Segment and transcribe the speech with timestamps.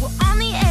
[0.00, 0.65] We're on the edge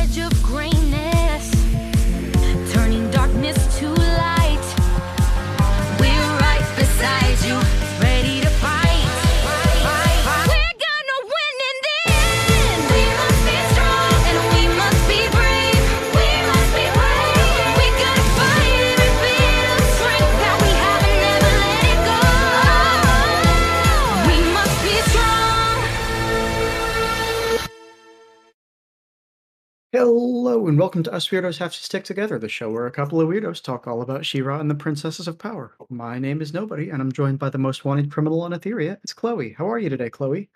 [30.56, 33.20] Hello and welcome to Us Weirdos Have to Stick Together, the show where a couple
[33.20, 35.76] of weirdos talk all about She-Ra and the Princesses of Power.
[35.90, 38.98] My name is Nobody, and I'm joined by the most wanted criminal on Etheria.
[39.04, 39.52] It's Chloe.
[39.52, 40.50] How are you today, Chloe?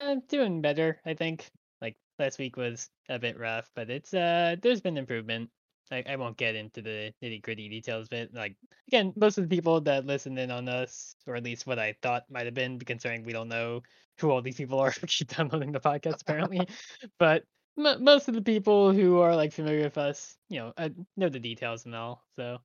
[0.00, 1.50] I'm doing better, I think.
[1.82, 5.50] Like last week was a bit rough, but it's uh there's been improvement.
[5.92, 8.56] I, I won't get into the nitty gritty details, but like
[8.88, 11.94] again, most of the people that listened in on us, or at least what I
[12.00, 13.82] thought might have been, considering we don't know
[14.18, 16.66] who all these people are who keep downloading the podcast apparently,
[17.18, 17.44] but
[17.78, 21.28] m- most of the people who are like familiar with us, you know, uh, know
[21.28, 22.24] the details and all.
[22.36, 22.58] So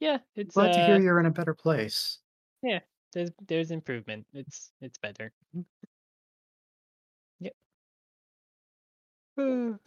[0.00, 2.18] yeah, it's Glad to uh, hear you're in a better place.
[2.62, 2.80] Yeah,
[3.12, 4.26] there's there's improvement.
[4.32, 5.32] It's it's better.
[7.40, 7.54] Yep.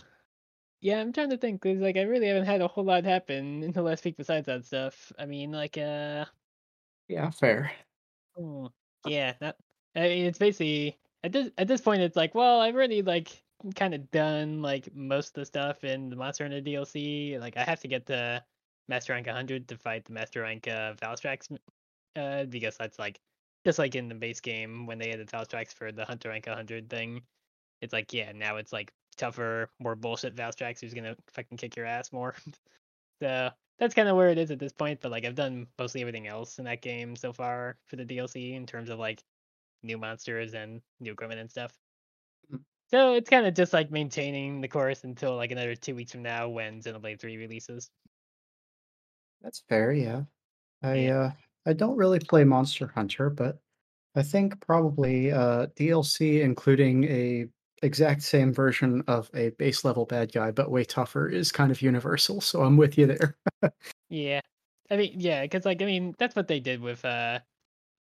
[0.82, 3.64] yeah, I'm trying to think because like I really haven't had a whole lot happen
[3.66, 5.12] in the last week besides that stuff.
[5.20, 6.26] I mean, like uh,
[7.08, 7.72] Yeah, fair.
[8.36, 8.68] hmm,
[9.04, 9.58] yeah, that
[9.96, 13.44] I mean it's basically at this at this point it's like well I've already like
[13.76, 17.40] kind of done like most of the stuff in the Monster Hunter DLC.
[17.40, 18.44] Like I have to get the
[18.88, 21.56] Master Rank 100 to fight the Master Rank uh, Valstrax
[22.16, 23.20] uh, because that's like
[23.66, 26.90] just like in the base game when they added Valstrax for the Hunter Rank 100
[26.90, 27.22] thing.
[27.82, 31.86] It's like yeah, now it's like tougher, more bullshit Valstrax who's gonna fucking kick your
[31.86, 32.36] ass more.
[33.22, 35.02] so that's kind of where it is at this point.
[35.02, 38.56] But like I've done mostly everything else in that game so far for the DLC
[38.56, 39.22] in terms of like
[39.84, 41.78] new monsters and new equipment and stuff.
[42.92, 46.24] So it's kind of just like maintaining the course until like another two weeks from
[46.24, 47.90] now when Xenoblade 3 releases.
[49.42, 50.24] That's fair, yeah.
[50.84, 51.10] I Yeah.
[51.10, 51.32] uh
[51.68, 53.60] I don't really play Monster Hunter, but
[54.16, 57.48] I think probably uh DLC including a
[57.84, 61.82] exact same version of a base level bad guy but way tougher is kind of
[61.84, 63.38] universal, so I'm with you there.
[64.10, 64.42] Yeah.
[64.90, 67.40] I mean, yeah, because like I mean, that's what they did with uh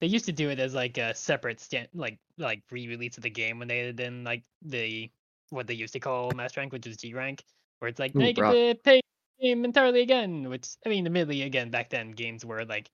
[0.00, 3.30] they used to do it as like a separate stand like like re-release of the
[3.30, 5.10] game when they added in like the
[5.50, 7.42] what they used to call master rank, which was G rank,
[7.78, 9.00] where it's like Ooh, now you get to pay
[9.40, 10.48] the game entirely again.
[10.48, 12.90] Which I mean, admittedly, again back then games were like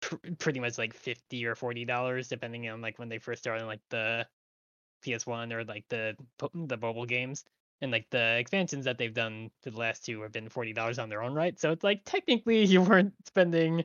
[0.00, 3.66] pr- pretty much like fifty or forty dollars depending on like when they first started
[3.66, 4.26] like the
[5.04, 6.16] PS1 or like the
[6.66, 7.44] the mobile games.
[7.82, 10.98] And like the expansions that they've done for the last two have been forty dollars
[10.98, 11.58] on their own right.
[11.58, 13.84] So it's like technically you weren't spending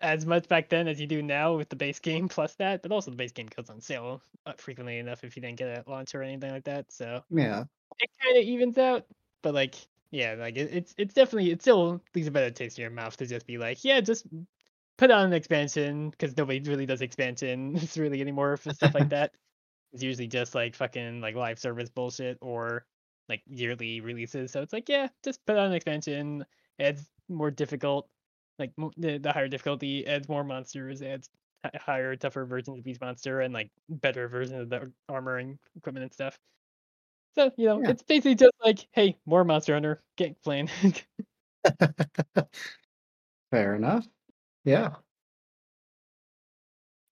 [0.00, 2.92] as much back then as you do now with the base game plus that, but
[2.92, 5.78] also the base game goes on sale uh, frequently enough if you didn't get it
[5.78, 6.92] at launch or anything like that.
[6.92, 7.64] So Yeah.
[7.98, 9.06] it kind of evens out.
[9.42, 9.74] But like,
[10.10, 13.16] yeah, like it, it's it's definitely it still leaves a better taste in your mouth
[13.18, 14.26] to just be like, yeah, just
[14.98, 19.34] put on an expansion because nobody really does expansions really anymore for stuff like that.
[19.92, 22.86] It's usually just like fucking like live service bullshit or
[23.28, 24.52] like yearly releases.
[24.52, 26.46] So it's like, yeah, just put on an expansion.
[26.78, 28.08] It's more difficult,
[28.60, 31.28] like the, the higher difficulty adds more monsters, adds
[31.76, 36.04] higher, tougher versions of each monster, and like better versions of the armor and equipment
[36.04, 36.38] and stuff.
[37.34, 37.90] So you know, Yeah.
[37.90, 40.68] it's basically just like, hey, more Monster Hunter, get playing.
[43.50, 44.06] Fair enough.
[44.64, 44.96] Yeah.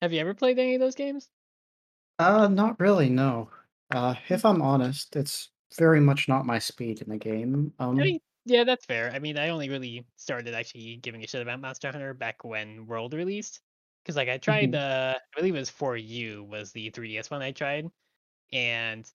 [0.03, 1.29] Have you ever played any of those games?
[2.19, 3.51] Uh, not really, no.
[3.91, 7.73] Uh, if I'm honest, it's very much not my speed in the game.
[7.79, 9.11] Um, I mean, yeah, that's fair.
[9.11, 12.87] I mean, I only really started actually giving a shit about Monster Hunter back when
[12.87, 13.61] World released.
[14.03, 14.77] Because, like, I tried, Mhm.
[14.77, 17.87] uh, I believe it was 4U was the 3DS one I tried.
[18.53, 19.11] And,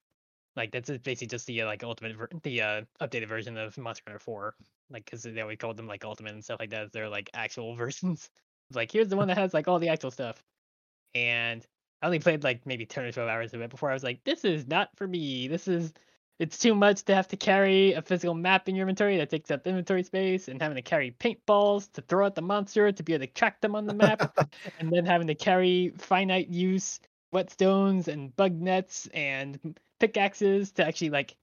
[0.56, 4.04] like, that's basically just the, uh, like, ultimate, ver- the, uh, updated version of Monster
[4.08, 4.56] Hunter 4.
[4.90, 6.92] Like, because they always called them, like, ultimate and stuff like that.
[6.92, 8.30] They're, like, actual versions.
[8.70, 10.44] It's like, here's the one that has, like, all the actual stuff.
[11.14, 11.66] And
[12.02, 14.24] I only played, like, maybe 10 or 12 hours of it before I was like,
[14.24, 15.48] this is not for me.
[15.48, 15.92] This is
[16.38, 19.50] it's too much to have to carry a physical map in your inventory that takes
[19.50, 23.14] up inventory space and having to carry paintballs to throw at the monster to be
[23.14, 24.36] able to track them on the map
[24.78, 27.00] and then having to carry finite use
[27.32, 31.36] whetstones and bug nets and pickaxes to actually like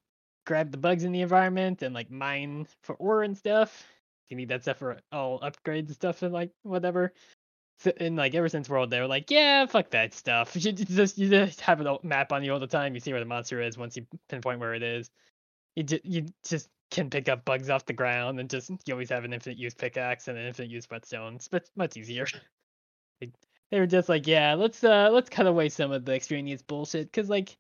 [0.46, 3.86] grab the bugs in the environment and like mine for ore and stuff.
[4.30, 7.14] You need that stuff for all upgrades and stuff and like whatever
[7.86, 10.56] and like ever since World, they were like, yeah, fuck that stuff.
[10.56, 12.94] You just you just have a map on you all the time.
[12.94, 15.10] You see where the monster is once you pinpoint where it is.
[15.76, 19.10] You just you just can pick up bugs off the ground and just you always
[19.10, 21.36] have an infinite use pickaxe and an infinite use whetstone.
[21.36, 22.28] It's much much easier.
[23.22, 23.32] They-
[23.72, 27.10] they were just like, yeah, let's uh let's cut away some of the extraneous bullshit
[27.10, 27.58] because like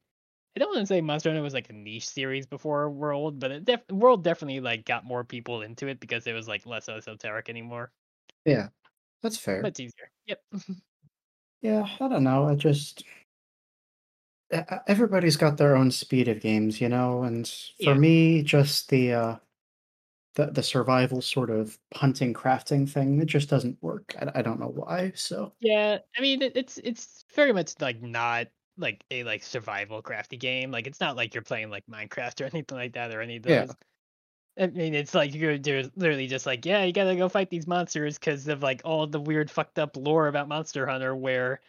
[0.55, 3.51] I don't want to say Monster Hunter was like a niche series before World, but
[3.51, 6.89] it def- World definitely like got more people into it because it was like less
[6.89, 7.91] esoteric anymore.
[8.43, 8.67] Yeah,
[9.21, 9.61] that's fair.
[9.61, 10.11] That's easier.
[10.27, 10.43] Yep.
[11.61, 12.47] Yeah, I don't know.
[12.47, 13.03] I just
[14.87, 17.47] everybody's got their own speed of games, you know, and
[17.77, 17.95] for Yeah.
[17.95, 19.37] me, just the uh
[20.35, 24.15] the the survival sort of hunting crafting thing, it just doesn't work.
[24.19, 25.11] I, I don't know why.
[25.15, 28.47] So Yeah, I mean it, it's it's very much like not
[28.77, 30.71] like a like survival crafty game.
[30.71, 33.43] Like it's not like you're playing like Minecraft or anything like that or any of
[33.45, 33.67] Yeah.
[34.59, 38.17] I mean, it's like you're literally just like, yeah, you gotta go fight these monsters
[38.17, 41.61] because of like all the weird fucked up lore about Monster Hunter where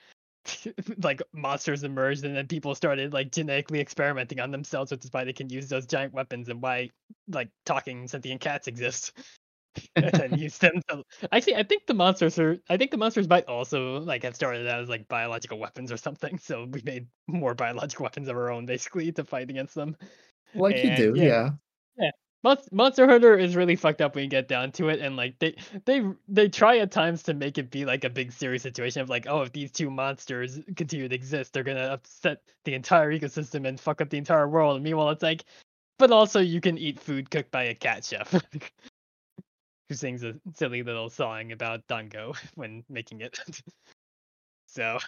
[1.03, 5.25] like monsters emerged and then people started like genetically experimenting on themselves, which is why
[5.25, 6.91] they can use those giant weapons and why
[7.29, 9.13] like talking sentient cats exist.
[9.97, 11.03] and then use them to
[11.33, 14.67] actually I think the monsters are I think the monsters might also like have started
[14.67, 16.37] out as like biological weapons or something.
[16.39, 19.97] So we made more biological weapons of our own basically to fight against them.
[20.55, 21.25] like you do, yeah.
[21.25, 21.51] yeah.
[22.43, 25.39] Mon- Monster Hunter is really fucked up when you get down to it, and like
[25.39, 25.55] they
[25.85, 29.09] they they try at times to make it be like a big serious situation of
[29.09, 33.67] like, oh, if these two monsters continue to exist, they're gonna upset the entire ecosystem
[33.67, 34.77] and fuck up the entire world.
[34.77, 35.45] And meanwhile, it's like,
[35.99, 38.33] but also you can eat food cooked by a cat chef
[39.89, 43.39] who sings a silly little song about Dango when making it.
[44.67, 44.99] so,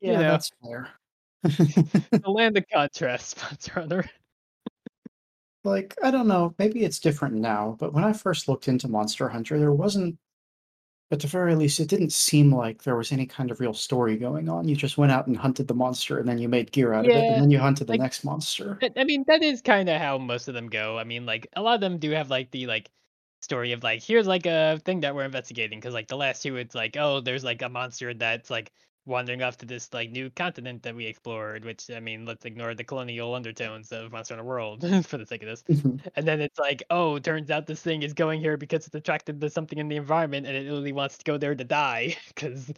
[0.00, 0.90] Yeah, know, that's fair.
[1.42, 4.04] the land of contrast, Monster Hunter.
[5.66, 9.28] Like, I don't know, maybe it's different now, but when I first looked into Monster
[9.28, 10.16] Hunter, there wasn't
[11.12, 14.16] at the very least it didn't seem like there was any kind of real story
[14.16, 14.66] going on.
[14.66, 17.10] You just went out and hunted the monster and then you made gear out of
[17.10, 18.78] it Yeah, and then you hunted the like- next monster.
[18.82, 20.98] I I mean, that is kind of how most of them go.
[20.98, 22.90] I mean, like a lot of them do have like the like
[23.40, 26.56] story of like here's like a thing that we're investigating because like the last two
[26.56, 28.72] it's like oh there's like a monster that's like
[29.06, 32.74] wandering off to this like new continent that we explored which i mean let's ignore
[32.74, 35.62] the colonial undertones of monster hunter world for the sake of this.
[35.62, 36.00] Mhm.
[36.16, 39.40] and then it's like oh turns out this thing is going here because it's attracted
[39.40, 42.72] to something in the environment and it really wants to go there to die because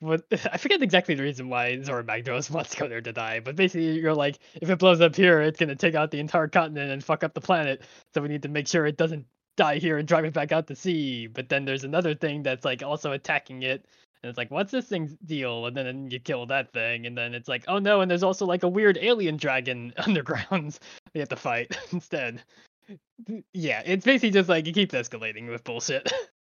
[0.00, 3.40] what i forget exactly the reason why Zorah Magdaros wants to go there to die
[3.40, 6.20] but basically you're like if it blows up here it's going to take out the
[6.20, 7.82] entire continent and fuck up the planet.
[8.14, 9.26] So we need to make sure it doesn't
[9.56, 11.26] die here and drive it back out to sea.
[11.26, 13.86] But then there's another thing that's like also attacking it
[14.22, 15.66] and it's like what's this thing's deal?
[15.66, 18.46] And then you kill that thing and then it's like oh no and there's also
[18.46, 20.78] like a weird alien dragon underground.
[21.14, 22.42] You have to fight instead.
[23.52, 26.12] Yeah it's basically just like it keeps escalating with bullshit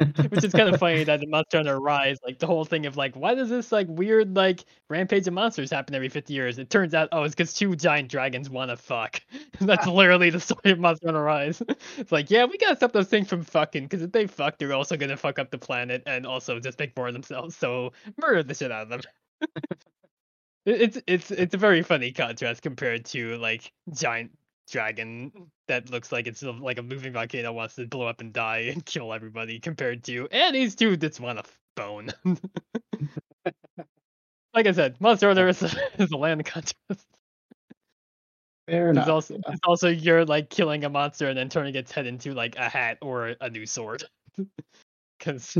[0.28, 2.96] which is kind of funny that in Monster Hunter Rise, like the whole thing of
[2.96, 6.58] like, why does this like weird like rampage of monsters happen every 50 years?
[6.58, 9.20] It turns out, oh, it's because two giant dragons want to fuck.
[9.60, 9.92] That's ah.
[9.92, 11.62] literally the story of Monster Hunter Rise.
[11.98, 14.72] it's like, yeah, we gotta stop those things from fucking, because if they fuck, they're
[14.72, 17.56] also gonna fuck up the planet and also just make more of themselves.
[17.56, 19.00] So murder the shit out of them.
[20.64, 24.32] It's it's it's a very funny contrast compared to like giant
[24.70, 28.70] dragon that looks like it's like a moving volcano wants to blow up and die
[28.72, 31.44] and kill everybody compared to and these two just want a
[31.76, 32.10] bone.
[34.54, 35.70] like I said, Monster Hunter is a,
[36.02, 37.06] is a land of contrast.
[38.66, 39.08] Fair It's enough.
[39.08, 39.52] also yeah.
[39.52, 42.68] it's also you're like killing a monster and then turning its head into like a
[42.68, 44.04] hat or a new sword.
[45.18, 45.56] Because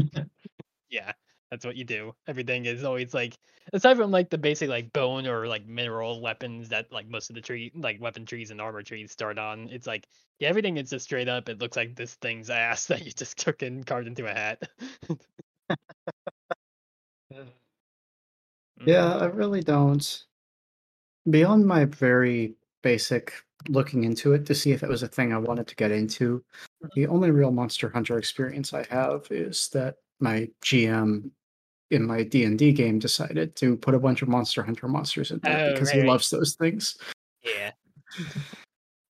[0.90, 1.12] yeah,
[1.50, 2.14] that's what you do.
[2.26, 3.36] Everything is always like
[3.72, 7.34] aside from like the basic like bone or like mineral weapons that like most of
[7.36, 9.68] the tree like weapon trees and armor trees start on.
[9.70, 10.06] It's like
[10.40, 11.48] yeah, everything is just straight up.
[11.48, 14.62] It looks like this thing's ass that you just took and carved into a hat.
[18.84, 19.22] Yeah, Mhm.
[19.22, 20.24] I really don't.
[21.31, 23.32] Beyond my very basic
[23.69, 26.44] looking into it to see if it was a thing I wanted to get into,
[26.82, 26.90] Mhm.
[26.94, 31.31] the only real Monster Hunter experience I have is that my GM
[31.90, 35.58] in my D&D game decided to put a bunch of Monster Hunter monsters in there
[35.58, 36.98] Oh, because right, he loves those things.
[37.42, 37.72] Yeah.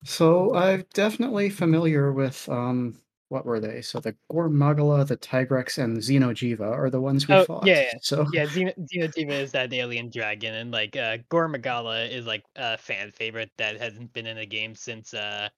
[0.05, 3.81] So I'm definitely familiar with um what were they?
[3.83, 7.67] So the Gore Magala, the Tigrex, and Xeno'jiiva are the ones we Oh, fought.
[7.67, 7.93] yeah, yeah.
[8.01, 12.43] So Yeah, Xeno Xeno'jiiva is that alien dragon, and like uh Gore Magala is like
[12.55, 15.49] a fan favorite that hasn't been in a game since uh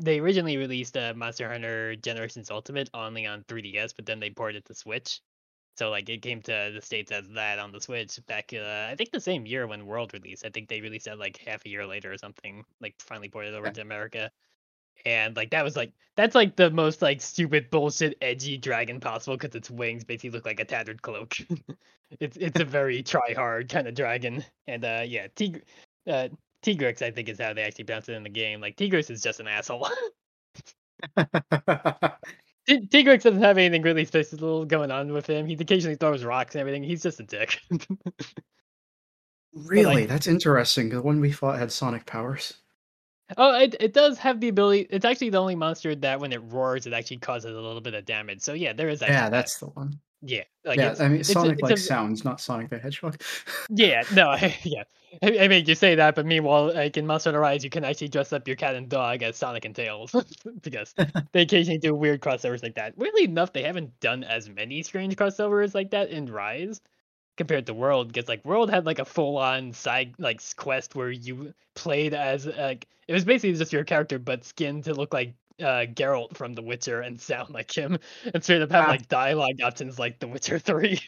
[0.00, 4.58] they originally released uh, Monster Hunter Generations Ultimate only on 3DS, but then they ported
[4.58, 5.20] it to Switch.
[5.78, 8.96] So like it came to the states as that on the Switch back uh, I
[8.96, 10.44] think the same year when World released.
[10.44, 12.64] I think they released that like half a year later or something.
[12.80, 13.72] Like finally ported over Okay.
[13.72, 14.32] to America.
[15.06, 19.36] And like that was like that's like the most like stupid bullshit edgy dragon possible
[19.36, 21.36] because its wings basically look like a tattered cloak.
[22.20, 24.44] it's it's a very try hard kind of dragon.
[24.66, 25.62] And uh yeah, Tig
[26.08, 26.28] uh
[26.64, 28.60] Tigrex I think is how they actually pronounce it in the game.
[28.60, 29.88] Like Tigrex is just an asshole.
[32.68, 35.46] T- Tigrex doesn't have anything really special going on with him.
[35.46, 36.82] He occasionally throws rocks and everything.
[36.82, 37.60] He's just a dick.
[39.54, 40.90] Really, that's interesting.
[40.90, 42.58] The one we fought had sonic powers.
[43.36, 44.86] Oh, it it does have the ability.
[44.90, 47.94] It's actually the only monster that when it roars, it actually causes a little bit
[47.94, 48.40] of damage.
[48.42, 49.30] So yeah, there is actually Yeah, that.
[49.30, 49.98] that's the one.
[50.20, 53.20] Yeah, like Yeah, I mean it's Sonic it's like a sounds, not Sonic the Hedgehog.
[53.70, 54.84] yeah no yeah.
[55.22, 57.84] I, I mean you say that, but meanwhile, like in Monster Hunter Rise, you can
[57.84, 60.14] actually dress up your cat and dog as Sonic and Tails
[60.62, 60.94] because
[61.32, 62.98] they occasionally do weird crossovers like that.
[62.98, 66.80] Weirdly enough, they haven't done as many strange crossovers like that in Rise
[67.36, 71.54] compared to World, because like World had like a full-on side like quest where you
[71.74, 75.86] played as like it was basically just your character but skinned to look like uh
[75.86, 77.98] Geralt from The Witcher and sound like him,
[78.34, 78.90] and straight up have Ah.
[78.90, 81.00] like dialogue options like The Witcher Three.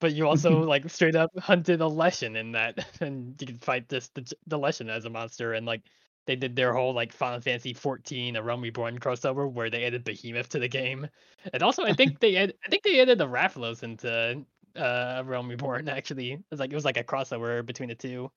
[0.00, 3.88] But you also like straight up hunted a Leshen in that, and you could fight
[3.88, 5.82] this the, the Leshen as a monster, and like
[6.26, 10.02] they did their whole like Final Fantasy 14 a Realm Reborn crossover where they added
[10.04, 11.08] Behemoth to the game,
[11.52, 14.44] and also I think they add, I think they added the Rathalos into
[14.76, 16.32] uh Realm Reborn actually.
[16.32, 18.30] It was like it was like a crossover between the two.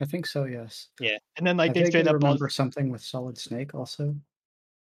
[0.00, 0.88] I think so, yes.
[1.00, 4.14] Yeah, and then like I they straight up remember something with Solid Snake also.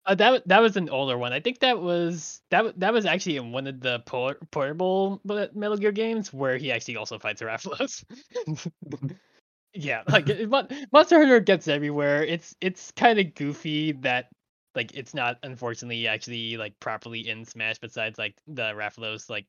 [0.05, 1.34] Uh, that that was an older one.
[1.34, 5.77] I think that was that that was actually in one of the por- portable Metal
[5.77, 8.03] Gear games where he actually also fights Rathalos.
[9.74, 10.50] yeah, like it,
[10.91, 12.24] Monster Hunter gets everywhere.
[12.24, 14.29] It's it's kind of goofy that
[14.75, 17.77] like it's not unfortunately actually like properly in Smash.
[17.79, 19.46] Besides like the Rathalos like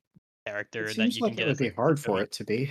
[0.47, 1.49] character It that you like can it get.
[1.49, 2.71] would be hard for it to be.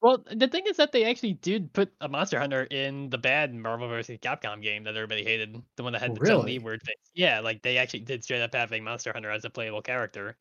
[0.00, 3.52] Well, the thing is that they actually did put a Monster Hunter in the bad
[3.54, 4.18] Marvel vs.
[4.20, 7.10] Capcom game that everybody hated, the one that had the Chun-Li word face.
[7.14, 10.36] Yeah, like they actually did straight up have a Monster Hunter as a playable character,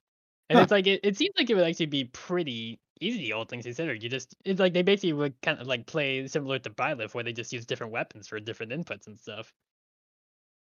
[0.50, 0.62] and Huh.
[0.62, 4.04] it's like it, it seems like it would actually be pretty easy, all things considered.
[4.04, 7.24] You just it's like they basically would kind of like play similar to Byleth, where
[7.24, 9.54] they just use different weapons for different inputs and stuff.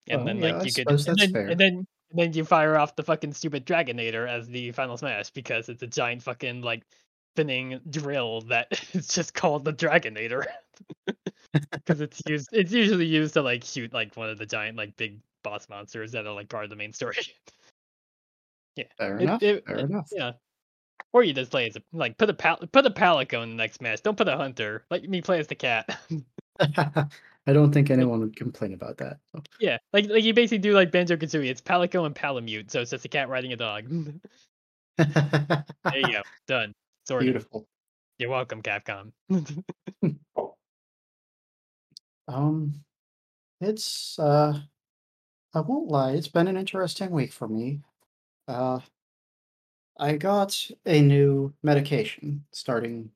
[0.09, 2.45] And Oh, then yeah, like I you could, and then, and then and then you
[2.45, 6.63] fire off the fucking stupid Dragonator as the final smash because it's a giant fucking
[6.63, 6.85] like
[7.39, 10.45] spinning drill that is just called the Dragonator
[11.73, 12.49] because it's used.
[12.53, 16.13] It's usually used to like shoot like one of the giant like big boss monsters
[16.13, 17.17] that are like part of the main story.
[18.77, 19.43] yeah, Fair it- enough.
[19.43, 20.09] it- fair it- enough.
[20.13, 20.33] yeah.
[21.13, 23.55] Or you just play as a like put a pal- put a palico in the
[23.57, 24.03] next match.
[24.03, 24.85] Don't put a hunter.
[24.91, 25.99] Let me play as the cat.
[26.61, 29.19] I don't think anyone would complain about that.
[29.35, 29.43] so.
[29.61, 31.49] yeah, like like you basically do like Banjo Kazooie.
[31.49, 33.89] It's palico and palamute, so it's just a cat riding a dog.
[34.99, 35.65] there
[35.95, 36.75] you go, done.
[37.09, 37.27] Sorted.
[37.27, 37.67] Beautiful.
[38.19, 39.13] You're welcome, Capcom.
[42.29, 42.75] Um,
[43.63, 44.61] it's uh,
[45.55, 47.81] I won't lie, it's been an interesting week for me.
[48.47, 48.81] Uh,
[49.99, 53.11] I got a new medication starting.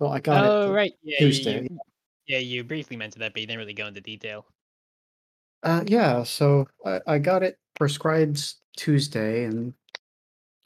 [0.00, 1.62] Well, I got oh it right, yeah, Tuesday.
[1.62, 1.78] you,
[2.26, 4.46] yeah, you briefly mentioned that, but you didn't really go into detail.
[5.62, 9.72] Uh, yeah, so I, I got it prescribed Tuesday, and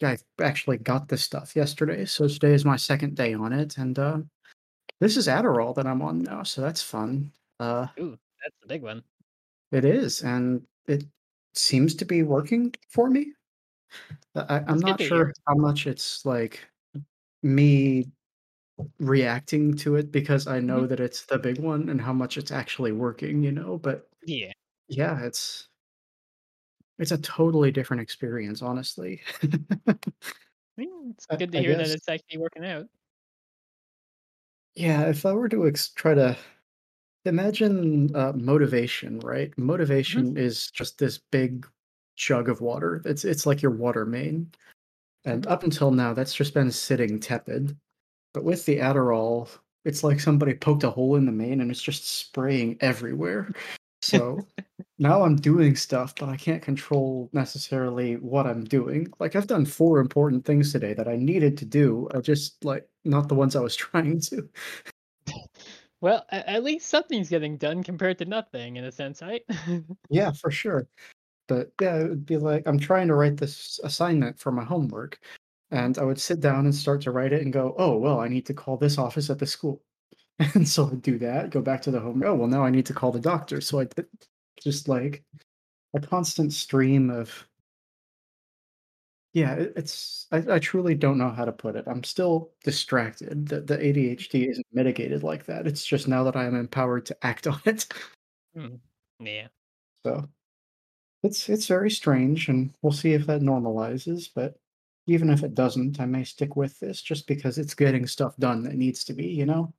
[0.02, 2.04] I actually got this stuff yesterday.
[2.04, 4.18] So today is my second day on it, and uh,
[5.00, 7.32] this is Adderall that I'm on now, so that's fun.
[7.58, 9.02] Uh, Ooh, that's the big one.
[9.72, 11.04] it is, and it
[11.54, 13.32] seems to be working for me.
[14.34, 15.34] I, I'm not sure hear.
[15.46, 16.60] how much it's like
[17.42, 18.06] me
[18.98, 22.50] reacting to it because I know that it's the big one and how much it's
[22.50, 24.52] actually working, you know, but Yeah,
[24.88, 25.68] yeah, it's
[27.00, 29.22] it's a totally different experience, honestly.
[30.76, 32.86] It's good to I hear that it's actually working out.
[34.74, 36.36] Yeah, if I were to ex- try to
[37.24, 39.56] imagine uh, motivation, right?
[39.58, 41.66] Motivation is just this big
[42.16, 43.02] jug of water.
[43.04, 44.52] It's it's like your water main,
[45.24, 47.76] and up until now, that's just been sitting tepid.
[48.32, 49.48] But with the Adderall,
[49.84, 53.52] it's like somebody poked a hole in the main, and it's just spraying everywhere.
[54.10, 54.46] So
[54.98, 59.08] now I'm doing stuff, but I can't control necessarily what I'm doing.
[59.18, 62.08] Like I've done four important things today that I needed to do.
[62.14, 64.48] I just like not the ones I was trying to.
[66.00, 69.42] Well, at least something's getting done compared to nothing, in a sense, right?
[70.08, 70.88] Yeah, for sure.
[71.46, 75.18] But yeah, it would be like I'm trying to write this assignment for my homework,
[75.70, 78.28] and I would sit down and start to write it and go, oh, well, I
[78.28, 79.82] need to call this office at the school.
[80.54, 82.22] And so I'd do that, go back to the home.
[82.24, 83.60] Oh, well, now I need to call the doctor.
[83.60, 84.06] So I did
[84.60, 85.22] just like
[85.94, 87.46] a constant stream of,
[89.34, 91.84] yeah, it's, I, I truly don't know how to put it.
[91.86, 93.48] I'm still distracted.
[93.48, 95.66] The, the ADHD isn't mitigated like that.
[95.66, 97.86] It's just now that I am empowered to act on it.
[98.56, 98.76] Hmm,
[99.20, 99.48] yeah.
[100.06, 100.26] So
[101.22, 104.30] it's it's very strange, and we'll see if that normalizes.
[104.34, 104.58] But
[105.06, 108.62] even if it doesn't, I may stick with this just because it's getting stuff done
[108.64, 109.26] that needs to be.
[109.26, 109.74] You know,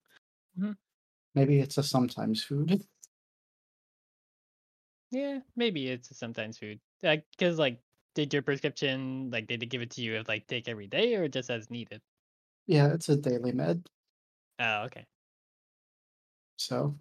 [0.58, 0.78] Mhm.
[1.36, 2.86] maybe it's a sometimes food.
[5.12, 6.80] Yeah, maybe it's a sometimes food.
[7.04, 7.82] Like, cause like,
[8.16, 11.16] did your prescription like did they give it to you as like take every day
[11.16, 12.02] or just as needed?
[12.66, 13.88] Yeah, it's a daily med.
[14.60, 15.08] Oh, okay.
[16.58, 16.98] So,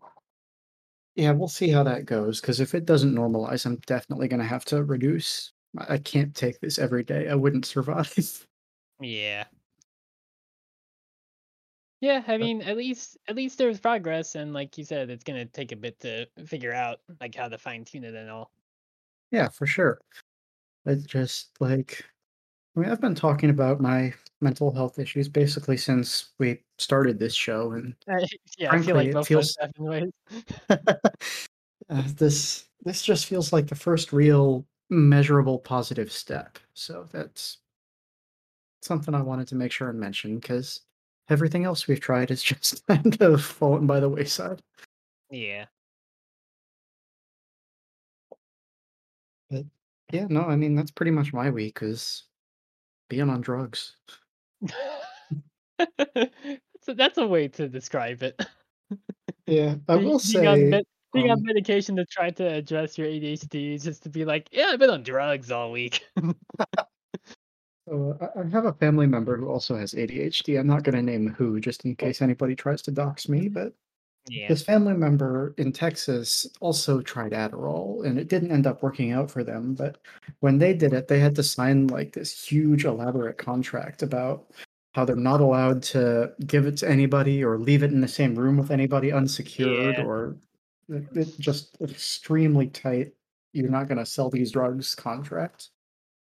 [1.14, 2.40] yeah, we'll see how that goes.
[2.40, 5.52] Because if it doesn't normalize, I'm definitely going to have to reduce.
[5.78, 7.28] I I can't take this every day.
[7.28, 8.46] I wouldn't survive.
[9.00, 9.48] Yeah.
[12.00, 15.44] Yeah, I mean, at least at least there's progress, and like you said, it's gonna
[15.44, 18.50] take a bit to figure out like how to fine tune it and all.
[19.30, 20.00] yeah, for sure.
[20.86, 22.04] It's just like,
[22.76, 27.34] I mean, I've been talking about my mental health issues basically since we started this
[27.34, 28.26] show, and I,
[28.58, 30.12] yeah, I feel frankly, like it both of us feels
[31.90, 36.58] uh, this this just feels like the first real measurable positive step.
[36.74, 37.58] So that's
[38.82, 40.80] something I wanted to make sure and mention because
[41.30, 44.62] everything else we've tried has just kind of fallen by the wayside.
[45.30, 45.66] Yeah.
[49.50, 49.64] But
[50.12, 52.24] yeah, no, I mean that's pretty much my week is
[53.08, 53.96] being on drugs.
[56.82, 58.40] so that's a way to describe it.
[59.46, 62.96] Yeah, I will being on say, med- being on um, medication to try to address
[62.96, 66.04] your ADHD is just to be like, yeah, I've been on drugs all week.
[67.90, 70.58] so I have a family member who also has ADHD.
[70.58, 73.74] I'm not going to name who, just in case anybody tries to dox me, but
[74.28, 74.48] yeah.
[74.48, 79.30] This family member in Texas also tried Adderall, and it didn't end up working out
[79.30, 79.74] for them.
[79.74, 79.98] But
[80.40, 84.52] when they did it, they had to sign like this huge, elaborate contract about
[84.92, 88.34] how they're not allowed to give it to anybody or leave it in the same
[88.34, 90.04] room with anybody unsecured, Yeah.
[90.04, 90.36] or
[90.90, 93.12] it, it just extremely tight.
[93.52, 95.70] You're not going to sell these drugs contract.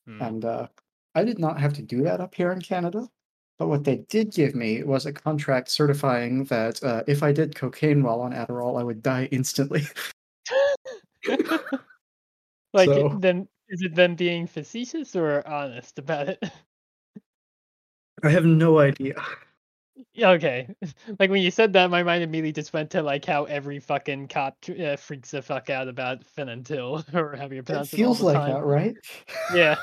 [0.08, 0.22] Hmm.
[0.22, 0.68] And uh,
[1.16, 3.08] I did not have to do that up here in Canada.
[3.60, 7.56] But what they did give me was a contract certifying that uh, if I did
[7.56, 9.84] cocaine while on Adderall, I would die instantly.
[12.74, 16.44] like so then is it them being facetious or honest about it?
[18.24, 19.16] I have no idea.
[20.14, 20.68] Yeah, okay.
[21.20, 24.28] Like when you said that, my mind immediately just went to like how every fucking
[24.28, 28.38] cop uh, freaks the fuck out about fentanyl or however you pronounce it feels like
[28.38, 28.52] time.
[28.52, 28.96] that, right?
[29.54, 29.76] Yeah.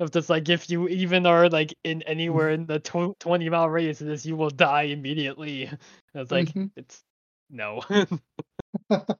[0.00, 3.68] Of just like if you even are like in anywhere in the tw- 20 mile
[3.70, 5.66] radius of this, you will die immediately.
[6.14, 6.70] I was like, Mhm.
[6.76, 7.02] it's
[7.50, 7.82] no.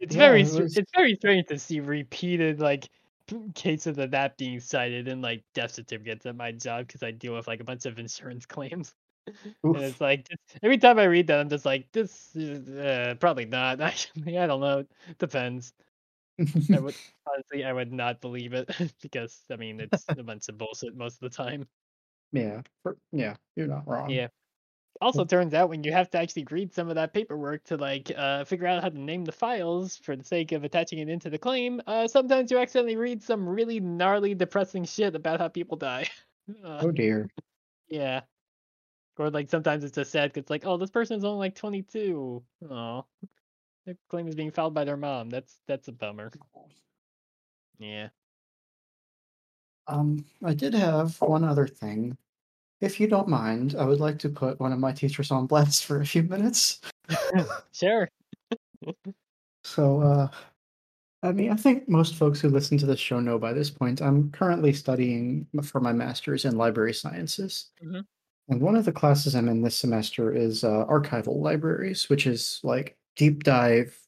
[0.00, 2.88] it's Yeah, very it was- it's very strange to see repeated like
[3.54, 7.34] cases of that being cited in like death certificates at my job because I deal
[7.34, 8.94] with like a bunch of insurance claims.
[9.74, 10.28] And it's like
[10.62, 13.80] every time I read that, I'm just like, this is uh, probably not.
[13.80, 14.80] Actually, I don't know.
[14.80, 15.72] It depends.
[16.72, 16.96] I would
[17.32, 18.68] honestly, I would not believe it
[19.02, 21.68] because I mean it's a bunch of bullshit most of the time.
[22.32, 24.10] yeah, for- yeah, you're not wrong.
[24.10, 24.28] Yeah.
[25.00, 28.10] Also, turns out when you have to actually read some of that paperwork to like
[28.16, 31.30] uh, figure out how to name the files for the sake of attaching it into
[31.30, 35.76] the claim, uh, sometimes you accidentally read some really gnarly, depressing shit about how people
[35.76, 36.08] die.
[36.64, 37.28] Uh, Oh dear.
[37.88, 38.22] yeah.
[39.18, 42.44] Or like sometimes it's just sad 'cause it's like, oh, this person's only like 22.
[42.70, 43.06] Oh,
[43.86, 45.30] their claim is being filed by their mom.
[45.30, 46.30] That's that's a bummer.
[47.78, 48.08] Yeah.
[49.86, 52.16] Um, I did have one other thing.
[52.80, 55.84] If you don't mind, I would like to put one of my teachers on blast
[55.86, 56.80] for a few minutes.
[57.72, 58.08] Sure.
[59.64, 60.28] So, uh,
[61.24, 64.00] I mean, I think most folks who listen to this show know by this point,
[64.00, 67.70] I'm currently studying for my master's in library sciences.
[67.82, 68.06] Mhm.
[68.48, 72.60] And one of the classes I'm in this semester is uh, archival libraries, which is
[72.62, 73.98] like deep dive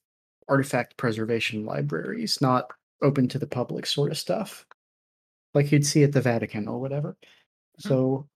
[0.48, 2.70] artifact preservation libraries, not
[3.02, 4.66] open to the public sort of stuff,
[5.54, 7.16] like you'd see at the Vatican or whatever.
[7.82, 7.88] Hmm.
[7.88, 8.28] So,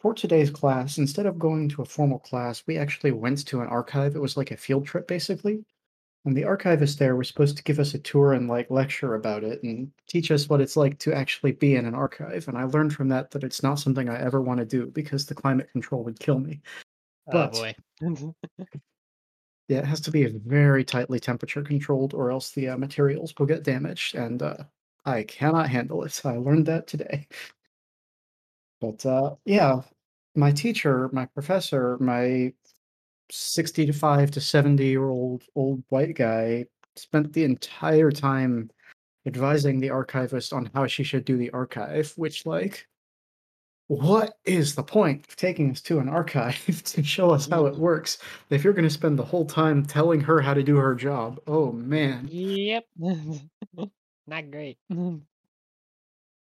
[0.00, 3.66] for today's class, instead of going to a formal class, we actually went to an
[3.66, 4.14] archive.
[4.14, 5.64] It was like a field trip, basically.
[6.24, 9.42] And the archivist there was supposed to give us a tour and like lecture about
[9.42, 12.46] it and teach us what it's like to actually be in an archive.
[12.46, 15.24] And I learned from that that it's not something I ever want to do because
[15.24, 16.60] the climate control would kill me.
[17.28, 17.74] Oh, but- oh boy.
[19.70, 23.46] Yeah, it has to be very tightly temperature controlled, or else the uh, materials will
[23.46, 24.64] get damaged, and uh,
[25.04, 26.20] I cannot handle it.
[26.26, 27.28] I learned that today.
[28.80, 29.82] But uh, yeah,
[30.34, 32.52] my teacher, my professor, my
[33.30, 38.70] sixty-five to seventy-year-old old white guy spent the entire time
[39.26, 42.88] advising the archivist on how she should do the archive, which like.
[43.90, 47.74] What is the point of taking us to an archive to show us how it
[47.74, 47.78] mm.
[47.78, 50.94] works if you're going to spend the whole time telling her how to do her
[50.94, 52.84] job, oh man, Yep.
[54.28, 54.78] Not great.
[54.92, 55.22] Mm.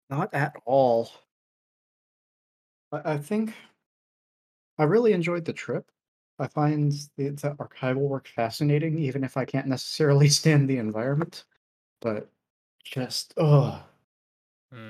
[0.09, 1.11] not at all.
[2.91, 3.53] I, I think
[4.79, 5.91] I really enjoyed the trip.
[6.39, 11.45] I find the, the archival work fascinating, even if I can't necessarily stand the environment.
[12.01, 12.31] But
[12.83, 13.85] just, oh,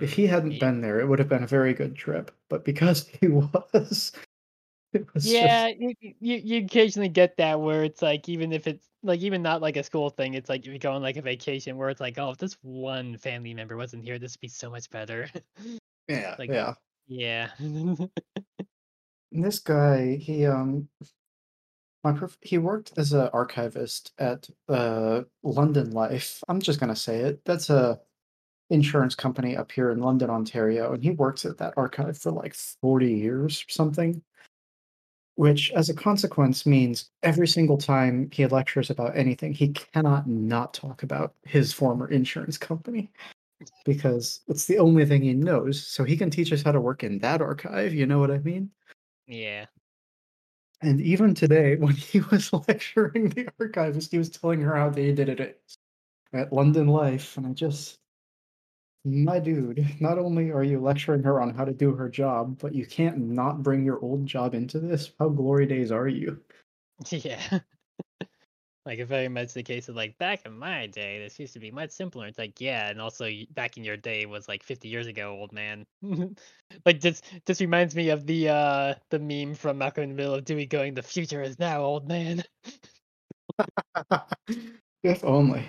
[0.01, 0.59] if he hadn't yeah.
[0.59, 2.31] been there, it would have been a very good trip.
[2.49, 4.13] But because he was,
[4.93, 8.53] It was Yeah, just you, you you you occasionally get that where it's like even
[8.53, 11.03] if it's like even not like a school thing, it's like if you go on
[11.03, 14.35] like a vacation where it's like, oh, if this one family member wasn't here, this
[14.35, 15.29] would be so much better.
[16.09, 16.75] yeah, like, yeah.
[17.07, 17.51] yeah.
[19.31, 20.89] This guy, he um
[22.05, 26.43] my prof- he worked as an archivist at uh London Life.
[26.49, 27.45] I'm just gonna say it.
[27.45, 28.01] That's a
[28.71, 32.55] insurance company up here in London, Ontario, and he works at that archive for like
[32.55, 34.23] 40 years or something.
[35.37, 40.73] Which, as a consequence, means every single time he lectures about anything, he cannot not
[40.73, 43.11] talk about his former insurance company
[43.85, 45.87] because it's the only thing he knows.
[45.87, 47.93] So he can teach us how to work in that archive.
[47.93, 48.71] You know what I mean?
[49.27, 49.67] yeah.
[50.83, 55.13] And even today, when he was lecturing the archivist, he was telling her how they
[55.13, 55.59] did it at,
[56.33, 57.37] at London Life.
[57.37, 57.99] And I just,
[59.07, 62.75] my dude, not only are you lecturing her on how to do her job, but
[62.75, 65.13] you can't not bring your old job into this.
[65.19, 66.41] How glory days are you?
[67.11, 67.61] Yeah.
[68.87, 71.71] like very much the case of like back in my day, this used to be
[71.71, 72.27] much simpler.
[72.27, 75.53] It's like yeah, and also back in your day was like 50 years ago, old
[75.53, 75.85] man.
[76.87, 80.35] like this this reminds me of the uh the meme from Malcolm in the Middle
[80.35, 82.43] of Dewey going, "The future is now, old man."
[85.03, 85.65] if only.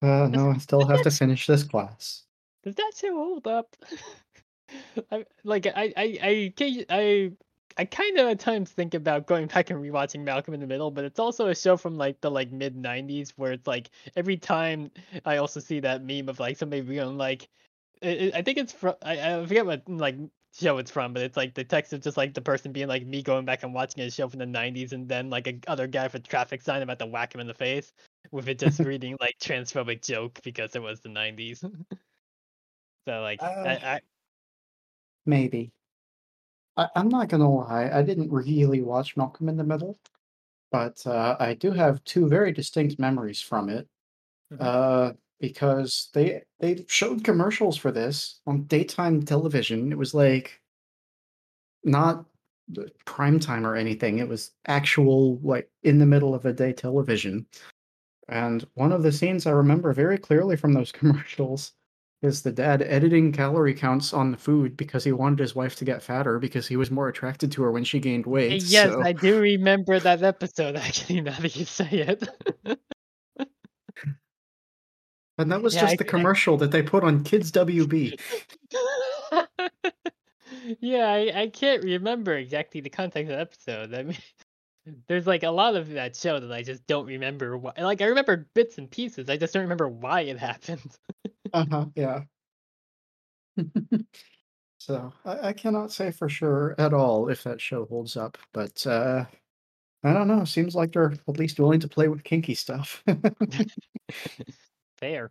[0.00, 2.24] Uh, no, I still have to finish this class.
[2.62, 3.76] Does that show hold up?
[5.10, 7.32] I like I I I I
[7.78, 10.90] I kind of at times think about going back and rewatching Malcolm in the Middle,
[10.90, 14.36] but it's also a show from like the like mid '90s where it's like every
[14.36, 14.90] time
[15.24, 17.48] I also see that meme of like somebody going like,
[18.02, 20.16] I, I think it's from I, I forget what like
[20.52, 23.06] show it's from, but it's like the text is just like the person being like
[23.06, 25.86] me going back and watching a show from the '90s, and then like a other
[25.86, 27.92] guy with a traffic sign about to whack him in the face
[28.30, 31.60] with it just reading like transphobic joke because it was the '90s.
[33.08, 34.00] so like Uh, I, I
[35.26, 35.72] Maybe.
[36.76, 39.98] I, I'm not gonna lie, I didn't really watch Malcolm in the Middle,
[40.70, 43.88] but uh, I do have two very distinct memories from it.
[44.52, 44.58] Mhm.
[44.60, 49.92] Uh, because they they showed commercials for this on daytime television.
[49.92, 50.60] It was like
[51.84, 52.26] not
[53.04, 54.18] prime time or anything.
[54.18, 57.46] It was actual like in the middle of the day television.
[58.28, 61.72] And one of the scenes I remember very clearly from those commercials
[62.20, 65.84] is the dad editing calorie counts on the food because he wanted his wife to
[65.84, 68.62] get fatter because he was more attracted to her when she gained weight.
[68.64, 72.28] Yes, So I do remember that episode actually, now that you say it.
[75.38, 77.52] and that was Yeah, just I the c- I- commercial that they put on Kids
[77.52, 78.18] WB.
[80.80, 83.94] yeah, I, I can't remember exactly the context of the episode.
[83.94, 84.16] I mean,
[85.06, 87.56] there's like a lot of that show that I just don't remember.
[87.56, 87.72] Why.
[87.78, 89.28] Like I remember bits and pieces.
[89.30, 90.96] I just don't remember why it happened.
[91.52, 92.22] Uh-huh, yeah.
[94.78, 98.86] so I, I cannot say for sure at all if that show holds up, but
[98.86, 99.24] uh
[100.04, 100.44] I don't know.
[100.44, 103.04] Seems like they're at least willing to play with kinky stuff.
[104.98, 105.30] Fair.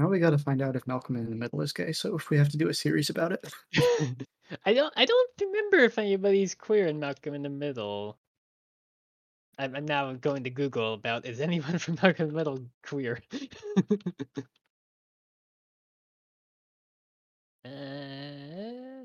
[0.00, 1.92] Now we got to find out if Malcolm in the Middle is gay.
[1.92, 3.52] So if we have to do a series about it,
[4.64, 4.92] I don't.
[4.96, 8.16] I don't remember if anybody's queer in Malcolm in the Middle.
[9.58, 13.20] I'm, I'm now going to Google about is anyone from Malcolm in the Middle queer?
[17.66, 19.04] uh,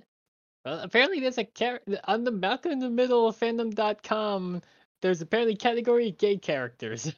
[0.64, 4.62] well, apparently there's a character on the Malcolm in the Middle fandom.com.
[5.02, 7.14] There's apparently category gay characters.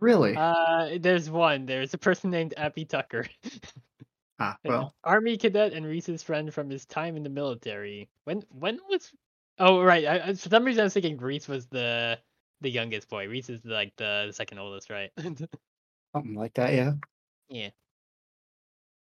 [0.00, 0.34] Really?
[0.36, 1.66] Uh, there's one.
[1.66, 3.26] There's a person named Abby Tucker.
[4.38, 8.08] ah, well, Army cadet and Reese's friend from his time in the military.
[8.24, 9.12] When when was?
[9.58, 10.04] Oh right.
[10.04, 12.18] I- for some reason I was thinking Reese was the
[12.60, 13.28] the youngest boy.
[13.28, 15.10] Reese is like the, second oldest, right?
[15.18, 16.72] something like that.
[16.72, 16.92] Yeah.
[17.48, 17.70] yeah.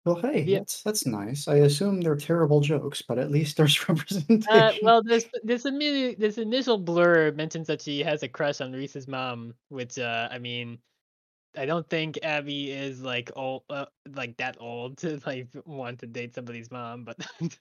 [0.05, 0.59] Well, hey, Yeah.
[0.59, 1.47] that's that's nice.
[1.47, 4.45] I assume they're terrible jokes, but at least there's representation.
[4.49, 8.71] Uh, well, this this immediate this initial blur mentions that she has a crush on
[8.71, 10.79] Reese's mom, which uh, I mean,
[11.57, 13.85] I don't think Abby is like old, uh,
[14.15, 17.17] like that old to like want to date somebody's mom, but.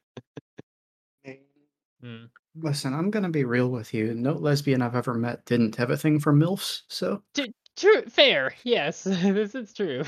[2.01, 2.27] Hmm.
[2.55, 4.14] Listen, I'm gonna be real with you.
[4.14, 8.55] No lesbian I've ever met didn't have a thing for milfs, so Tru- True, fair.
[8.62, 10.05] Yes, this is true.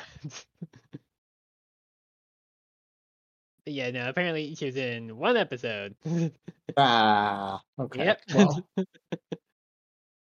[3.65, 4.09] But yeah, no.
[4.09, 5.95] Apparently, she was in one episode.
[6.77, 8.05] ah, okay.
[8.07, 8.21] Yep.
[8.35, 8.67] Well,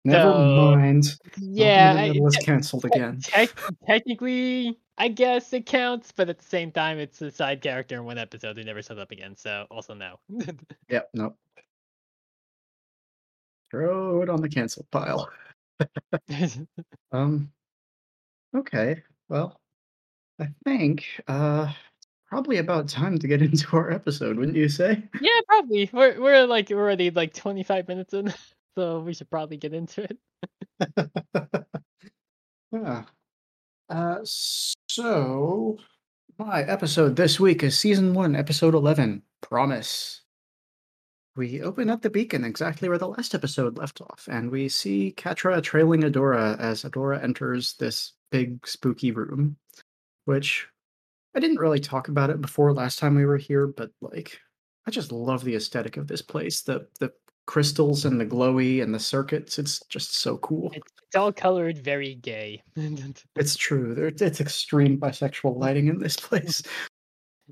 [0.05, 0.38] never So,
[0.75, 1.05] mind.
[1.39, 3.19] yeah, Malcolm in the I- Middle is te- canceled again.
[3.23, 7.95] tec- technically, I guess it counts, but at the same time, it's a side character
[7.95, 9.36] in one episode who never showed up again.
[9.36, 10.19] So, also no.
[10.89, 11.38] Yep, nope.
[13.71, 15.29] Throw it on the cancel pile.
[17.13, 17.51] Um.
[18.55, 19.01] Okay.
[19.29, 19.57] Well,
[20.41, 21.71] I think uh
[22.31, 25.03] probably about time to get into our episode, wouldn't you say?
[25.21, 25.89] Yeah, probably.
[25.93, 28.33] We're we're like already like 25 minutes in,
[28.75, 30.17] so we should probably get into it.
[32.71, 33.03] yeah.
[33.89, 35.77] Uh, so
[36.39, 40.21] my episode this week is season one, episode eleven, Promise.
[41.35, 45.13] We open up the beacon exactly where the last episode left off, and we see
[45.17, 49.57] Catra trailing Adora as Adora enters this big spooky room,
[50.25, 50.67] which
[51.35, 54.39] I didn't really talk about it before last time we were here, but like
[54.87, 56.61] I just love the aesthetic of this place.
[56.61, 57.11] The the
[57.45, 59.59] crystals and the glowy and the circuits.
[59.59, 60.71] It's just so cool.
[60.73, 62.63] It's, it's all colored very gay.
[63.35, 63.93] It's true.
[63.93, 66.61] There, it's extreme bisexual lighting in this place.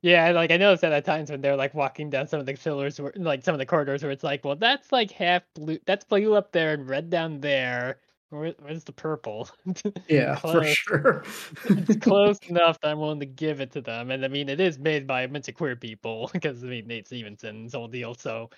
[0.02, 2.54] Yeah, like I noticed that at times when they're like walking down some of the
[2.54, 5.78] pillars, where, like some of the corridors, where it's like, well, that's like half blue,
[5.86, 8.00] that's blue up there and red down there.
[8.30, 9.50] Where, where's the purple?
[10.08, 11.24] Yeah, for sure.
[11.66, 14.12] it's close enough that I'm willing to give it to them.
[14.12, 16.88] And I mean, it is made by a bunch of queer people because I mean
[16.88, 18.50] Nate Stevenson's whole deal, so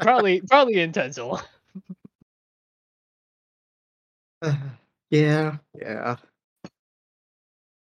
[0.00, 1.40] probably probably intentional.
[5.10, 6.16] yeah, yeah.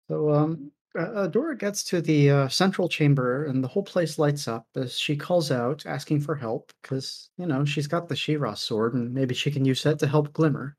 [0.10, 4.48] So, um, uh, Dora gets to the uh, central chamber, and the whole place lights
[4.48, 8.54] up as she calls out, asking for help, because you know she's got the She-Ra
[8.56, 10.76] sword, and maybe she can use that to help Glimmer.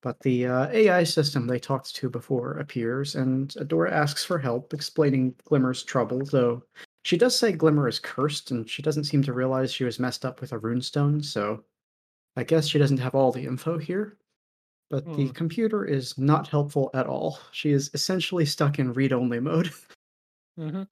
[0.00, 4.72] But the uh, AI system they talked to before appears, and Adora asks for help,
[4.72, 6.64] explaining Glimmer's trouble, though
[7.04, 10.24] she does say Glimmer is cursed, and she doesn't seem to realize she was messed
[10.24, 11.64] up with a runestone, so
[12.36, 14.18] I guess she doesn't have all the info here.
[14.90, 15.32] But the Hmm.
[15.32, 17.40] computer is not helpful at all.
[17.52, 19.70] She is essentially stuck in read only mode.
[20.56, 20.82] hmm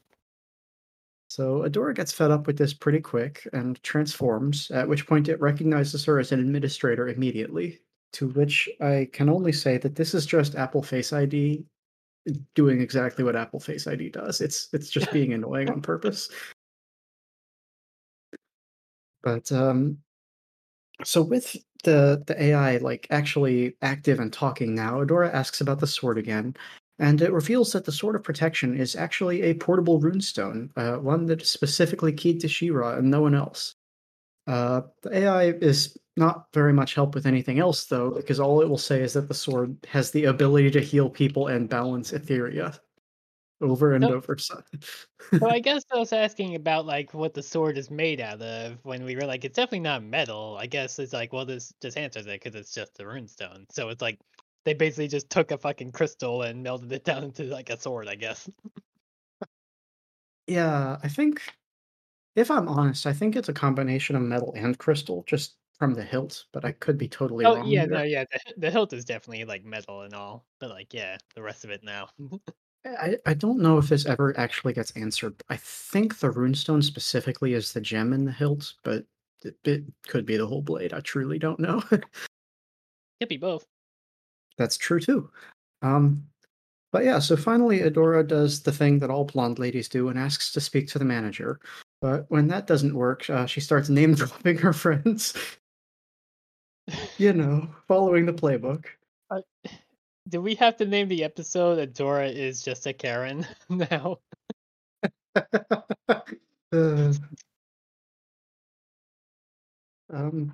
[1.28, 5.40] So Adora gets fed up with this pretty quick and transforms, at which point it
[5.40, 7.80] recognizes her as an administrator immediately.
[8.16, 11.66] To which I can only say that this is just Apple Face ID
[12.55, 14.40] doing exactly what Apple Face ID does.
[14.40, 16.31] It's it's just being annoying on purpose.
[19.22, 19.98] But um
[21.05, 25.87] so with the the AI like actually active and talking now, Adora asks about the
[25.87, 26.57] sword again,
[26.98, 31.26] and it reveals that the sword of protection is actually a portable runestone, uh, one
[31.26, 33.74] that is specifically keyed to She-Ra and no one else.
[34.46, 38.68] Uh, the AI is not very much help with anything else though, because all it
[38.68, 42.79] will say is that the sword has the ability to heal people and balance Etheria
[43.61, 44.38] over and So- over.
[44.38, 44.62] So,
[45.40, 48.79] So I guess I was asking about like what the sword is made out of
[48.83, 50.57] when we were like, it's definitely not metal.
[50.61, 53.64] I guess it's like, well, this just answers it because it's just a runestone.
[53.70, 54.18] So it's like
[54.64, 58.09] they basically just took a fucking crystal and melted it down into like a sword.
[58.09, 58.48] I guess.
[60.46, 61.42] yeah, I think
[62.37, 66.02] if I'm honest, I think it's a combination of metal and crystal, just from the
[66.02, 67.68] hilt, but I could be totally Oh wrong.
[67.68, 68.24] yeah, no, yeah.
[68.30, 71.70] The, the hilt is definitely like metal and all, but like yeah, the rest of
[71.70, 72.08] it now.
[72.86, 75.42] I, I don't know if this ever actually gets answered.
[75.48, 79.04] I think the runestone specifically is the gem in the hilt, but
[79.42, 80.92] it, it could be the whole blade.
[80.92, 81.82] I truly don't know.
[83.20, 83.66] Could be both.
[84.58, 85.30] That's true too.
[85.80, 86.26] Um,
[86.92, 90.52] but yeah, so finally Adora does the thing that all blonde ladies do and asks
[90.52, 91.60] to speak to the manager.
[92.00, 95.34] But when that doesn't work, uh, she starts name dropping her friends.
[97.18, 98.87] You know, following the playbook.
[100.29, 104.18] Do we have to name the episode that Dora is just a Karen now?
[106.72, 107.12] Uh,
[110.12, 110.52] um,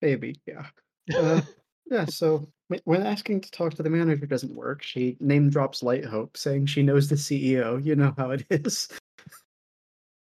[0.00, 0.66] maybe, yeah.
[1.14, 1.42] Uh,
[1.90, 2.46] yeah, so
[2.84, 6.66] when asking to talk to the manager doesn't work, she name drops Light Hope, saying
[6.66, 7.84] she knows the CEO.
[7.84, 8.88] You know how it is.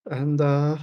[0.06, 0.78] And uh,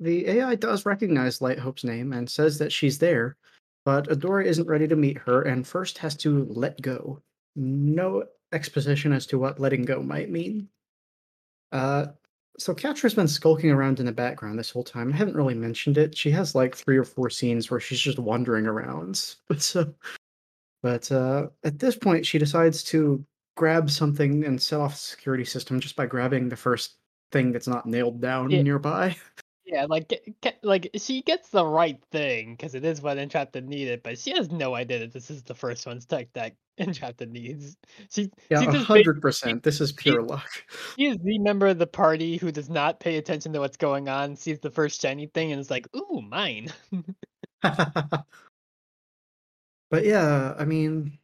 [0.00, 3.36] the AI does recognize Light Hope's name and says that she's there,
[3.84, 7.20] but Adora isn't ready to meet her and first has to let go.
[7.56, 10.68] No exposition as to what letting go might mean.
[11.72, 12.06] Uh,
[12.58, 15.12] so Catra's been skulking around in the background this whole time.
[15.12, 16.16] I haven't really mentioned it.
[16.16, 19.34] She has like three or four scenes where she's just wandering around.
[19.48, 19.94] But so,
[20.82, 23.24] but uh, at this point, she decides to
[23.56, 26.96] grab something and set off the security system just by grabbing the first
[27.32, 28.62] thing that's not nailed down Yeah.
[28.62, 29.16] nearby.
[29.70, 30.12] Yeah, like
[30.62, 34.50] like she gets the right thing because it is what Entrapta needed, but she has
[34.50, 37.76] no idea that this is the first one's tech that Entrapta needs.
[38.10, 39.62] She Yeah, hundred percent.
[39.62, 40.50] This is pure luck.
[40.98, 44.08] she is the member of the party who does not pay attention to what's going
[44.08, 46.72] on, sees the first shiny thing, and is like, "Ooh, mine."
[47.62, 48.24] but
[50.04, 51.16] yeah, I mean,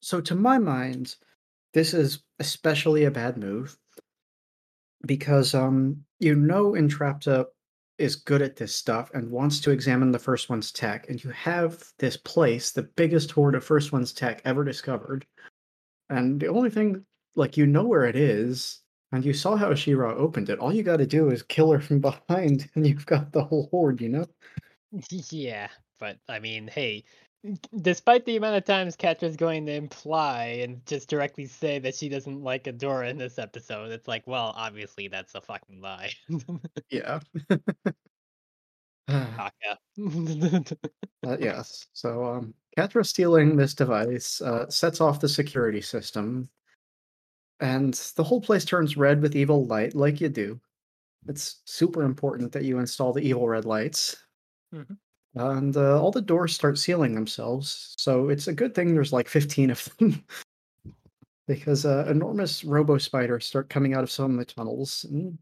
[0.00, 1.14] so to my mind,
[1.74, 3.78] this is especially a bad move
[5.06, 7.46] because um you know Entrapta
[7.98, 11.30] is good at this stuff and wants to examine the first one's tech, and you
[11.30, 15.26] have this place, the biggest hoard of first one's tech ever discovered,
[16.10, 18.80] and the only thing like you know where it is,
[19.12, 20.58] And you saw how She-Ra opened it.
[20.58, 24.00] All you gotta do is kill her from behind, and you've got the whole hoard.
[24.00, 24.26] you know?
[25.30, 27.04] Yeah, but I mean, hey,
[27.80, 32.08] despite the amount of times Catra's going to imply and just directly say that she
[32.08, 36.12] doesn't like Adora in this episode, it's like, well, obviously that's a fucking lie.
[36.90, 37.20] Yeah.
[39.08, 39.78] Kaka.
[41.26, 41.86] Uh, yes.
[41.92, 46.48] So, um, Catra stealing this device uh, sets off the security system,
[47.60, 50.60] and the whole place turns red with evil light, like you do.
[51.26, 54.16] It's super important that you install the evil red lights,
[54.74, 54.98] Mhm.
[55.40, 57.94] And uh, all the doors start sealing themselves.
[57.98, 60.24] So it's a good thing there's like 15 of them,
[61.46, 65.04] because uh, enormous robo spiders start coming out of some of the tunnels.
[65.10, 65.38] And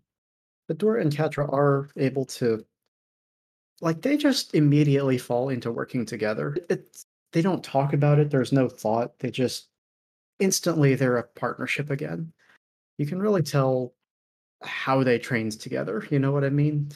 [0.68, 2.64] Fedora and Catra are able to
[3.80, 6.56] like they just immediately fall into working together.
[6.70, 8.30] It's they don't talk about it.
[8.30, 9.18] There's no thought.
[9.18, 9.68] They just
[10.38, 12.32] instantly they're a partnership again.
[12.98, 13.92] You can really tell
[14.62, 16.06] how they trained together.
[16.10, 16.90] You know what I mean?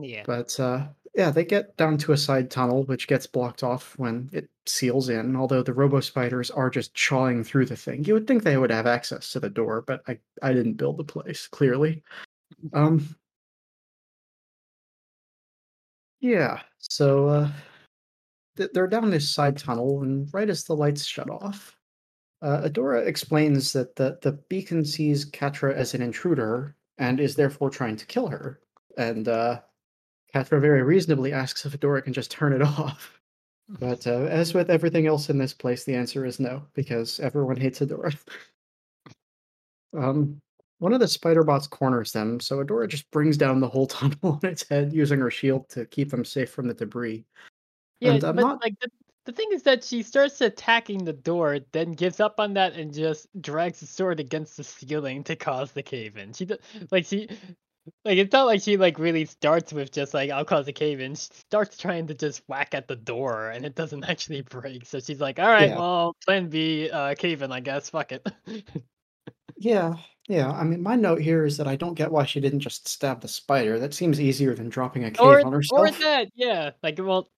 [0.00, 0.22] yeah.
[0.26, 4.30] But uh, yeah, they get down to a side tunnel which gets blocked off when
[4.32, 5.36] it seals in.
[5.36, 8.70] Although the robo spiders are just chawing through the thing, you would think they would
[8.70, 12.02] have access to the door, but I I didn't build the place clearly.
[12.72, 13.16] Um,
[16.20, 16.60] yeah.
[16.78, 17.50] So uh,
[18.56, 21.76] they're down this side tunnel, and right as the lights shut off,
[22.42, 27.70] uh, Adora explains that the, the beacon sees Catra as an intruder and is therefore
[27.70, 28.60] trying to kill her.
[28.96, 29.60] And uh,
[30.34, 33.20] Catra very reasonably asks if Adora can just turn it off.
[33.68, 37.56] But uh, as with everything else in this place, the answer is no, because everyone
[37.56, 38.16] hates Adora.
[39.96, 40.40] um,
[40.78, 44.18] one of the spider bots corners them, so Adora just brings down the whole tunnel
[44.22, 47.24] on its head using her shield to keep them safe from the debris.
[48.00, 48.88] Yeah, I'm but not like the
[49.26, 52.92] the thing is that she starts attacking the door, then gives up on that and
[52.92, 56.32] just drags the sword against the ceiling to cause the cave in.
[56.32, 56.48] She
[56.90, 57.28] like she
[58.04, 61.00] like it's not like she like really starts with just like I'll cause a cave
[61.00, 61.14] in.
[61.14, 64.86] She starts trying to just whack at the door and it doesn't actually break.
[64.86, 65.78] So she's like, all right, Yeah.
[65.78, 67.90] well, plan B, uh, cave in, I guess.
[67.90, 68.26] Fuck it.
[69.56, 69.94] Yeah,
[70.28, 70.50] yeah.
[70.50, 73.20] I mean, my note here is that I don't get why she didn't just stab
[73.20, 73.78] the spider.
[73.78, 75.98] That seems easier than dropping a cave or on or herself.
[75.98, 76.70] that, yeah.
[76.82, 77.28] Like, well,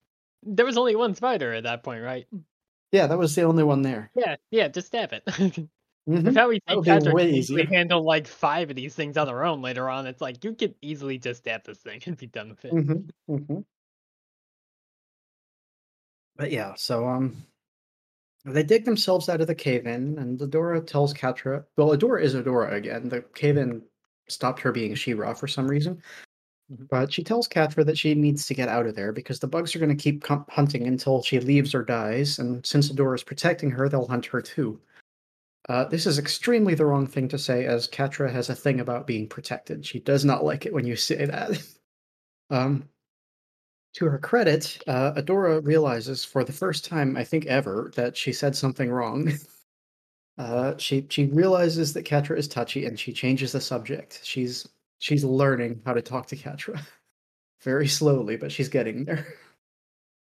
[0.45, 2.27] there was only one spider at that point, right?
[2.93, 4.11] Yeah, that was the only one there.
[4.15, 4.69] Yeah, yeah.
[4.69, 5.25] Just stab it.
[6.09, 6.25] Mhm.
[6.25, 9.45] With how we think would way easily handle like five of these things on her
[9.45, 12.49] own later on, it's like you could easily just stab this thing and be done
[12.51, 12.73] with it.
[12.73, 13.65] Mhm, mhm.
[16.37, 17.37] But yeah, so um,
[18.45, 21.65] they dig themselves out of the cave in, and Adora tells Catra.
[21.77, 23.09] Well, Adora is Adora again.
[23.09, 23.83] The cave in
[24.29, 26.03] stopped her being She-Ra for some reason.
[26.73, 26.89] Mhm.
[26.91, 29.77] But she tells Catra that she needs to get out of there because the bugs
[29.77, 33.25] are going to keep com- hunting until she leaves or dies, and since Adora is
[33.25, 34.81] protecting her, they'll hunt her too.
[35.69, 39.07] Uh, this is extremely the wrong thing to say, as Catra has a thing about
[39.07, 39.87] being protected.
[39.87, 41.63] She does not like it when you say that.
[42.51, 42.89] um,
[43.95, 48.33] to her credit, uh, Adora realizes for the first time, I think ever, that she
[48.33, 49.33] said something wrong.
[50.39, 54.21] Uh, she she realizes that Catra is touchy, and she changes the subject.
[54.25, 54.67] She's
[54.99, 56.81] she's learning how to talk to Catra,
[57.63, 59.27] very slowly, but she's getting there.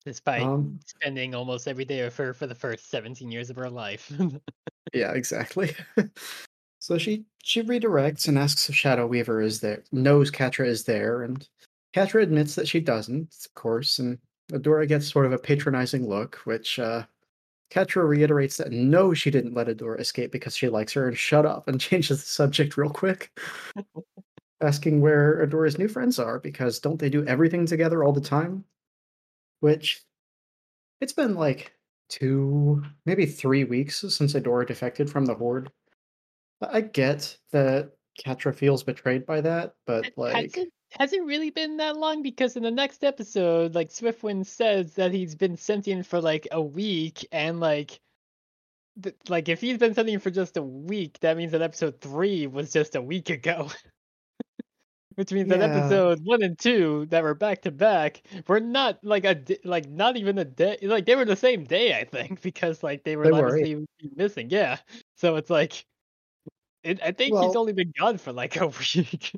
[0.08, 3.70] Despite Um, spending almost every day with her for the first 17 years of her
[3.70, 4.10] life.
[4.94, 5.76] Yeah, exactly.
[6.80, 11.24] so she she redirects and asks if Shadow Weaver is there, knows Catra is there,
[11.24, 11.46] and
[11.94, 14.18] Catra admits that she doesn't, of course, and
[14.54, 17.06] Adora gets sort of a patronizing look, which uh
[17.70, 21.46] Catra reiterates that no, she didn't let Adora escape because she likes her and shut
[21.46, 23.38] up and changes the subject real quick.
[24.62, 28.64] Asking where Adora's new friends are because don't they do everything together all the time?
[29.60, 30.04] Which
[31.02, 31.74] it's been like
[32.10, 35.72] two, maybe three weeks since Adora defected from the Horde.
[36.62, 37.92] I get that
[38.24, 42.56] Catra feels betrayed by that, but like, Has it, hasn't really been that long because
[42.56, 47.28] in the next episode, like Swiftwind says that he's been sentient for like a week,
[47.32, 48.00] and like,
[49.02, 52.48] th- like if he's been sentient for just a week, that means that episode three
[52.48, 53.70] was just a week ago.
[55.18, 59.26] Which means that episode one and two that were back to back were not like
[59.26, 62.84] a like not even a day like they were the same day I think because
[62.84, 64.78] like they were They were, obviously missing yeah
[65.16, 65.84] so it's like
[66.84, 69.34] it, I think he's only been gone for like a week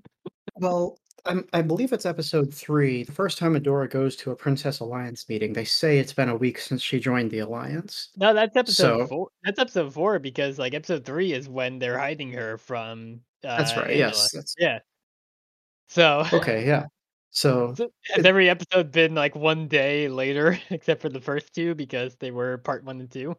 [0.60, 3.04] well, I'm, I believe it's episode three.
[3.04, 6.36] The first time Adora goes to a Princess Alliance meeting, they say it's been a
[6.36, 8.10] week since she joined the Alliance.
[8.18, 9.28] No, that's episode So- four.
[9.44, 13.22] That's episode four because like episode three is when they're hiding her from.
[13.44, 13.88] Uh, That's right.
[13.88, 13.98] Angella.
[13.98, 14.32] Yes.
[14.34, 14.80] That's Yeah.
[15.90, 16.66] So okay.
[16.66, 16.86] Yeah.
[17.32, 17.76] So
[18.16, 22.32] has every episode been like one day later, except for the first two because they
[22.32, 23.36] were part one and two?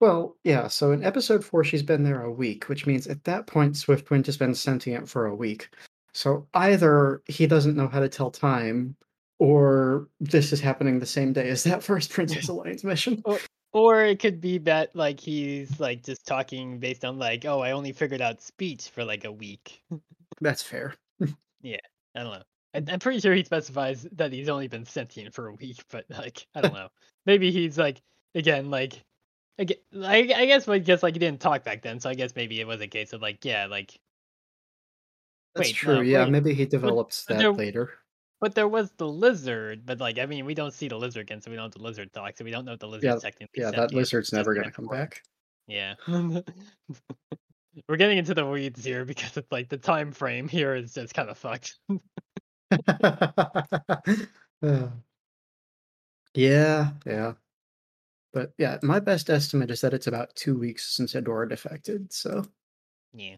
[0.00, 3.46] Well, yeah, so in episode 4, she's been there a week, which means at that
[3.46, 5.70] point, Swiftwind has been sentient for a week.
[6.12, 8.94] So either he doesn't know how to tell time,
[9.38, 13.22] or this is happening the same day as that first Princess Alliance mission.
[13.24, 13.38] Or,
[13.76, 17.72] or it could be that like he's like just talking based on like, oh, I
[17.72, 19.82] only figured out speech for like a week.
[20.40, 20.94] That's fair.
[21.62, 21.78] Yeah
[22.14, 22.42] i don't know.
[22.74, 26.04] I, I'm pretty sure he specifies that he's only been sentient for a week, but
[26.10, 26.88] like I don't know.
[27.26, 28.00] Maybe he's like
[28.34, 29.02] again like.
[29.58, 32.60] Again, I, I guess because like he didn't talk back then, so I guess maybe
[32.60, 33.98] it was a case of like yeah, like
[35.54, 35.94] That's Wait, true.
[35.96, 36.30] no, yeah, wait.
[36.30, 37.90] maybe he develops that there- later.
[38.40, 41.40] But there was the lizard, but like I mean, we don't see the lizard again,
[41.40, 43.16] so we don't have the lizard talk, so we don't know if the lizard Yeah,
[43.16, 43.62] technically.
[43.62, 45.22] Yeah, that lizard's never going to come back.
[45.66, 45.94] Yeah.
[47.88, 51.14] We're getting into the weeds here because it's like the time frame here is just
[51.14, 51.78] kind of fucked.
[56.34, 57.32] Yeah, yeah.
[58.32, 62.12] But yeah, my best estimate is that it's about two weeks since Adora defected.
[62.12, 62.44] So,
[63.14, 63.36] Yeah.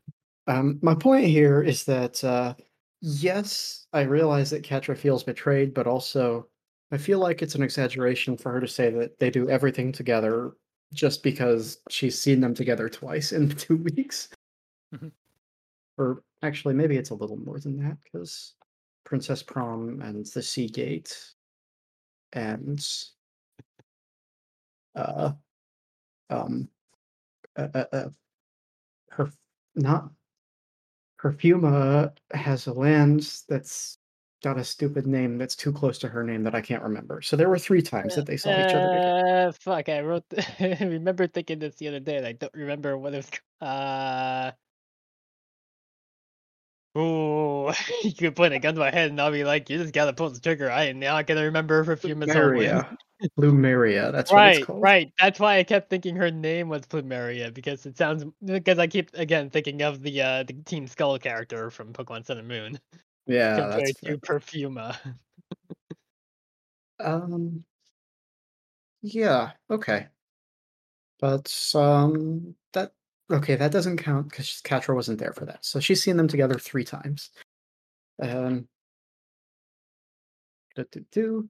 [0.48, 2.54] um, my point here is that uh,
[3.00, 6.48] yes, I realize that Catra feels betrayed, but also
[6.90, 10.52] I feel like it's an exaggeration for her to say that they do everything together
[10.94, 14.28] just because she's seen them together twice in two weeks.
[14.94, 15.12] Mhm.
[15.98, 18.54] Or actually, maybe it's a little more than that because
[19.04, 21.16] Princess Prom and the Sea Gate
[22.34, 22.86] and
[24.94, 25.32] uh
[26.30, 26.68] um
[27.56, 28.08] uh, uh, uh
[29.10, 29.30] her
[29.74, 30.10] not
[31.18, 33.98] Perfuma has a lens that's
[34.42, 37.20] got a stupid name that's too close to her name that I can't remember.
[37.22, 38.88] So there were three times that they saw each other.
[38.88, 39.48] together.
[39.48, 39.88] Uh, fuck!
[39.88, 40.24] I wrote.
[40.60, 43.16] I remember thinking this the other day, and I don't remember what it
[43.60, 43.68] was.
[43.68, 44.52] Uh.
[46.96, 47.70] Ooh,
[48.02, 50.12] you could put a gun to my head, and I'll be like, "You just gotta
[50.12, 52.62] pull the trigger." I am not gonna remember Perfuma's whole name.
[52.62, 52.96] Plumeria.
[53.38, 54.82] Plumeria, that's what right, it's called.
[54.82, 55.12] right.
[55.18, 59.10] That's why I kept thinking her name was Plumeria because it sounds because I keep
[59.14, 62.80] again thinking of the uh the Team Skull character from Pokemon Sun and Moon
[63.26, 64.18] Yeah, compared that's to fair.
[64.18, 64.96] Perfuma.
[67.00, 67.64] Um
[69.02, 70.08] yeah, okay.
[71.20, 72.92] But um that
[73.30, 75.64] okay, that doesn't count because Catra wasn't there for that.
[75.64, 77.30] So she's seen them together three times.
[78.20, 78.68] Um
[80.74, 81.48] do, do, do.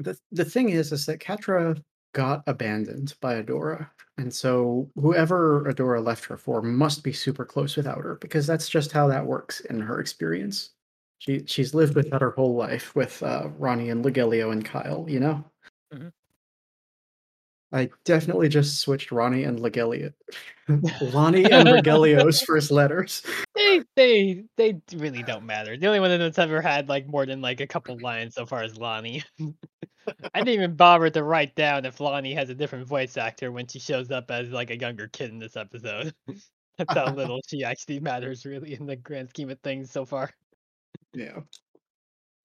[0.00, 1.82] The the thing is is that Catra
[2.14, 3.90] got abandoned by Adora.
[4.18, 8.68] And so whoever Adora left her for must be super close without her because that's
[8.68, 10.70] just how that works in her experience.
[11.18, 15.06] She she's lived with that her whole life with uh, Ronnie and Legelio and Kyle,
[15.08, 15.44] you know?
[15.92, 16.10] Mhm.
[17.72, 20.12] I definitely just switched Ronnie and Legelio.
[21.00, 23.22] Lonnie and Legelio's first letters.
[23.54, 25.76] They they they really don't matter.
[25.76, 28.64] The only one that's ever had like more than like a couple lines so far
[28.64, 29.22] is Lonnie.
[30.34, 33.68] I didn't even bother to write down if Lonnie has a different voice actor when
[33.68, 36.12] she shows up as like a younger kid in this episode.
[36.78, 40.30] That's how little she actually matters really in the grand scheme of things so far.
[41.12, 41.40] Yeah.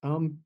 [0.03, 0.39] Um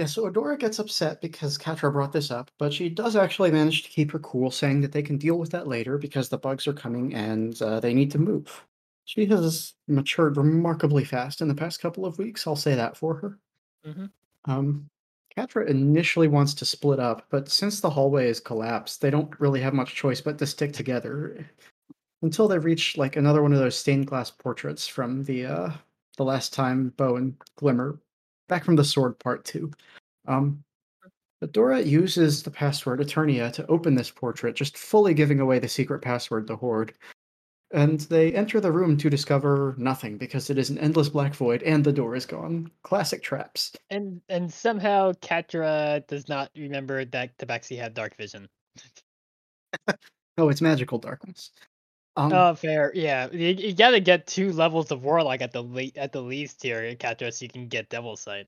[0.00, 3.82] yeah, so Adora gets upset because Catra brought this up, but she does actually manage
[3.82, 6.66] to keep her cool, saying that they can deal with that later because the bugs
[6.66, 8.64] are coming and uh, they need to move.
[9.04, 12.46] She has matured remarkably fast in the past couple of weeks.
[12.46, 13.38] I'll say that for her.
[13.86, 14.10] Mhm.
[14.46, 14.88] Um,
[15.36, 19.60] Catra initially wants to split up, but since the hallway is collapsed, they don't really
[19.60, 21.46] have much choice but to stick together
[22.22, 25.72] until they reach like another one of those stained glass portraits from the uh,
[26.16, 28.00] the last time Bow and Glimmer,
[28.50, 29.70] back from the Sword Part Two.
[30.26, 30.62] Um,
[31.42, 36.02] Adora uses the password Eternia to open this portrait, just fully giving away the secret
[36.02, 36.92] password to Horde.
[37.72, 41.62] And they enter the room to discover nothing because it is an endless black void
[41.62, 42.70] and the door is gone.
[42.82, 43.72] Classic traps.
[43.88, 48.48] And and somehow Catra does not remember that Tabaxi had dark vision.
[50.38, 51.50] Oh, it's magical darkness.
[52.16, 52.90] Um, Oh, fair.
[52.94, 56.62] Yeah, you, you gotta get two levels of Warlock at the late at the least
[56.62, 58.46] here, Catra, so you can get Devil Sight.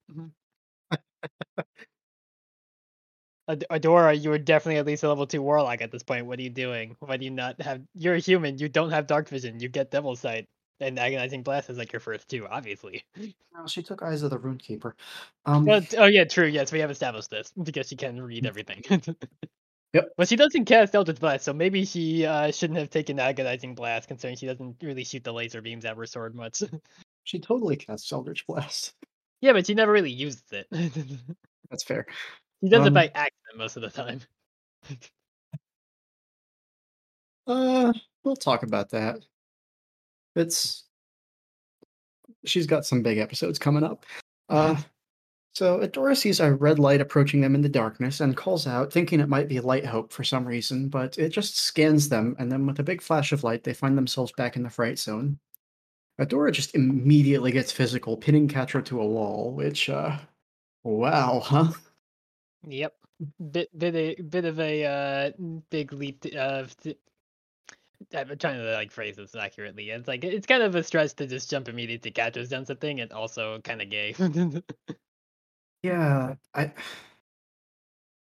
[3.48, 6.26] Ad- Adora, you were definitely at least a level two Warlock at this point.
[6.26, 6.96] What are you doing?
[7.00, 7.82] Why do you not have?
[7.94, 8.58] You're a human.
[8.58, 9.58] You don't have Dark Vision.
[9.60, 10.46] You get Devil Sight,
[10.80, 13.04] and Agonizing Blast is like your first two, obviously.
[13.16, 14.92] no, she took Eyes of the Runekeeper.
[15.44, 16.46] Um, Oh, oh yeah, true.
[16.46, 18.82] Yes, we have established this because she can read everything.
[19.92, 20.08] Yep.
[20.16, 24.08] But she doesn't cast Eldritch Blast, so maybe she uh, shouldn't have taken Agonizing Blast,
[24.08, 26.62] considering she doesn't really shoot the laser beams at her sword much.
[27.24, 28.94] she totally casts Eldritch Blast.
[29.42, 30.66] yeah, but she never really uses it.
[31.70, 32.06] That's fair.
[32.62, 34.20] she does it Um, by accident most of the time.
[37.46, 39.18] Uh, we'll talk about that.
[40.36, 40.84] It's
[42.44, 44.06] she's got some big episodes coming up.
[44.48, 44.76] Uh,
[45.54, 49.20] So Adora sees a red light approaching them in the darkness and calls out, thinking
[49.20, 52.66] it might be Light Hope for some reason, but it just scans them, and then
[52.66, 55.38] with a big flash of light, they find themselves back in the fright zone.
[56.18, 60.16] Adora just immediately gets physical, pinning Catra to a wall, which, uh,
[60.84, 61.72] wow, huh?
[62.66, 62.94] Yep.
[63.52, 65.30] Bit bit a bit of a uh,
[65.70, 66.76] big leap of.
[66.78, 66.96] t-
[68.12, 69.90] I'm trying to like phrase this accurately.
[69.90, 73.00] It's like it's kind of a stress to just jump immediately to Catra's done something,
[73.00, 74.14] and also kind of gay.
[75.82, 76.72] Yeah, I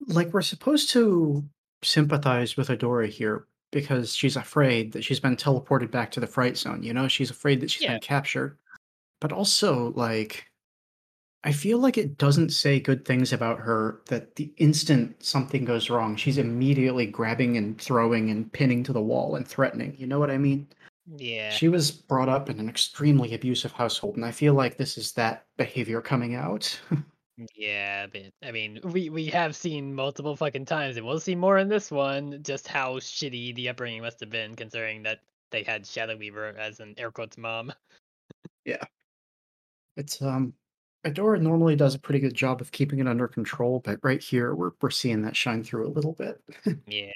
[0.09, 1.45] like we're supposed to
[1.83, 6.57] sympathize with Adora here because she's afraid that she's been teleported back to the fright
[6.57, 7.09] zone, you know?
[7.09, 7.93] She's afraid that she's Yeah.
[7.95, 8.57] been captured.
[9.21, 10.47] But also, like,
[11.43, 15.91] I feel like it doesn't say good things about her that the instant something goes
[15.91, 19.95] wrong, she's immediately grabbing and throwing and pinning to the wall and threatening.
[19.99, 20.67] You know what I mean?
[21.17, 21.51] yeah.
[21.51, 25.13] She was brought up in an extremely abusive household, and I feel like this is
[25.13, 26.81] that behavior coming out.
[27.55, 31.59] Yeah, but I mean, we we have seen multiple fucking times, and we'll see more
[31.59, 32.43] in this one.
[32.43, 35.21] Just how shitty the upbringing must have been, considering that
[35.51, 37.73] they had Shadow Weaver as an air quotes mom.
[38.65, 38.85] Yeah,
[39.97, 40.55] it's um
[41.05, 44.55] Adora normally does a pretty good job of keeping it under control, but right here
[44.55, 46.43] we're we're seeing that shine through a little bit.
[46.87, 47.13] Yeah.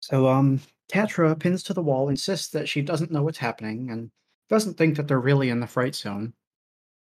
[0.00, 0.60] So um
[0.90, 4.10] Catra pins to the wall, insists that she doesn't know what's happening, and
[4.48, 6.32] doesn't think that they're really in the fright zone.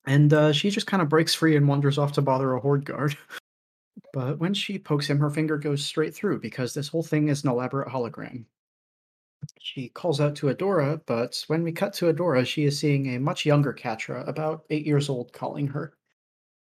[0.06, 2.84] And uh, she just kind of breaks free and wanders off to bother a horde
[2.84, 3.16] guard.
[4.12, 7.42] but when she pokes him, her finger goes straight through because this whole thing is
[7.44, 8.44] an elaborate hologram.
[9.58, 13.20] She calls out to Adora, but when we cut to Adora, she is seeing a
[13.20, 15.94] much younger Catra, about eight years old, calling her.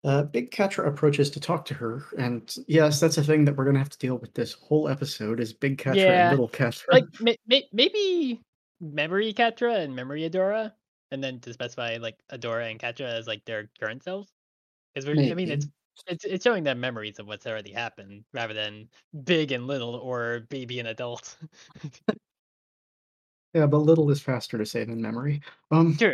[0.04, 3.66] Uh, Big Catra approaches to talk to her, and yes, that's a thing that we're
[3.66, 6.86] gonna have to deal with this whole episode is Big Catra Yeah, and Little Catra.
[6.92, 8.40] Like may, may, maybe
[8.80, 10.72] Memory Catra and Memory Adora,
[11.12, 14.32] and then to specify like Adora and Catra as like their current selves.
[14.94, 15.68] Because we're I mean it's
[16.08, 18.90] it's it's showing them memories of what's already happened rather than
[19.24, 21.38] big and little or baby and adult.
[23.54, 25.42] Yeah, but little is faster to say than memory.
[25.72, 26.14] Um, True.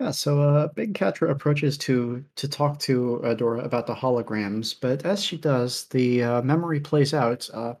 [0.00, 5.04] yeah, so uh, Big Catra approaches to to talk to Adora about the holograms, but
[5.04, 7.48] as she does, the uh, memory plays out.
[7.52, 7.74] Uh,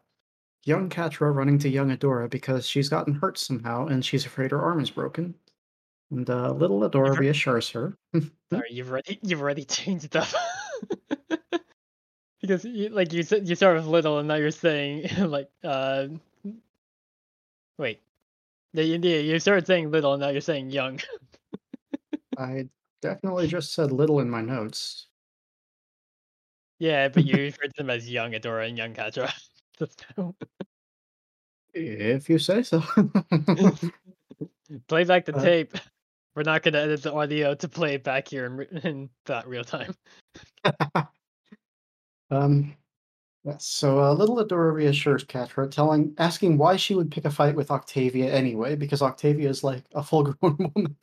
[0.64, 4.60] young Catra running to young Adora because she's gotten hurt somehow and she's afraid her
[4.60, 5.34] arm is broken.
[6.10, 7.96] And uh, little Adora You've reassures her.
[8.52, 10.34] Sorry, you've already you've already changed stuff.
[12.40, 16.08] because you, like you said you start with little and now you're saying like uh
[17.78, 18.00] wait.
[18.72, 21.00] Yeah, you, you started saying little and now you're saying young.
[22.38, 22.68] I
[23.02, 25.06] definitely just said little in my notes.
[26.80, 29.32] yeah, but you referred to them as young Adora and young Catra.
[31.74, 32.80] If you say so.
[34.88, 35.74] play back the Uh, tape.
[36.34, 39.64] We're not gonna edit the audio to play it back here in, in that real
[39.64, 39.94] time.
[42.30, 42.74] um,
[43.44, 47.54] yes, so uh, little Adora reassures Catra, telling, asking why she would pick a fight
[47.54, 50.96] with Octavia anyway, because Octavia is like a full-grown woman.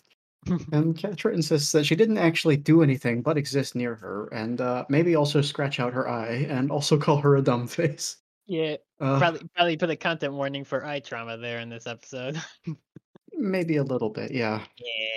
[0.74, 4.84] and Catra insists that she didn't actually do anything but exist near her, and uh,
[4.90, 8.18] maybe also scratch out her eye, and also call her a dumb face.
[8.48, 12.42] Yeah, Uh, probably probably put a content warning for eye trauma there in this episode.
[13.34, 14.64] maybe a little bit, yeah.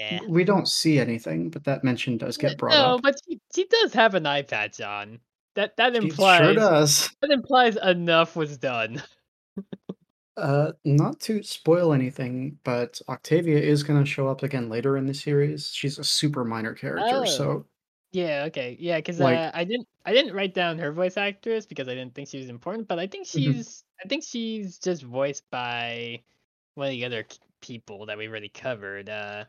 [0.01, 0.21] yeah.
[0.29, 3.03] We don't see anything, but that mention does get brought no, up.
[3.03, 5.19] but she, she does have an eye patch on.
[5.57, 7.11] That that She implies sure does.
[7.23, 9.03] that implies enough was done.
[10.37, 15.07] Uh, not to spoil anything, but Octavia is going to show up again later in
[15.07, 15.71] the series.
[15.73, 17.25] She's a super minor character, Oh.
[17.25, 17.67] so
[18.15, 18.77] Yeah, okay.
[18.79, 21.95] Yeah, because Like- uh, I didn't I didn't write down her voice actress because I
[21.95, 23.31] didn't think she was important, but I think Mhm.
[23.33, 26.23] she's I think she's just voiced by
[26.75, 27.27] one of the other
[27.61, 29.09] people that we already covered.
[29.09, 29.45] Uh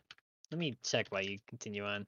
[0.50, 2.06] let me check while you continue on.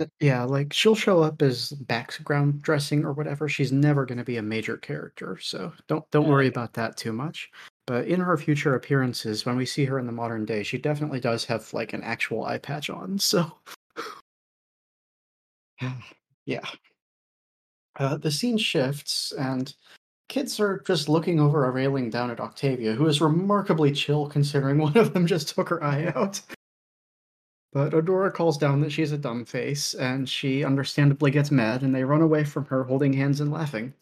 [0.00, 3.48] uh, yeah, like she'll show up as background dressing or whatever.
[3.48, 6.54] She's never going to be a major character, so don't don't worry Okay.
[6.54, 7.50] about that too much.
[7.86, 11.20] But in her future appearances, when we see her in the modern day, she definitely
[11.20, 13.18] does have like an actual eye patch on.
[13.18, 13.58] So
[16.46, 16.66] yeah.
[17.98, 19.74] Uh, the scene shifts, and
[20.28, 24.78] kids are just looking over a railing down at Octavia, who is remarkably chill considering
[24.78, 26.40] one of them just took her eye out.
[27.72, 31.94] But Adora calls down that she's a dumb face, and she understandably gets mad, and
[31.94, 33.94] they run away from her holding hands and laughing.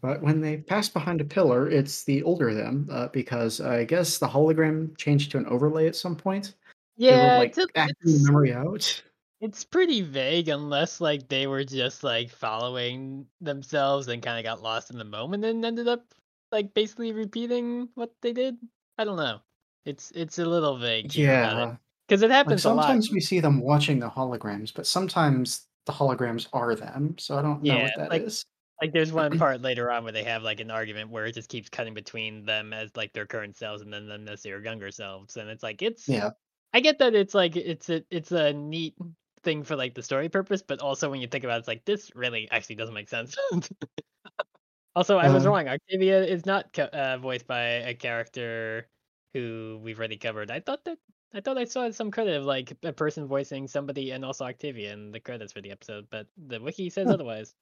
[0.00, 4.18] But when they pass behind a pillar, it's the older them, uh, because I guess
[4.18, 6.54] the hologram changed to an overlay at some point.
[6.96, 9.02] They were Yeah, like acting the memory out.
[9.42, 14.62] It's pretty vague unless like they were just like following themselves and kind of got
[14.62, 16.04] lost in the moment and ended up
[16.52, 18.56] like basically repeating what they did.
[18.96, 19.40] I don't know.
[19.84, 21.16] It's it's a little vague it.
[21.16, 21.74] Yeah.
[22.08, 22.82] because it Like happens a lot.
[22.84, 27.16] sometimes we see them watching the holograms, but sometimes the holograms are them.
[27.18, 28.44] So I don't know Yeah, what that like- is.
[28.80, 31.48] Like there's one part later on where they have like an argument where it just
[31.48, 34.90] keeps cutting between them as like their current selves and then them as their younger
[34.90, 36.08] selves, and it's like it's.
[36.08, 36.30] Yeah.
[36.72, 38.94] I get that it's like it's a it's a neat
[39.42, 41.84] thing for like the story purpose, but also when you think about it, it's like
[41.84, 43.36] this really actually doesn't make sense.
[44.96, 45.68] also, I was Um, wrong.
[45.68, 48.88] Octavia is not co- uh, voiced by a character
[49.34, 50.50] who we've already covered.
[50.50, 50.98] I thought that
[51.34, 54.92] I thought I saw some credit of like a person voicing somebody and also Octavia
[54.92, 57.14] in the credits for the episode, but the wiki says Huh.
[57.14, 57.54] otherwise.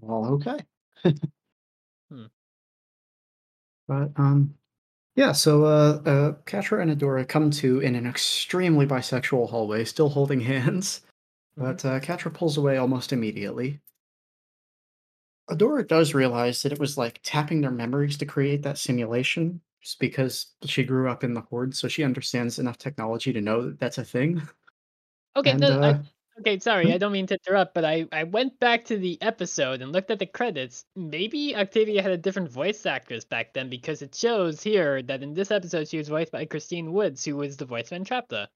[0.00, 0.58] Well, okay.
[2.10, 2.26] Hmm.
[3.88, 4.54] But um,
[5.14, 5.32] yeah.
[5.32, 10.40] So uh, uh, Catra and Adora come to in an extremely bisexual hallway, still holding
[10.40, 11.02] hands.
[11.56, 13.80] But uh, Catra pulls away almost immediately.
[15.50, 20.00] Adora does realize that it was like tapping their memories to create that simulation, just
[20.00, 23.78] because she grew up in the Horde, so she understands enough technology to know that
[23.78, 24.42] that's a thing.
[25.36, 25.98] Okay, and I, uh,
[26.40, 26.92] okay, sorry, Hmm?
[26.92, 30.10] I don't mean to interrupt, but I, I went back to the episode and looked
[30.10, 30.84] at the credits.
[30.96, 35.34] Maybe Octavia had a different voice actress back then because it shows here that in
[35.34, 38.48] this episode she was voiced by Christine Woods, who was the voice of Entrapta.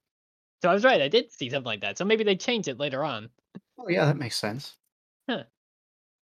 [0.63, 1.99] So I was right, I did see something like that.
[1.99, 3.31] So maybe they changed it later on.
[3.79, 4.77] oh yeah, that makes sense.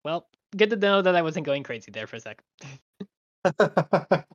[0.03, 2.41] Well, good to know that I wasn't going crazy there for a sec.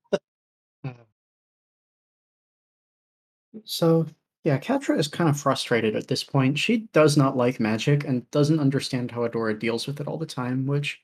[3.65, 4.07] so
[4.45, 6.59] yeah, Catra is kind of frustrated at this point.
[6.59, 10.27] She does not like magic and doesn't understand how Adora deals with it all the
[10.27, 11.01] time, which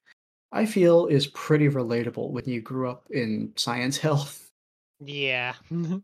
[0.51, 4.29] I feel is pretty relatable when you grew up in science hell.
[5.01, 5.55] Yeah.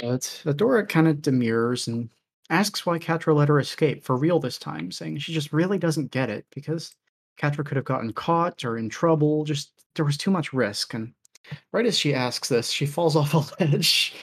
[0.00, 2.10] But Adora kind of demurs and
[2.50, 6.10] asks why Catra let her escape for real this time, saying she just really doesn't
[6.10, 6.94] get it because
[7.40, 9.44] Catra could have gotten caught or in trouble.
[9.44, 10.94] Just there was too much risk.
[10.94, 11.12] And
[11.72, 14.14] right as she asks this, she falls off a ledge.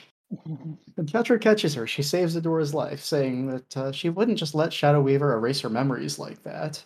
[1.00, 1.86] Catra catches her.
[1.86, 5.70] She saves Adora's life, saying that uh, she wouldn't just let Shadow Weaver erase her
[5.70, 6.84] memories like that.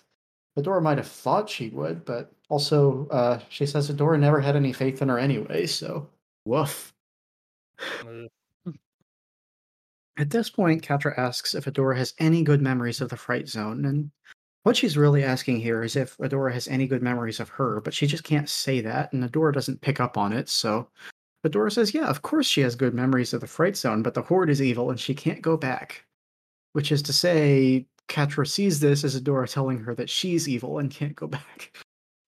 [0.58, 4.72] Adora might have thought she would, but also uh, she says Adora never had any
[4.72, 6.08] faith in her anyway, so
[6.44, 6.94] woof.
[10.18, 13.84] At this point, Catra asks if Adora has any good memories of the Fright Zone,
[13.84, 14.10] and
[14.62, 17.92] what she's really asking here is if Adora has any good memories of her, but
[17.92, 20.88] she just can't say that, and Adora doesn't pick up on it, so
[21.50, 24.22] Adora says, yeah, of course she has good memories of the Fright Zone, but the
[24.22, 26.04] Horde is evil and she can't go back.
[26.72, 30.90] Which is to say, Catra sees this as Adora telling her that she's evil and
[30.90, 31.76] can't go back.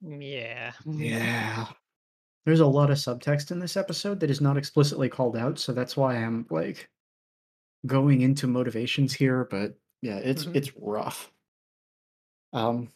[0.03, 0.73] yeah.
[0.87, 1.66] Yeah.
[2.47, 5.73] There's a lot of subtext in this episode that is not explicitly called out, so
[5.73, 6.89] that's why I'm like
[7.87, 10.57] going into motivations here, but yeah, it's Mhm.
[10.57, 11.31] it's rough.
[12.55, 12.89] Um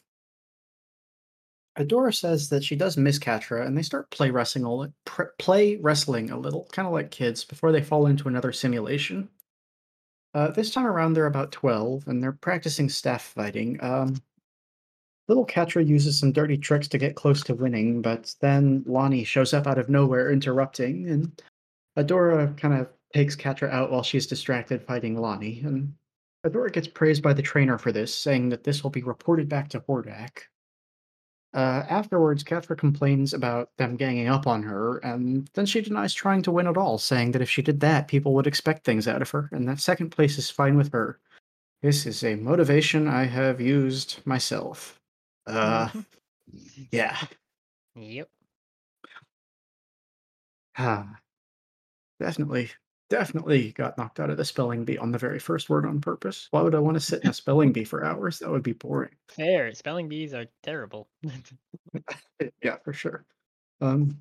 [1.79, 6.31] Adora says that she does miss Catra, and they start play wrestling, a play wrestling
[6.31, 9.29] a little, kind of like kids, before they fall into another simulation.
[10.35, 13.79] Uh, this time around, they're about twelve, and they're practicing staff fighting.
[13.83, 14.23] Um,
[15.29, 19.55] little Catra uses some dirty tricks to get close to winning, but then Lonnie shows
[19.55, 21.43] up out of nowhere, interrupting, and
[21.99, 25.95] Adora kind of takes Catra out while she's distracted fighting Lonnie, and
[26.45, 29.68] Adora gets praised by the trainer for this, saying that this will be reported back
[29.70, 30.43] to Hordak.
[31.55, 36.43] Uh, afterwards, Catra complains about them ganging up on her, and then she denies trying
[36.43, 39.21] to win at all, saying that if she did that, people would expect things out
[39.23, 41.19] of her, and that second place is fine with her.
[41.83, 45.01] This is a motivation I have used myself.
[45.47, 46.07] Uh, Mhm.
[46.93, 47.19] yeah.
[47.97, 48.31] Yep.
[50.77, 51.21] Ah,
[52.21, 52.71] definitely,
[53.13, 56.49] definitely got knocked out of the spelling bee on the very first word on purpose.
[56.51, 58.39] Why would I want to sit in a spelling bee for hours?
[58.39, 59.11] That would be boring.
[59.29, 59.75] Fair.
[59.75, 61.09] Spelling bees are terrible.
[62.63, 63.25] Yeah, for sure.
[63.81, 64.21] Um,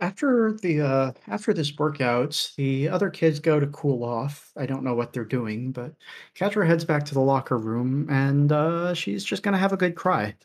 [0.00, 4.52] after the uh, after this workout, the other kids go to cool off.
[4.56, 5.94] I don't know what they're doing, but
[6.36, 9.96] Catra heads back to the locker room, and uh, she's just gonna have a good
[9.96, 10.36] cry.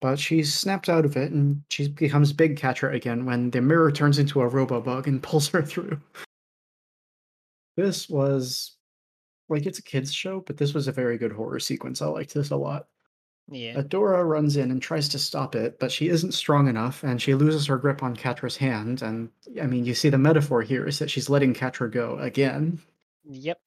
[0.00, 3.92] But she's snapped out of it, and she becomes big Catra again when the mirror
[3.92, 6.00] turns into a robobug and pulls her through.
[7.78, 8.72] This was
[9.48, 12.02] like it's a kids show, but this was a very good horror sequence.
[12.02, 12.88] I liked this a lot.
[13.48, 13.74] yeah.
[13.80, 17.34] Adora runs in and tries to stop it, but she isn't strong enough, and she
[17.36, 19.02] loses her grip on Catra's hand.
[19.02, 19.30] And
[19.62, 22.80] I mean, you see the metaphor here is that she's letting Catra go again.
[23.30, 23.60] Yep.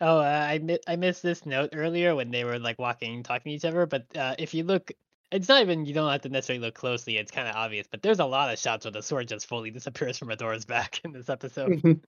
[0.00, 3.50] Oh, uh, I mi- I missed this note earlier when they were like walking, talking
[3.50, 3.84] to each other.
[3.86, 4.92] But uh, if you look,
[5.32, 7.16] it's not even you don't have to necessarily look closely.
[7.16, 7.88] It's kind of obvious.
[7.90, 11.00] But there's a lot of shots where the sword just fully disappears from Adora's back
[11.04, 12.00] in this episode.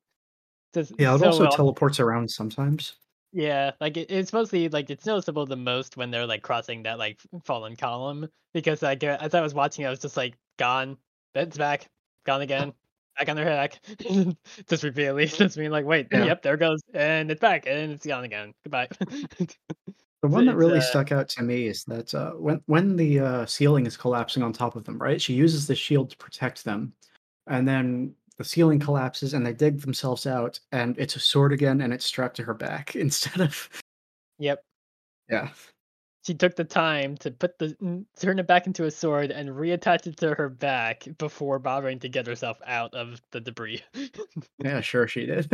[0.75, 2.95] Just yeah, it so also well- teleports around sometimes.
[3.33, 6.99] Yeah, like it, it's mostly like it's noticeable the most when they're like crossing that
[6.99, 10.97] like fallen column because like uh, as I was watching, I was just like gone.
[11.35, 11.89] Then it's back,
[12.25, 12.73] gone again.
[13.19, 13.79] back on their hack.
[14.67, 15.27] just repeatedly.
[15.27, 16.25] Just being like, wait, Yeah.
[16.25, 16.81] yep, there it goes.
[16.95, 18.55] And it's back and it's gone again.
[18.65, 18.89] Goodbye.
[19.39, 19.49] The
[20.23, 23.47] one that really uh, stuck out to me is that uh, when when the uh,
[23.47, 25.21] ceiling is collapsing on top of them, right?
[25.21, 26.95] She uses the shield to protect them,
[27.47, 31.81] and then the ceiling collapses and they dig themselves out, and it's a sword again,
[31.81, 33.69] and it's strapped to her back instead of
[34.39, 34.63] yep.
[35.29, 35.49] yeah.
[36.27, 40.07] She took the time to put the turn it back into a sword and reattach
[40.07, 43.83] it to her back before bothering to get herself out of the debris.
[44.59, 45.49] Yeah, sure she did.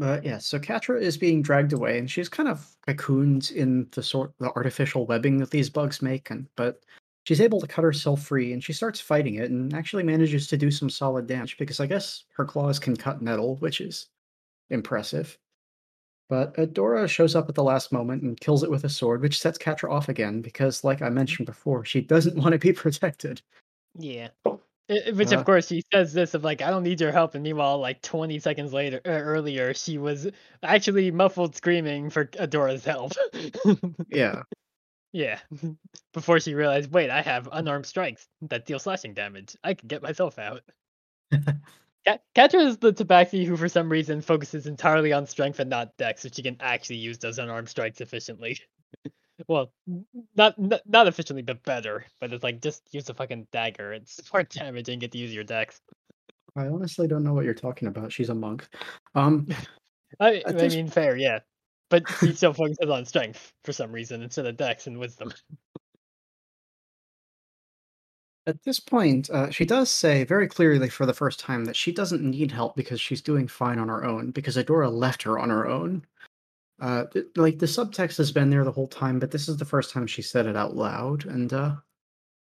[0.00, 4.02] But yeah, so Catra is being dragged away, and she's kind of cocooned in the
[4.02, 6.80] sort the artificial webbing that these bugs make, and but
[7.24, 10.56] she's able to cut herself free, and she starts fighting it, and actually manages to
[10.56, 14.08] do some solid damage because I guess her claws can cut metal, which is
[14.70, 15.38] impressive.
[16.28, 19.40] But Adora shows up at the last moment and kills it with a sword, which
[19.40, 23.42] sets Catra off again because, like I mentioned before, she doesn't want to be protected.
[23.98, 24.28] Yeah.
[24.46, 24.56] I-
[25.14, 27.44] Which Uh, of course she says this of like I don't need your help, and
[27.44, 30.26] meanwhile like 20 seconds later uh, earlier she was
[30.64, 33.12] actually muffled screaming for Adora's help.
[34.08, 34.42] Yeah,
[35.12, 35.38] yeah,
[36.12, 39.56] before she realized, wait, I have unarmed strikes that deal slashing damage.
[39.64, 40.62] I can get myself out.
[42.06, 45.96] Ka- Catra is the tabaxi who for some reason focuses entirely on strength and not
[45.96, 48.58] dex, so she can actually use those unarmed strikes efficiently.
[49.48, 49.72] well,
[50.36, 52.04] not, not not efficiently, but better.
[52.20, 53.92] But it's like just use a fucking dagger.
[53.92, 55.80] It's more damage and get to use your dex.
[56.56, 58.12] I honestly don't know what you're talking about.
[58.12, 58.66] She's a monk.
[59.14, 59.46] Um,
[60.18, 61.40] I, At I mean, fair, yeah.
[61.90, 65.32] But she still focuses on strength for some reason instead of dex and wisdom.
[68.46, 71.92] At this point, uh, she does say very clearly for the first time that she
[71.92, 75.50] doesn't need help because she's doing fine on her own, because Adora left her on
[75.50, 76.04] her own.
[76.80, 77.04] Uh,
[77.36, 80.06] like, the subtext has been there the whole time, but this is the first time
[80.06, 81.74] she said it out loud, and uh,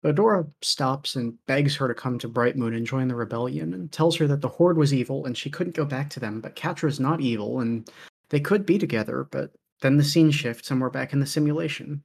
[0.05, 4.16] Adora stops and begs her to come to Brightmoon and join the rebellion, and tells
[4.16, 7.01] her that the Horde was evil and she couldn't go back to them, but Catra's
[7.01, 7.91] not evil, and
[8.31, 9.53] they could be together, but
[9.83, 12.03] then the scene shifts and we're back in the simulation.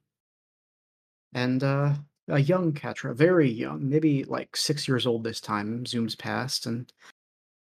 [1.32, 1.94] And uh,
[2.28, 6.92] a young Catra, very young, maybe like six years old this time, zooms past, and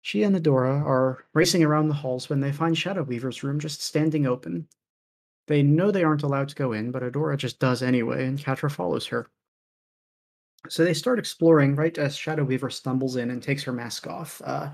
[0.02, 3.82] she and Adora are racing around the halls when they find Shadow Weaver's room just
[3.82, 4.68] standing open.
[5.46, 8.70] They know they aren't allowed to go in, but Adora just does anyway, and Catra
[8.70, 9.28] follows her.
[10.68, 14.42] So they start exploring right as Shadow Weaver stumbles in and takes her mask off.
[14.44, 14.70] Uh,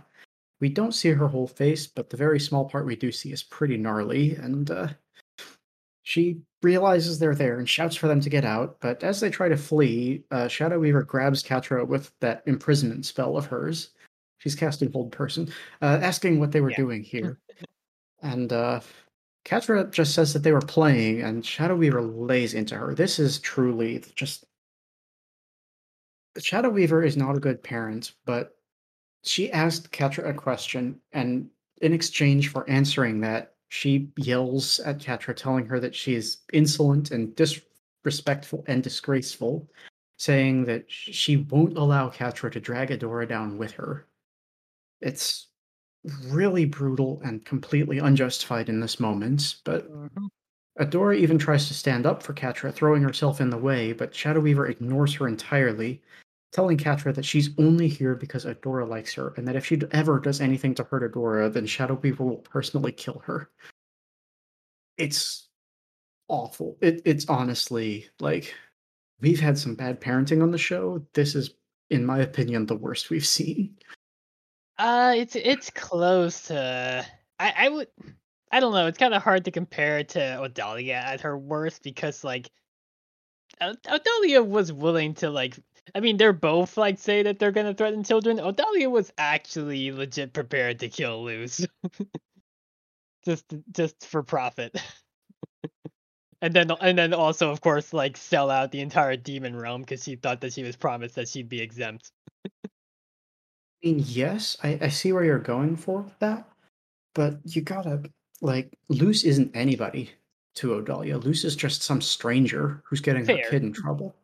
[0.61, 3.43] we don't see her whole face, but the very small part we do see is
[3.43, 4.89] pretty gnarly, and uh,
[6.03, 9.49] she realizes they're there and shouts for them to get out, but as they try
[9.49, 13.91] to flee, uh, Shadow Weaver grabs Catra with that imprisonment spell of hers.
[14.39, 15.49] She's casting Hold Person,
[15.83, 16.77] uh, asking what they were Yeah.
[16.77, 17.39] doing here.
[18.23, 18.81] and uh,
[19.45, 22.95] Catra just says that they were playing, and Shadow Weaver lays into her.
[22.95, 24.45] This is truly just.
[26.39, 28.57] Shadow Weaver is not a good parent, but
[29.25, 31.49] she asked Catra a question, and
[31.83, 37.11] in exchange for answering that, she yells at Catra, telling her that she is insolent
[37.11, 39.69] and disrespectful and disgraceful,
[40.17, 44.07] saying that she won't allow Catra to drag Adora down with her.
[45.01, 45.49] It's
[46.29, 50.27] really brutal and completely unjustified in this moment, but mm-hmm.
[50.81, 54.41] Adora even tries to stand up for Catra, throwing herself in the way, but Shadow
[54.41, 56.03] Weaver ignores her entirely,
[56.55, 60.21] telling Catra that she's only here because Adora likes her, and that if she ever
[60.21, 63.51] does anything to hurt Adora, then Shadow Weaver will personally kill her.
[64.97, 65.49] It's
[66.29, 66.79] awful.
[66.81, 68.55] It, it's honestly like
[69.21, 71.05] we've had some bad parenting on the show.
[71.13, 71.51] This is,
[71.91, 73.77] in my opinion, the worst we've seen.
[74.79, 77.05] Uh, it's it's close to.
[77.41, 77.89] I I would.
[78.53, 78.87] I don't know.
[78.87, 82.49] It's kind of hard to compare it to Odalia at her worst because like,
[83.61, 85.59] Od- Odalia was willing to like.
[85.95, 88.39] I mean, they're both like say that they're gonna threaten children.
[88.39, 91.67] Odalia was actually legit prepared to kill Luz,
[93.25, 94.81] just just for profit.
[96.45, 100.05] And then, and then also, of course, like sell out the entire demon realm because
[100.05, 102.13] she thought that she was promised that she'd be exempt.
[102.45, 102.69] I
[103.83, 106.47] mean, yes, I, I see where you're going for that,
[107.15, 108.03] but you gotta
[108.43, 110.11] like Luz isn't anybody
[110.57, 111.25] to Odalia.
[111.25, 113.39] Luz is just some stranger who's getting Fair.
[113.39, 114.15] her kid in trouble.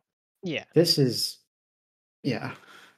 [0.43, 0.65] Yeah.
[0.75, 1.39] This is,
[2.23, 2.53] yeah,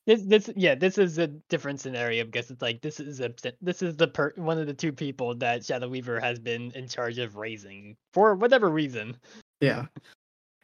[0.06, 3.82] This, this, yeah, this is a different scenario because it's like this is a this
[3.82, 7.20] is the per, one of the two people that Shadow Weaver has been in charge
[7.20, 9.18] of raising for whatever reason.
[9.62, 9.86] yeah,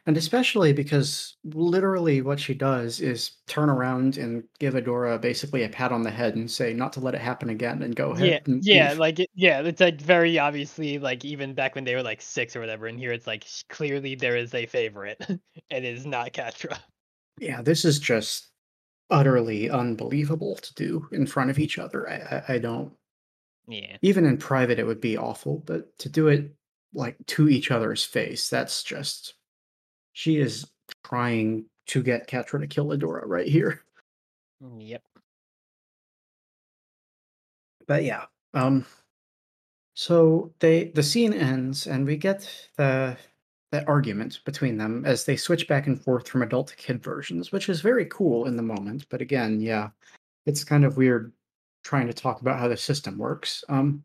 [0.06, 5.68] and especially because literally what she does is turn around and give Adora basically a
[5.68, 8.28] pat on the head and say not to let it happen again and go ahead.
[8.28, 8.98] Yeah, and yeah, leave.
[8.98, 12.56] like it, yeah, it's like very obviously like even back when they were like six
[12.56, 15.24] or whatever, and here it's like clearly there is a favorite.
[15.72, 16.76] And it is not Catra.
[17.38, 18.49] yeah, this is just
[19.10, 22.08] utterly unbelievable to do in front of each other.
[22.08, 22.92] I, I, I don't.
[23.68, 23.96] Yeah.
[24.02, 26.54] Even in private, it would be awful, but to do it
[26.92, 29.34] like to each other's face, that's just.
[30.12, 30.68] She is
[31.04, 33.82] trying to get Catra to kill Adora right here.
[34.62, 35.02] Mm, Yep.
[37.86, 38.86] But yeah, um,
[39.94, 43.16] so they the scene ends, and we get the
[43.72, 47.52] that argument between them as they switch back and forth from adult to kid versions,
[47.52, 49.06] which is very cool in the moment.
[49.08, 49.90] But again, yeah,
[50.46, 51.32] it's kind of weird
[51.84, 53.64] trying to talk about how the system works.
[53.68, 54.04] Um,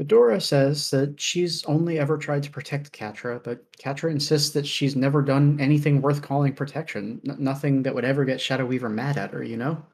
[0.00, 4.96] Adora says that she's only ever tried to protect Catra, but Catra insists that she's
[4.96, 9.18] never done anything worth calling protection, n- nothing that would ever get Shadow Weaver mad
[9.18, 9.84] at her, you know?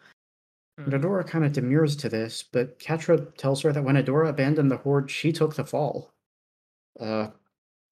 [0.79, 1.01] And Mhm.
[1.01, 4.77] Adora kind of demurs to this, but Catra tells her that when Adora abandoned the
[4.77, 6.15] Horde, she took the fall.
[7.01, 7.31] Uh,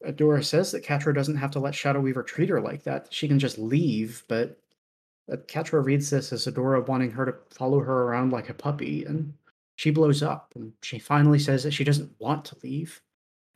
[0.06, 3.08] Adora says that Catra doesn't have to let Shadow Weaver treat her like that.
[3.10, 4.58] She can just leave, but
[5.32, 9.04] uh, Catra reads this as Adora wanting her to follow her around like a puppy,
[9.04, 9.32] and
[9.76, 10.52] she blows up.
[10.54, 13.00] And she finally says that she doesn't want to leave.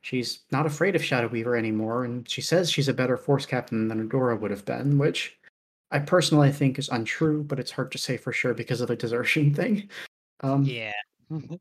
[0.00, 3.88] She's not afraid of Shadow Weaver anymore, and she says she's a better Force Captain
[3.88, 5.38] than Adora would have been, which
[5.90, 8.96] I personally think is untrue, but it's hard to say for sure because of the
[8.96, 9.88] desertion thing.
[10.40, 10.92] Um, Yeah.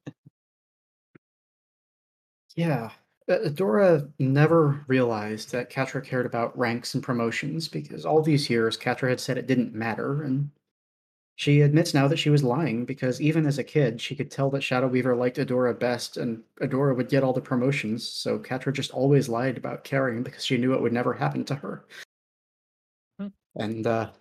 [2.56, 2.90] Yeah.
[3.30, 8.78] Uh, Adora never realized that Catra cared about ranks and promotions because all these years
[8.78, 10.50] Catra had said it didn't matter, and
[11.36, 14.50] she admits now that she was lying because even as a kid, she could tell
[14.52, 18.74] that Shadow Weaver liked Adora best, and Adora would get all the promotions, so Catra
[18.74, 21.86] just always lied about caring because she knew it would never happen to her.
[23.20, 23.28] Hmm.
[23.56, 24.12] And uh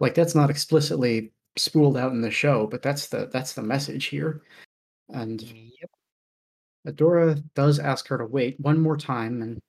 [0.00, 4.06] like that's not explicitly spooled out in the show, but that's the that's the message
[4.06, 4.42] here.
[5.10, 5.90] And Yep.
[6.88, 9.60] Adora does ask her to wait one more time, and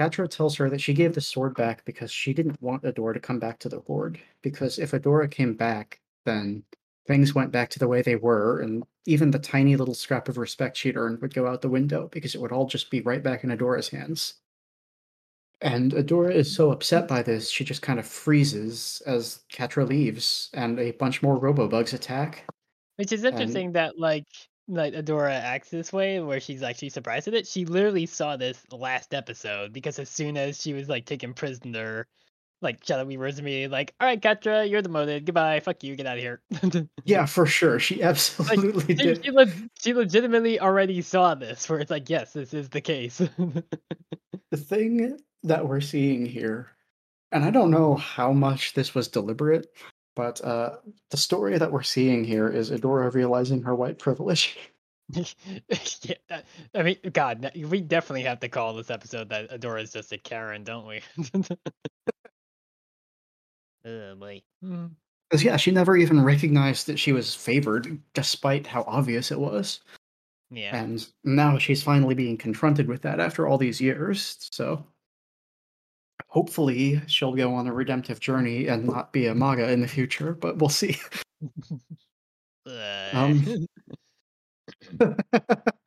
[0.00, 3.20] Catra tells her that she gave the sword back because she didn't want Adora to
[3.20, 4.18] come back to the Horde.
[4.42, 6.62] Because if Adora came back, then
[7.06, 10.38] things went back to the way they were, and even the tiny little scrap of
[10.38, 13.22] respect she'd earned would go out the window because it would all just be right
[13.22, 14.34] back in Adora's hands.
[15.60, 20.50] And Adora is so upset by this, she just kind of freezes as Catra leaves,
[20.54, 22.44] and a bunch more Robobugs attack.
[22.96, 24.26] Which is And- interesting that like
[24.68, 27.46] like Adora acts this way where she's actually surprised at it.
[27.46, 32.06] She literally saw this last episode because as soon as she was like taken prisoner,
[32.60, 35.26] like Shadow Weaver was immediately like, All right, Catra, you're demoted.
[35.26, 36.40] Goodbye, fuck you, get out of here.
[37.04, 37.80] Yeah, for sure.
[37.80, 39.24] She absolutely she, did.
[39.24, 39.46] she, le-
[39.78, 43.18] she legitimately already saw this where it's like, yes, this is the case.
[44.50, 46.68] the thing that we're seeing here,
[47.32, 49.66] and I don't know how much this was deliberate,
[50.14, 50.76] but uh,
[51.10, 54.58] the story that we're seeing here is Adora realizing her white privilege.
[55.12, 56.14] yeah,
[56.74, 60.18] I mean, God, we definitely have to call this episode that Adora is just a
[60.18, 61.00] Karen, don't we?
[63.84, 64.42] oh boy.
[64.60, 69.80] Because, yeah, she never even recognized that she was favored, despite how obvious it was.
[70.50, 70.76] Yeah.
[70.76, 74.36] And now she's finally being confronted with that after all these years.
[74.52, 74.84] So
[76.32, 80.32] hopefully she'll go on a redemptive journey and not be a MAGA in the future,
[80.32, 80.96] but we'll see.
[83.12, 83.66] Um,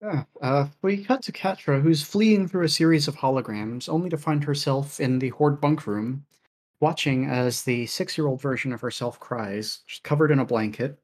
[0.00, 4.16] Yeah, uh, we cut to Catra, who's fleeing through a series of holograms, only to
[4.16, 6.24] find herself in the Horde bunk room,
[6.80, 10.98] watching as the six year old version of herself cries, she's covered in a blanket.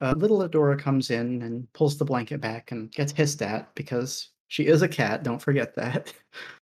[0.00, 4.28] Uh, little Adora comes in and pulls the blanket back and gets hissed at because
[4.52, 6.12] she is a cat, don't forget that.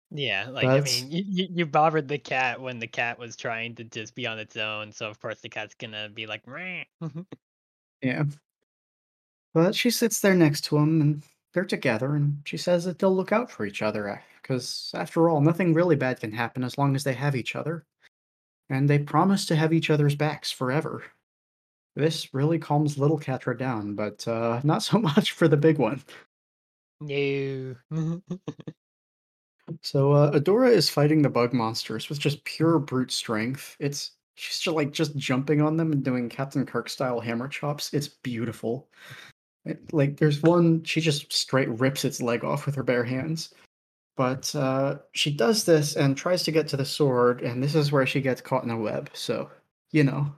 [0.09, 3.75] yeah, like That's- I mean, you, you bothered the cat when the cat was trying
[3.75, 6.41] to just be on its own, so of course the cat's gonna be like.
[8.01, 8.23] Yeah.
[9.53, 11.23] But she sits there next to him and
[11.53, 15.41] they're together and she says that they'll look out for each other because after all,
[15.41, 17.85] nothing really bad can happen as long as they have each other.
[18.69, 21.03] And they promise to have each other's backs forever.
[21.95, 26.03] This really calms little Catra down, but uh, not so much for the big one.
[26.99, 27.75] No.
[29.81, 33.75] So uh, Adora is fighting the bug monsters with just pure brute strength.
[33.79, 37.93] It's she's just like just jumping on them and doing Captain Kirk style hammer chops.
[37.93, 38.87] It's beautiful.
[39.65, 43.53] It- like there's one she just straight rips its leg off with her bare hands.
[44.17, 47.91] But uh, she does this and tries to get to the sword, and this is
[47.91, 49.09] where she gets caught in a web.
[49.13, 49.49] So
[49.91, 50.33] you know,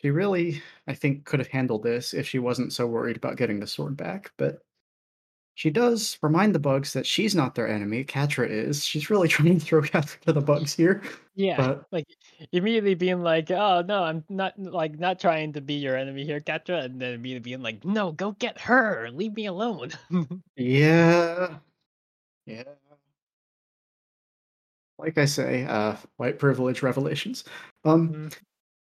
[0.00, 3.60] she really, I think, could have handled this if she wasn't so worried about getting
[3.60, 4.32] the sword back.
[4.36, 4.60] But
[5.54, 8.04] she does remind the bugs that she's not their enemy.
[8.04, 8.84] Catra is.
[8.84, 11.02] She's really trying to throw Catra to the bugs here.
[11.34, 12.06] yeah, But- like
[12.52, 16.40] immediately being like, "Oh no, I'm not like not trying to be your enemy here,
[16.40, 19.10] Catra," and then immediately being like, "No, go get her.
[19.12, 19.90] Leave me alone."
[20.56, 21.58] Yeah.
[22.46, 22.64] Yeah.
[24.98, 27.44] like I say, uh, white privilege revelations.
[27.84, 28.38] Um, Mhm.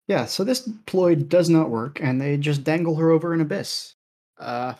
[0.07, 3.95] Yeah, so this ploy does not work, and they just dangle her over an abyss.
[4.37, 4.75] Uh,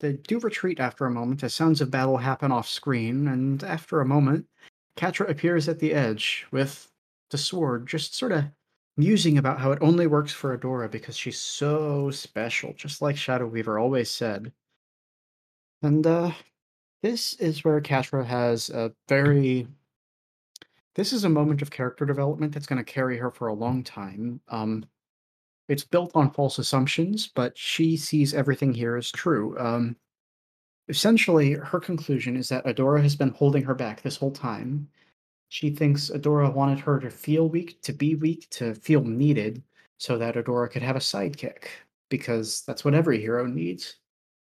[0.00, 4.00] they do retreat after a moment as sounds of battle happen off screen, and after
[4.00, 4.46] a moment,
[4.96, 6.90] Catra appears at the edge with
[7.30, 8.44] the sword, just sort of
[8.96, 13.46] musing about how it only works for Adora because she's so special, just like Shadow
[13.46, 14.52] Weaver always said.
[15.82, 16.32] And uh,
[17.02, 19.68] this is where Catra has a very.
[20.98, 23.84] This is a moment of character development that's going to carry her for a long
[23.84, 24.40] time.
[24.48, 24.84] Um,
[25.68, 29.56] it's built on false assumptions, but she sees everything here as true.
[29.60, 29.94] Um,
[30.88, 34.88] essentially, her conclusion is that Adora has been holding her back this whole time.
[35.50, 39.62] She thinks Adora wanted her to feel weak, to be weak, to feel needed,
[39.98, 41.66] so that Adora could have a sidekick,
[42.08, 43.98] because that's what every hero needs.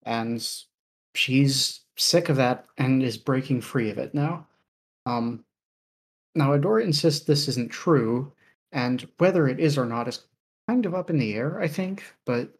[0.05, 0.47] And
[1.15, 4.47] she's sick of that and is breaking free of it now.
[5.07, 5.43] Um,
[6.35, 8.33] now, Adora insists this isn't true,
[8.73, 10.27] and whether it is or not is
[10.69, 12.03] kind of up in the air, I think.
[12.27, 12.53] But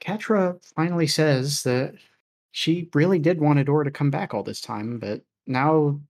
[0.00, 1.94] Catra finally says that
[2.52, 6.00] she really did want Adora to come back all this time, but now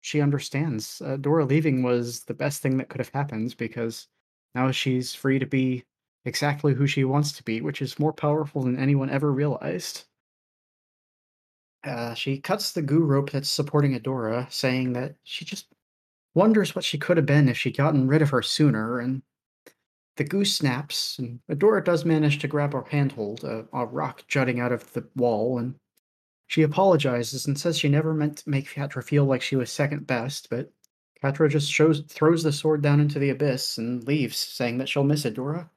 [0.00, 1.00] she understands.
[1.04, 4.08] Adora leaving was the best thing that could have happened because
[4.54, 5.84] now she's free to be
[6.24, 10.04] exactly who she wants to be, which is more powerful than anyone ever realized.
[11.84, 15.66] Uh, she cuts the goo rope that's supporting Adora, saying that she just
[16.34, 19.22] wonders what she could have been if she'd gotten rid of her sooner, and
[20.16, 24.60] the goose snaps, and Adora does manage to grab her handhold, a, a rock jutting
[24.60, 25.74] out of the wall, and
[26.46, 30.06] she apologizes and says she never meant to make Catra feel like she was second
[30.06, 30.70] best, but
[31.22, 35.04] Catra just shows throws the sword down into the abyss and leaves, saying that she'll
[35.04, 35.70] miss Adora.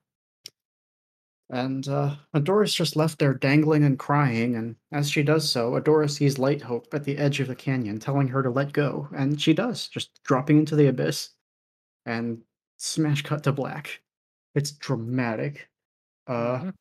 [1.49, 6.09] And uh, Adora's just left there dangling and crying, and as she does so, Adora
[6.09, 9.39] sees Light Hope at the edge of the canyon, telling her to let go, and
[9.41, 11.29] she does, just dropping into the abyss.
[12.05, 12.41] And
[12.77, 14.01] smash cut to black.
[14.55, 15.69] It's dramatic.
[16.27, 16.73] Uh, Mhm.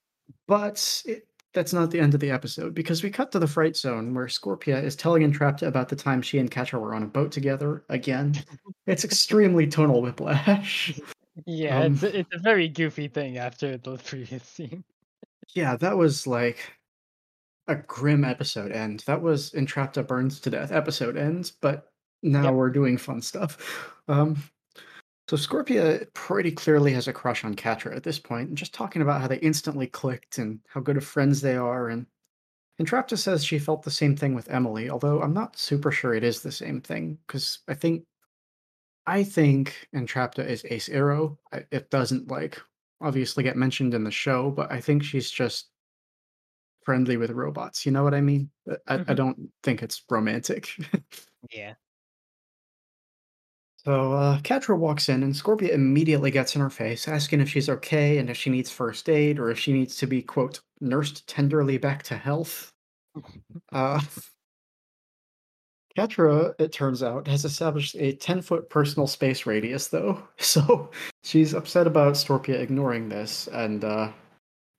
[0.48, 3.76] but it, that's not the end of the episode because we cut to the fright
[3.76, 7.06] zone where Scorpia is telling Entrapta about the time she and Katra were on a
[7.06, 8.34] boat together again.
[8.86, 10.98] It's extremely tonal whiplash.
[11.44, 14.84] Yeah, Um, it's a, it's a very goofy thing after the previous scene.
[15.54, 16.72] Yeah, that was like
[17.68, 19.02] a grim episode end.
[19.06, 22.54] That was Entrapta burns to death episode ends, but now Yep.
[22.54, 23.92] we're doing fun stuff.
[24.08, 24.40] Um,
[25.28, 29.02] so Scorpia pretty clearly has a crush on Catra at this point, and just talking
[29.02, 31.88] about how they instantly clicked and how good of friends they are.
[31.88, 32.06] And
[32.80, 36.22] Entrapta says she felt the same thing with Emily, although I'm not super sure it
[36.22, 38.04] is the same thing because I think
[39.06, 41.38] I think Entrapta is Ace Arrow.
[41.70, 42.60] It doesn't like
[43.00, 45.70] obviously get mentioned in the show, but I think she's just
[46.84, 47.84] friendly with robots.
[47.84, 48.50] You know what I mean?
[48.70, 49.16] Uh, I, I Mhm.
[49.16, 50.70] don't think it's romantic.
[51.52, 51.74] Yeah.
[53.76, 57.68] so uh, Catra walks in, and Scorpia immediately gets in her face, asking if she's
[57.68, 61.28] okay and if she needs first aid or if she needs to be quote nursed
[61.28, 62.72] tenderly back to health.
[63.72, 64.00] Uh,
[65.96, 70.22] Catra, it turns out, has established a 10 foot personal space radius, though.
[70.38, 70.90] So
[71.24, 74.12] she's upset about Scorpia ignoring this, and uh,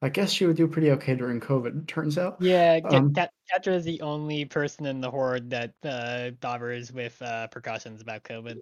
[0.02, 2.38] I guess she would do pretty okay during COVID, it turns out.
[2.40, 7.48] Yeah, Um, Catra is the only person in the horde that uh, bothers with uh,
[7.48, 8.60] precautions about COVID.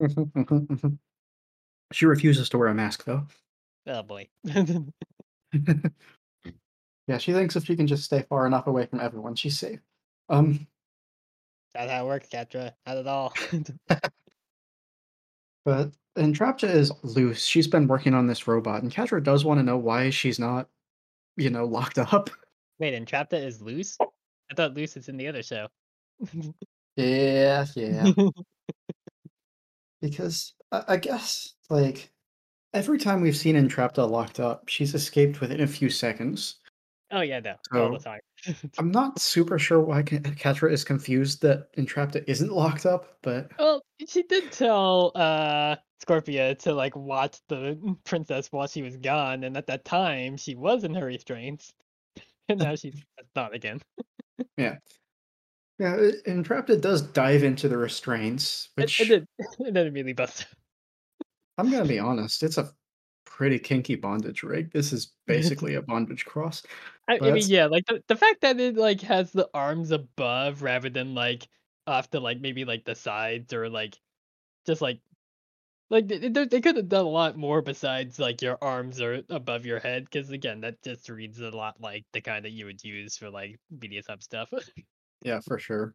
[1.92, 3.26] she refuses to wear a mask, though.
[3.86, 4.28] Oh boy.
[4.44, 4.78] yeah,
[7.18, 9.80] she thinks if she can just stay far enough away from everyone, she's safe.
[10.28, 10.66] Um,
[11.76, 12.72] That's how it works, Catra.
[12.86, 13.34] Not at all.
[15.64, 17.44] but Entrapta is loose.
[17.44, 20.68] She's been working on this robot, and Catra does want to know why she's not,
[21.36, 22.30] you know, locked up.
[22.78, 23.96] Wait, Entrapta is Luz?
[24.00, 25.68] I thought Luz is in the other show.
[26.96, 28.10] Yeah, yeah.
[30.00, 32.10] because I, I guess like
[32.72, 36.56] every time we've seen Entrapta locked up, she's escaped within a few seconds.
[37.10, 38.20] Oh yeah, no, all the time.
[38.78, 43.50] I'm not super sure why Ka- Catra is confused that Entrapta isn't locked up, but
[43.58, 49.44] Well, she did tell uh Scorpia to like watch the princess while she was gone,
[49.44, 51.72] and at that time she was in her restraints,
[52.48, 53.02] and now she's
[53.34, 53.80] not again.
[54.56, 54.76] yeah.
[55.78, 59.26] Yeah, uh, Entrapta does dive into the restraints, which then
[59.58, 60.46] and then immediately bust.
[61.58, 62.70] I'm gonna be honest, it's a
[63.36, 64.72] pretty kinky bondage rig.
[64.72, 65.34] This is mm-hmm.
[65.34, 66.62] basically a bondage cross.
[67.06, 70.62] I, I mean, yeah, like the, the fact that it like has the arms above
[70.62, 71.46] rather than like
[71.86, 73.98] off to like maybe like the sides or like
[74.66, 75.00] just like
[75.90, 79.66] like they, they, could have done a lot more besides like your arms are above
[79.66, 82.82] your head because again that just reads a lot like the kind that you would
[82.82, 84.50] use for like BDSM stuff.
[85.22, 85.94] Yeah, for sure.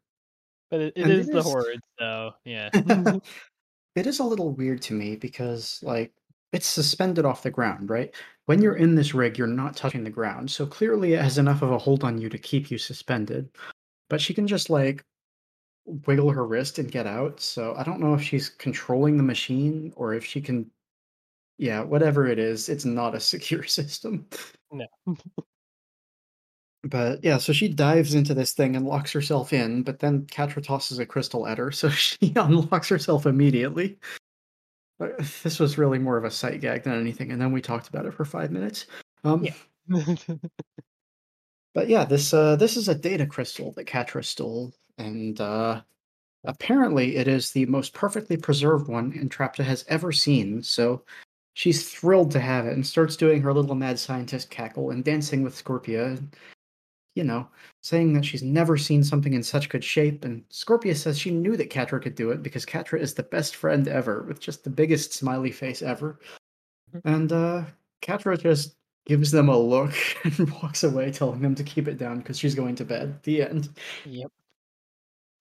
[0.72, 2.70] But it, it And it the is- horde, so yeah.
[3.96, 6.12] it is a little weird to me because like
[6.52, 8.14] it's suspended off the ground, right?
[8.46, 10.52] When you're in this rig, you're not touching the ground.
[10.52, 13.50] So clearly it has enough of a hold on you to keep you suspended.
[14.10, 15.06] But she can just like
[15.86, 17.40] wiggle her wrist and get out.
[17.40, 20.70] So I don't know if she's controlling the machine or if she can
[21.62, 24.26] yeah, whatever it is, it's not a secure system.
[24.72, 24.88] No.
[26.84, 30.64] But yeah, so she dives into this thing and locks herself in, but then Catra
[30.64, 34.00] tosses a crystal at her, so she unlocks herself immediately.
[35.44, 38.06] This was really more of a sight gag than anything, and then we talked about
[38.06, 38.86] it for five minutes.
[39.24, 39.54] Um, Yeah.
[41.74, 45.82] but yeah, this uh, this is a data crystal that Catra stole, and uh,
[46.46, 50.62] apparently it is the most perfectly preserved one Entrapta has ever seen.
[50.64, 51.04] So
[51.54, 55.44] she's thrilled to have it and starts doing her little mad scientist cackle and dancing
[55.44, 56.22] with Scorpia.
[57.16, 57.48] You know,
[57.82, 60.24] saying that she's never seen something in such good shape.
[60.24, 63.56] And Scorpia says she knew that Catra could do it because Catra is the best
[63.58, 66.20] friend ever, with just the biggest smiley face ever.
[67.04, 67.66] And uh,
[68.02, 69.94] Catra just gives them a look
[70.24, 73.22] and walks away, telling them to keep it down because she's going to bed.
[73.24, 73.70] The end.
[74.06, 74.32] Yep.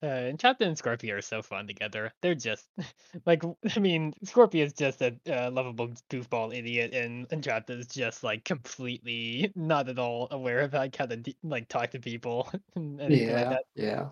[0.03, 2.11] Uh, Entrapta and Scorpia are so fun together.
[2.23, 2.67] They're just
[3.27, 3.43] like
[3.77, 8.45] I mean, Scorpia is just a uh, lovable goofball idiot, and Entrapta is just like
[8.45, 13.01] completely not at all aware of how how to de- like talk to people and
[13.01, 13.65] anything like Yeah, that.
[13.75, 14.09] yeah.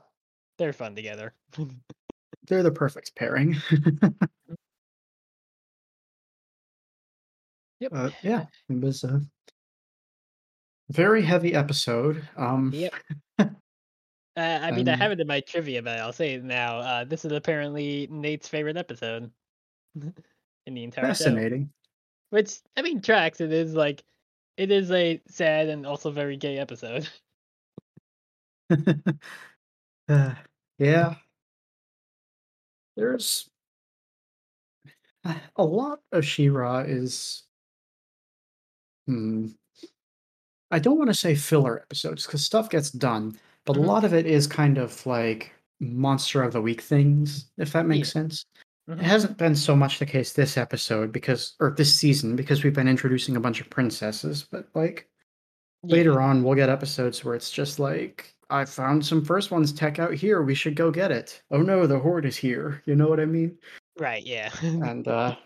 [0.59, 1.32] They're fun together.
[2.49, 3.57] They're the perfect pairing.
[7.80, 7.93] Yep.
[7.95, 9.20] Uh, yeah, it was a
[10.91, 12.28] very heavy episode.
[12.36, 12.95] Um, Yep.
[14.39, 16.78] Uh, I mean, I Um, have it in my trivia, but I'll say it now.
[16.78, 19.32] Uh, this is apparently Nate's favorite episode
[20.66, 21.24] in the entire show.
[21.24, 21.72] fascinating.
[22.30, 23.41] Which I mean, tracks.
[23.41, 24.05] It is like,
[24.57, 27.09] it is a sad and also very gay episode.
[30.09, 30.34] Uh,
[30.78, 31.16] yeah,
[32.97, 33.49] there's
[35.57, 37.45] a lot of She-Ra is.
[39.07, 39.49] Hmm.
[40.70, 43.84] I don't want to say filler episodes because stuff gets done, but Mhm.
[43.84, 47.86] a lot of it is kind of like monster of the week things, if that
[47.86, 48.44] makes sense.
[48.88, 48.98] Mhm.
[48.98, 52.74] It hasn't been so much the case this episode because, or this season, because we've
[52.74, 55.08] been introducing a bunch of princesses, but like
[55.84, 59.98] later on, we'll get episodes where it's just like, I found some first ones tech
[59.98, 60.42] out here.
[60.42, 61.42] We should go get it.
[61.50, 62.82] Oh no, the horde is here.
[62.86, 63.58] You know what I mean?
[63.98, 64.24] Right.
[64.24, 64.50] Yeah.
[64.90, 65.36] And uh,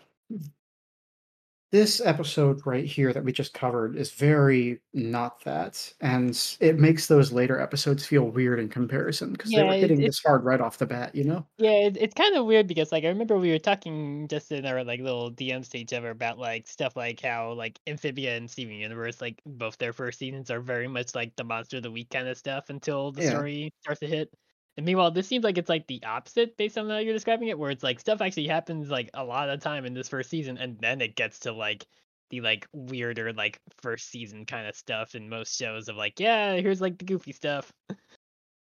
[1.73, 7.07] this episode right here that we just covered is very not that, and it makes
[7.07, 10.43] those later episodes feel weird in comparison because they were it- hitting it- this hard
[10.45, 11.15] right off the bat.
[11.15, 11.47] You know?
[11.57, 11.71] yeah.
[11.87, 14.83] It, it's kind of weird because like I remember we were talking just in our
[14.83, 18.75] like little DMs to each other about like stuff like how like Amphibia and Steven
[18.75, 22.11] Universe like both their first seasons are very much like the monster of the week
[22.11, 23.29] kind of stuff until the Yeah.
[23.31, 24.29] story starts to hit.
[24.77, 27.59] And meanwhile, this seems like it's like the opposite based on how you're describing it,
[27.59, 30.57] where it's like stuff actually happens like a lot of time in this first season,
[30.57, 31.85] and then it gets to like
[32.31, 36.55] the like weirder like first season kind of stuff in most shows of like, yeah,
[36.55, 37.71] here's like the goofy stuff.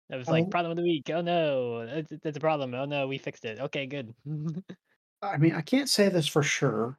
[0.09, 0.51] That was like Oh.
[0.51, 1.09] problem of the week.
[1.11, 2.75] Oh no, that's, that's a problem.
[2.75, 3.59] Oh no, we fixed it.
[3.61, 4.15] Okay, good.
[5.23, 6.99] I mean, I can't say this for sure,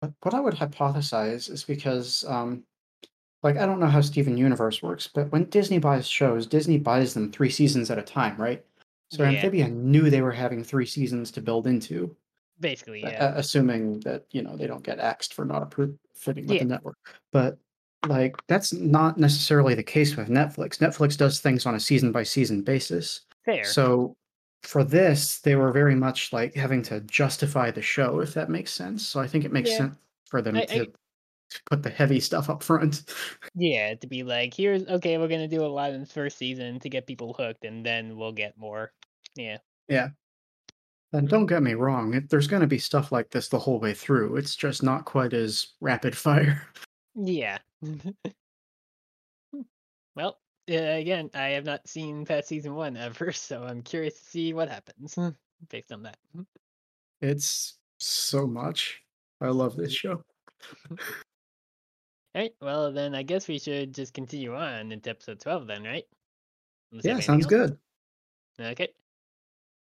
[0.00, 2.66] but what I would hypothesize is because, um,
[3.42, 7.14] like, I don't know how Steven Universe works, but when Disney buys shows, Disney buys
[7.14, 8.64] them three seasons at a time, right?
[9.10, 9.30] So Yeah.
[9.30, 12.14] Amphibia knew they were having three seasons to build into,
[12.60, 13.34] Basically, yeah.
[13.36, 15.72] assuming that you know they don't get axed for not
[16.14, 16.58] fitting with Yeah.
[16.60, 16.96] the network.
[17.32, 17.58] But
[18.08, 20.78] like, that's not necessarily the case with Netflix.
[20.78, 23.20] Netflix does things on a season by season basis.
[23.44, 23.64] Fair.
[23.64, 24.16] So
[24.62, 28.72] for this, they were very much like having to justify the show, if that makes
[28.72, 29.06] sense.
[29.06, 29.76] So I think it makes Yeah.
[29.78, 29.96] sense
[30.28, 30.92] for them I- to, I- to
[31.70, 33.04] put the heavy stuff up front.
[33.54, 36.78] yeah, to be like, here's okay, we're gonna do a lot in this first season
[36.80, 38.92] to get people hooked, and then we'll get more.
[39.34, 39.58] Yeah.
[39.88, 40.08] Yeah.
[41.12, 43.78] And don't get me wrong, it, there's going to be stuff like this the whole
[43.78, 44.36] way through.
[44.36, 46.66] It's just not quite as rapid fire.
[47.14, 47.58] Yeah.
[50.14, 50.38] well,
[50.70, 54.52] uh, again, I have not seen past season one ever, so I'm curious to see
[54.52, 55.16] what happens
[55.70, 56.18] based on that.
[57.20, 59.00] It's so much.
[59.40, 60.22] I love this show.
[62.36, 66.04] Alright, well then I guess we should just continue on into episode 12 then, right?
[66.92, 67.52] Unless Yeah, sounds else?
[67.52, 67.78] good.
[68.60, 68.88] Okay.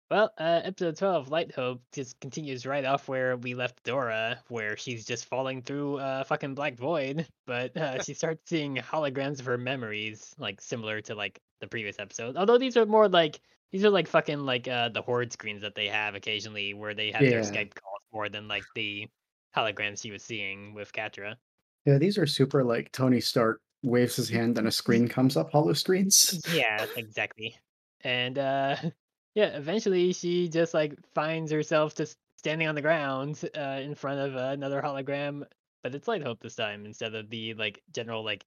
[0.08, 4.76] Well, uh, episode 12, Light Hope, just continues right off where we left Dora, where
[4.76, 9.46] she's just falling through a fucking black void, but uh, she starts seeing holograms of
[9.46, 12.36] her memories, like similar to like the previous episode.
[12.36, 13.40] Although these are more like
[13.72, 17.10] these are like fucking like uh the horde screens that they have occasionally where they
[17.10, 19.08] have their Skype calls more than like the
[19.56, 21.34] holograms she was seeing with Catra.
[21.84, 25.50] Yeah, these are super like Tony Stark waves his hand and a screen comes up,
[25.50, 26.40] holo screens.
[26.54, 27.56] Yeah, exactly.
[28.02, 28.76] And uh
[29.34, 34.20] yeah, eventually she just like finds herself just standing on the ground uh, in front
[34.20, 35.44] of another hologram,
[35.82, 38.44] but it's Light Hope this time instead of the like general like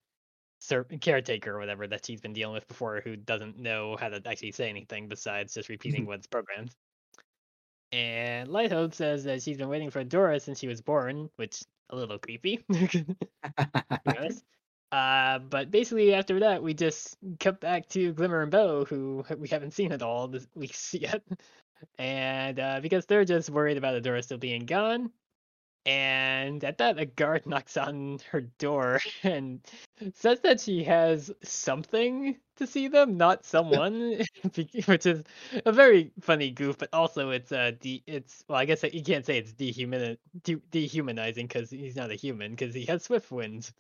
[0.60, 4.22] ser- caretaker or whatever that she's been dealing with before, who doesn't know how to
[4.26, 6.74] actually say anything besides just repeating what's programmed.
[7.92, 11.64] And Light Hope says that she's been waiting for Dora since she was born, which
[11.90, 12.66] a little creepy.
[12.72, 13.16] to be
[14.06, 14.44] honest.
[14.92, 19.48] Uh, but basically after that, we just cut back to Glimmer and Bow, who we
[19.48, 21.22] haven't seen at all this week yet.
[21.98, 25.12] And uh, because they're just worried about Adora still being gone.
[25.88, 29.62] And at that, a guard knocks on her door and
[30.14, 34.22] says that she has something to see them, not someone,
[34.86, 35.24] which is
[35.66, 36.78] a very funny goof.
[36.78, 40.62] But also, it's uh, de- it's well, I guess you can't say it's dehumani- de-
[40.72, 43.72] dehumanizing because he's not a human because he has swift winds.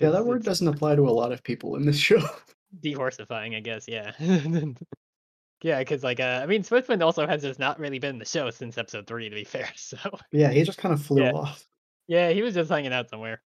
[0.00, 2.20] Yeah, that word doesn't apply to a lot of people in this show.
[2.80, 3.86] dehorsifying, I guess.
[3.88, 4.12] Yeah.
[5.66, 8.24] Yeah, because like uh, I mean, Swiftwind also has just not really been in the
[8.24, 9.68] show since episode three, to be fair.
[9.74, 9.96] So
[10.30, 11.32] yeah, he just kind of flew Yeah.
[11.32, 11.66] off.
[12.06, 13.42] yeah, he was just hanging out somewhere.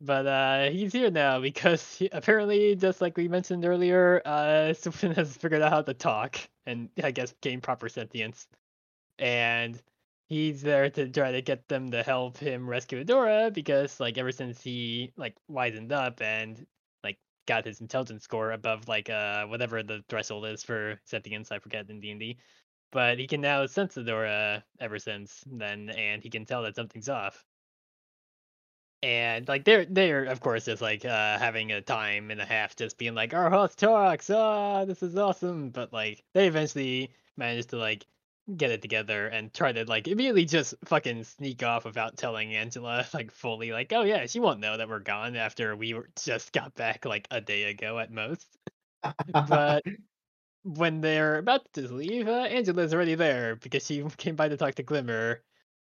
[0.00, 5.16] But uh, he's here now because he, apparently, just like we mentioned earlier, uh, Swiftwind
[5.16, 8.46] has figured out how to talk and I guess gain proper sentience.
[9.18, 9.82] And
[10.28, 14.30] he's there to try to get them to help him rescue Adora because like ever
[14.32, 16.64] since he like wisened up and
[17.46, 21.88] got his intelligence score above like uh whatever the threshold is for sentience, I forget
[21.90, 22.38] in D and D.
[22.92, 27.08] But he can now sense Adora ever since then, and he can tell that something's
[27.08, 27.44] off.
[29.02, 32.76] And like they're they're of course just like uh having a time and a half
[32.76, 35.70] just being like our host talks, ah, this is awesome.
[35.70, 38.06] But like they eventually manage to like
[38.54, 43.06] get it together and try to like immediately just fucking sneak off without telling Angella
[43.14, 46.52] like fully like, oh yeah, she won't know that we're gone after we were just
[46.52, 48.46] got back like a day ago at most.
[49.32, 49.84] But
[50.62, 54.74] when they're about to leave, uh, Angella's already there because she came by to talk
[54.76, 55.42] to Glimmer,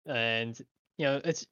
[0.07, 0.59] and
[1.01, 1.47] you know it's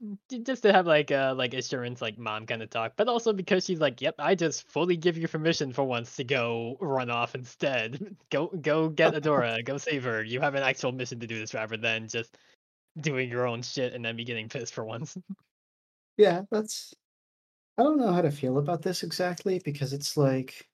[0.45, 3.65] just to have like uh like assurance like mom kind of talk, but also because
[3.65, 7.35] she's like, yep, I just fully give you permission for once to go run off
[7.35, 8.15] instead.
[8.31, 10.23] Go go get Adora, go save her.
[10.23, 12.37] You have an actual mission to do this rather than just
[13.01, 15.17] doing your own shit and then be getting pissed for once.
[16.19, 16.95] yeah, that's.
[17.79, 20.69] I don't know how to feel about this exactly because it's like,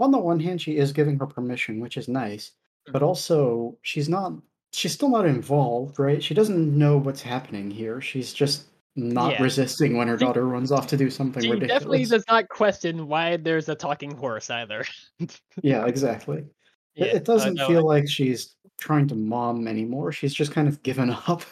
[0.00, 2.52] on the one hand, she is giving her permission, which is nice,
[2.92, 3.06] but Mhm.
[3.06, 4.34] also she's not.
[4.74, 6.22] She's still not involved, right?
[6.22, 8.00] She doesn't know what's happening here.
[8.00, 8.64] She's just
[8.96, 9.42] not Yeah.
[9.42, 11.62] resisting when her She- daughter runs off to do something ridiculous.
[11.62, 14.84] She definitely does not question why there's a talking horse either.
[15.62, 16.38] Yeah, exactly.
[16.38, 16.46] It-
[16.96, 20.12] Yeah, It uh, doesn't no, feel like she's trying to mom anymore.
[20.12, 21.42] She's just kind of given up.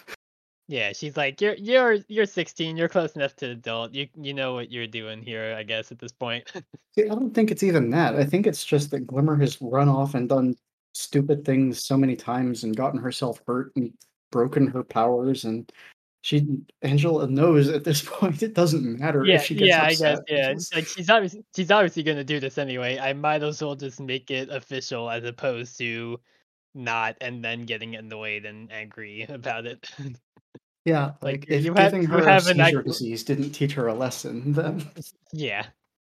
[0.69, 3.93] Yeah, she's like, you're you're you're 16, you're close enough to adult.
[3.93, 6.51] You you know what you're doing here, I guess, at this point.
[6.95, 8.15] See, I don't think it's even that.
[8.15, 10.55] I think it's just that Glimmer has run off and done
[10.95, 13.93] stupid things so many times and gotten herself hurt and
[14.31, 15.71] broken her powers and
[16.23, 16.47] she
[16.85, 20.27] Angella knows at this point it doesn't matter yeah, if she gets yeah, I upset.
[20.27, 20.77] guess, yeah.
[20.79, 22.99] Like she's obviously she's obviously gonna do this anyway.
[22.99, 26.21] I might as well just make it official as opposed to
[26.75, 29.91] not and then getting annoyed and angry about it.
[30.85, 33.25] yeah, like, like, if you have- giving you her a have an seizure act- disease
[33.25, 34.89] didn't teach her a lesson, then
[35.33, 35.67] yeah.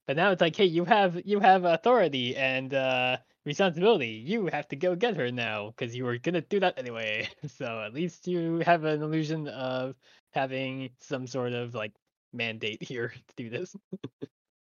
[0.07, 4.23] But now it's like, hey, you have you have authority and uh responsibility.
[4.25, 7.27] You have to go get her now because you were gonna do that anyway.
[7.47, 9.95] So at least you have an illusion of
[10.31, 11.93] having some sort of like
[12.33, 13.75] mandate here to do this.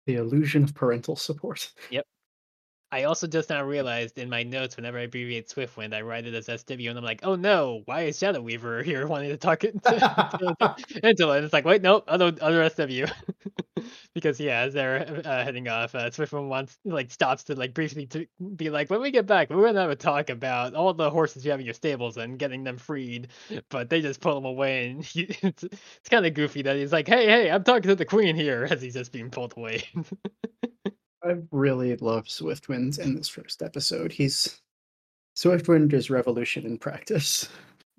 [0.06, 1.70] the illusion of parental support.
[2.90, 6.34] I also just now realized in my notes whenever I abbreviate Swiftwind, I write it
[6.34, 9.64] as SW, and I'm like, oh no, why is Shadow Weaver here wanting to talk
[9.64, 9.90] it to
[11.02, 11.36] Angella?
[11.36, 13.12] And it's like, wait, nope, other other SW,
[14.14, 18.06] because yeah, as they're uh, heading off, uh, Swiftwind wants like stops to like briefly
[18.06, 21.10] to be like, when we get back, we're gonna have a talk about all the
[21.10, 23.28] horses you have in your stables and getting them freed,
[23.68, 26.92] but they just pull them away, and he, it's, it's kind of goofy that he's
[26.92, 29.84] like, hey, hey, I'm talking to the queen here, as he's just being pulled away.
[31.28, 34.12] I really love Swiftwind in this first episode.
[34.12, 34.60] He's
[35.36, 37.48] Swiftwind is revolution in practice.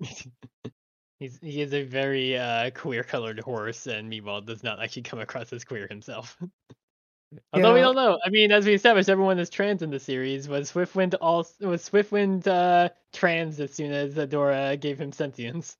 [1.20, 5.20] He's he is a very uh, queer colored horse, and Meatball does not actually come
[5.20, 6.36] across as queer himself.
[7.52, 8.18] Although we don't know.
[8.24, 10.48] I mean, as we established, everyone is trans in the series.
[10.48, 15.76] Was Swiftwind all was Swiftwind uh, trans as soon as Adora gave him sentience?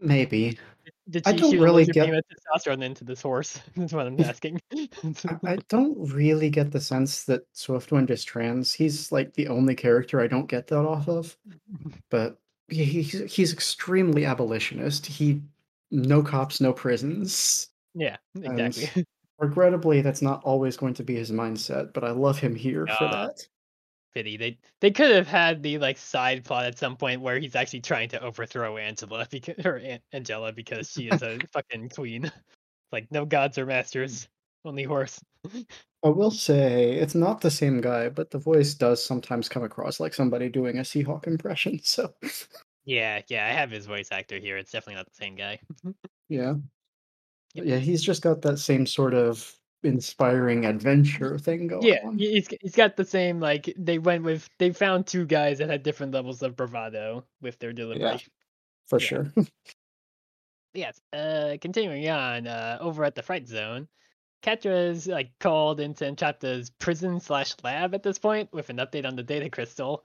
[0.00, 0.58] Maybe.
[1.10, 3.60] Did I don't really get- testosterone into this horse?
[3.76, 4.60] That's what I'm asking.
[5.44, 8.72] I, don't really get the sense that Swiftwind is trans.
[8.72, 11.36] He's like the only character I don't get that off of.
[12.10, 15.04] But he, he's he's extremely abolitionist.
[15.04, 15.42] He
[15.90, 17.68] no cops, no prisons.
[17.94, 19.04] yeah, exactly.
[19.38, 23.04] Regrettably, that's not always going to be his mindset, but I love him here for
[23.04, 23.46] Uh, that.
[24.14, 24.36] Pity.
[24.36, 27.80] They they could have had the like side plot at some point where he's actually
[27.80, 32.30] trying to overthrow Angella because or An- Angella because she is a fucking queen.
[32.92, 34.28] Like no gods or masters,
[34.64, 35.18] only horse.
[36.04, 39.98] I will say it's not the same guy, but the voice does sometimes come across
[39.98, 41.80] like somebody doing a Sea Hawk impression.
[41.82, 42.14] So
[42.84, 44.58] Yeah, yeah, I have his voice actor here.
[44.58, 45.58] It's definitely not the same guy.
[46.28, 46.54] yeah,
[47.54, 47.64] Yep.
[47.66, 52.18] yeah, he's just got that same sort of inspiring adventure thing going Yeah, on.
[52.18, 55.68] he- he's he's got the same like they went with they found two guys that
[55.70, 58.18] had different levels of bravado with their delivery.
[58.86, 59.06] for yeah.
[59.06, 59.32] sure.
[60.74, 61.00] Yes.
[61.12, 63.86] Uh, continuing on, uh, over at the Fright Zone,
[64.42, 69.06] Catra is like called into Entrapta's prison slash lab at this point with an update
[69.06, 70.04] on the data crystal,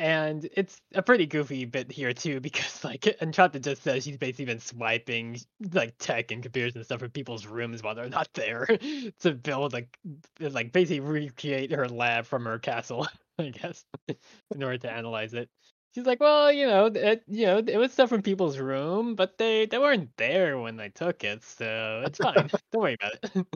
[0.00, 4.46] and it's a pretty goofy bit here too because like Entrapta just says she's basically
[4.46, 5.38] been swiping
[5.74, 8.66] like tech and computers and stuff from people's rooms while they're not there
[9.20, 9.94] to build like
[10.40, 13.06] like basically recreate her lab from her castle,
[13.38, 15.50] I guess, in order to analyze it.
[15.94, 19.36] She's like, well, you know, it, you know, it was stuff from people's room, but
[19.36, 22.48] they they weren't there when they took it, so it's fine.
[22.72, 23.46] Don't worry about it.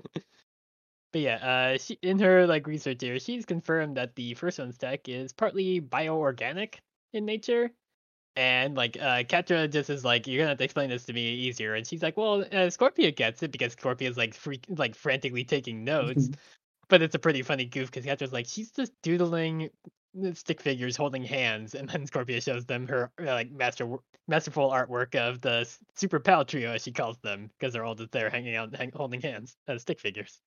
[1.15, 4.77] But yeah, uh, she in her like research here, she's confirmed that the first one's
[4.77, 6.79] tech is partly bioorganic
[7.13, 7.71] in nature,
[8.35, 11.23] and like uh, Catra just is like, you're gonna have to explain this to me
[11.35, 15.45] easier, and she's like, well, uh, Scorpia gets it because Scorpia's like freak like frantically
[15.45, 16.31] taking notes,
[16.89, 19.71] but it's a pretty funny goof because Catra's like, she's just doodling
[20.33, 25.15] stick figures holding hands, and then Scorpia shows them her uh, like master masterful artwork
[25.15, 28.57] of the Super Pal trio, as she calls them, because they're all just there hanging
[28.57, 30.41] out, hang, holding hands as stick figures.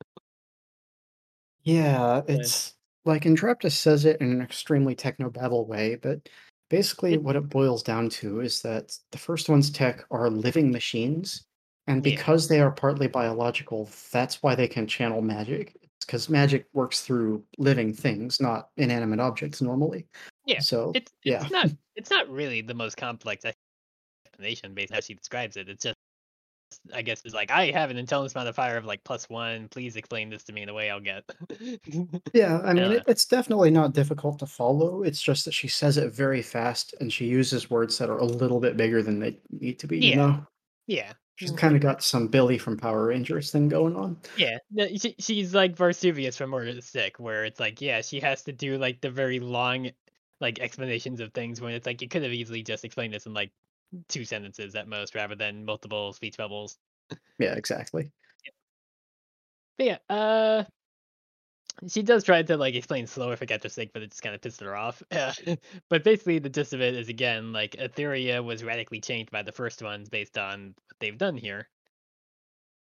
[1.67, 6.29] Yeah, it's like Entrapta says it in an extremely technobabble way, but
[6.69, 11.45] basically what it boils down to is that the first one's tech are living machines,
[11.87, 12.15] and Yeah.
[12.15, 15.75] because they are partly biological, that's why they can channel magic.
[15.83, 20.07] It's because magic works through living things, not inanimate objects normally.
[20.45, 23.43] Yeah, So It's yeah, it's not it's not really the most complex
[24.23, 25.67] explanation based on how she describes it.
[25.67, 25.96] It's just
[26.93, 29.67] I guess it's like I have an intelligence modifier of like plus one.
[29.69, 31.23] Please explain this to me in a way I'll get.
[32.33, 32.59] yeah.
[32.63, 32.97] I mean, Yeah.
[32.97, 35.03] it, it's definitely not difficult to follow.
[35.03, 38.25] It's just that she says it very fast, and she uses words that are a
[38.25, 39.97] little bit bigger than they need to be.
[39.99, 40.15] You Yeah.
[40.15, 40.47] know,
[40.87, 44.17] yeah, she's kind of got some Billy from Power Rangers thing going on.
[44.37, 44.57] Yeah,
[44.97, 48.43] she, she's like Vaarsuvius from Order of the Stick, where it's like, yeah, she has
[48.43, 49.91] to do like the very long,
[50.39, 53.33] like explanations of things when it's like you could have easily just explained this in
[53.33, 53.51] like
[54.07, 56.77] two sentences at most, rather than multiple speech bubbles.
[57.39, 58.11] Yeah, exactly.
[59.77, 60.63] But yeah, uh,
[61.87, 64.41] she does try to like explain slower for Catra's sake, but it just kind of
[64.41, 65.03] pissed her off.
[65.89, 69.51] But basically, the gist of it is again like Etheria was radically changed by the
[69.51, 71.69] first ones based on what they've done here.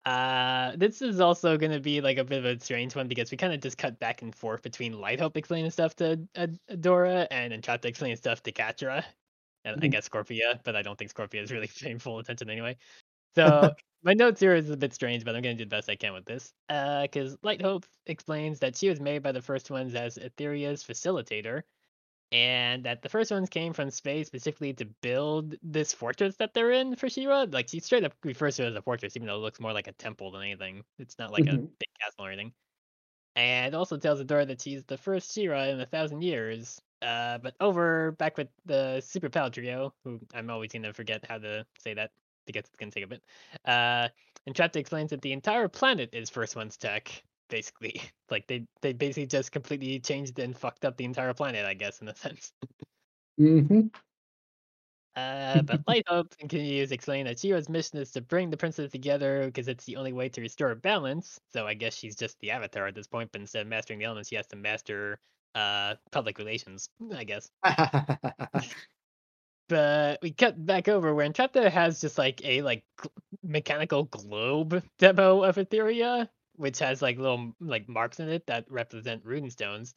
[0.07, 3.31] Uh, this is also going to be like a bit of a strange one because
[3.31, 6.59] we kind of just cut back and forth between Light Lighthope explaining stuff to Ad-
[6.71, 9.05] Adora and Entrapta explaining stuff to Catra, and
[9.65, 9.89] I Mhm.
[9.89, 12.77] guess Scorpia, but I don't think Scorpia is really paying full attention anyway.
[13.37, 15.91] So my notes here is a bit strange, but I'm going to do the best
[15.91, 16.55] I can with this.
[16.69, 21.63] Uh, because Lighthope explains that she was made by the first ones as Etheria's facilitator,
[22.33, 26.73] and that the first ones came from space specifically to build this fortress that they're
[26.73, 27.47] in for She-Ra.
[27.51, 29.73] Like she straight up refers to it as a fortress, even though it looks more
[29.75, 30.85] like a temple than anything.
[30.99, 31.71] It's not like a Mhm.
[31.81, 32.55] big castle or anything.
[33.37, 36.81] And also tells Adora that she's the first She-Ra in a thousand years.
[37.01, 41.39] Uh, but over back with the Super Pal trio, who I'm always gonna forget how
[41.39, 42.11] to say that
[42.47, 43.23] because it's gonna take a bit.
[43.65, 44.09] Uh,
[44.49, 48.03] Entrapta explains that the entire planet is First One's tech, basically.
[48.31, 52.01] Like they they basically just completely changed and fucked up the entire planet, I guess,
[52.01, 52.53] in a sense.
[53.37, 53.89] hmm
[55.21, 59.69] Uh, but Lighthope continues explaining that She-Ra's mission is to bring the princess together because
[59.69, 61.41] it's the only way to restore balance.
[61.53, 64.07] So I guess she's just the avatar at this point, but instead of mastering the
[64.07, 65.19] elements, she has to master
[65.55, 67.51] uh public relations, I guess.
[69.69, 73.11] But we cut back over where Entrapta has just like a like gl-
[73.45, 79.25] mechanical globe demo of Etheria, which has like little like marks in it that represent
[79.25, 79.93] runestones,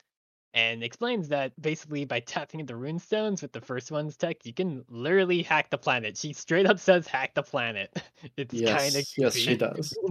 [0.54, 4.84] and explains that basically by tapping into runestones with the first one's tech, you can
[4.88, 6.18] literally hack the planet.
[6.18, 7.92] She straight up says hack the planet.
[8.38, 9.98] It's kind of yes, yes, she does.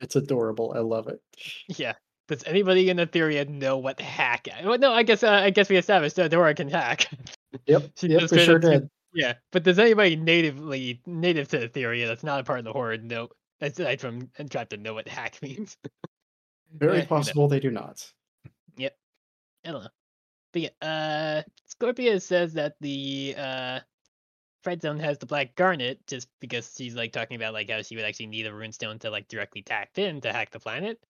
[0.00, 0.72] It's adorable.
[0.76, 1.20] I love it.
[1.66, 1.94] Yeah.
[2.28, 4.48] Does anybody in Etheria know what hack?
[4.62, 7.08] Well, no, I guess uh, I guess we established that Dora can hack.
[7.66, 8.88] Yep, She yep, we sure did.
[9.14, 13.02] Yeah, but does anybody natively native to Etheria that's not a part of the horde
[13.02, 13.28] know
[13.60, 15.76] aside from to know what hack means?
[16.74, 17.06] Very Eh, who knows?
[17.08, 18.12] possible they do not.
[19.64, 19.90] I don't know.
[20.52, 23.80] But yeah, uh Scorpia says that the uh
[24.64, 27.96] Fright Zone has the black garnet just because she's like talking about like how she
[27.96, 31.04] would actually need a runestone to like directly tap in to hack the planet.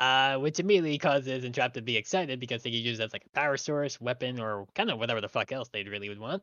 [0.00, 3.26] Uh, which immediately causes Entrapta to be excited because they can use it as like
[3.26, 6.42] a power source, weapon, or kind of whatever the fuck else they really would want.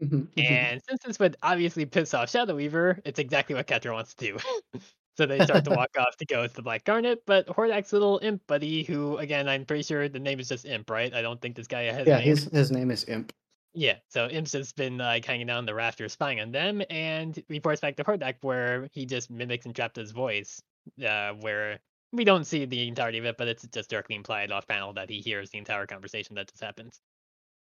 [0.00, 0.68] Mhm, mhm.
[0.68, 4.38] And since this would obviously piss off Shadow Weaver, it's exactly what Catra wants to
[4.38, 4.38] do.
[5.16, 8.18] so they start to walk off to go with the Black Garnet, but Hordak's little
[8.22, 11.12] imp buddy, who again I'm pretty sure the name is just Imp, right?
[11.14, 12.24] I don't think this guy has yeah, a name.
[12.24, 13.32] his his name is Imp.
[13.74, 17.80] Yeah, so Imp's just been like hanging on the rafter spying on them and reports
[17.80, 20.62] back to Hordak where he just mimics Entrapta's voice.
[21.04, 21.80] Uh where
[22.12, 25.10] we don't see the entirety of it, but it's just directly implied off panel that
[25.10, 27.00] he hears the entire conversation that just happens.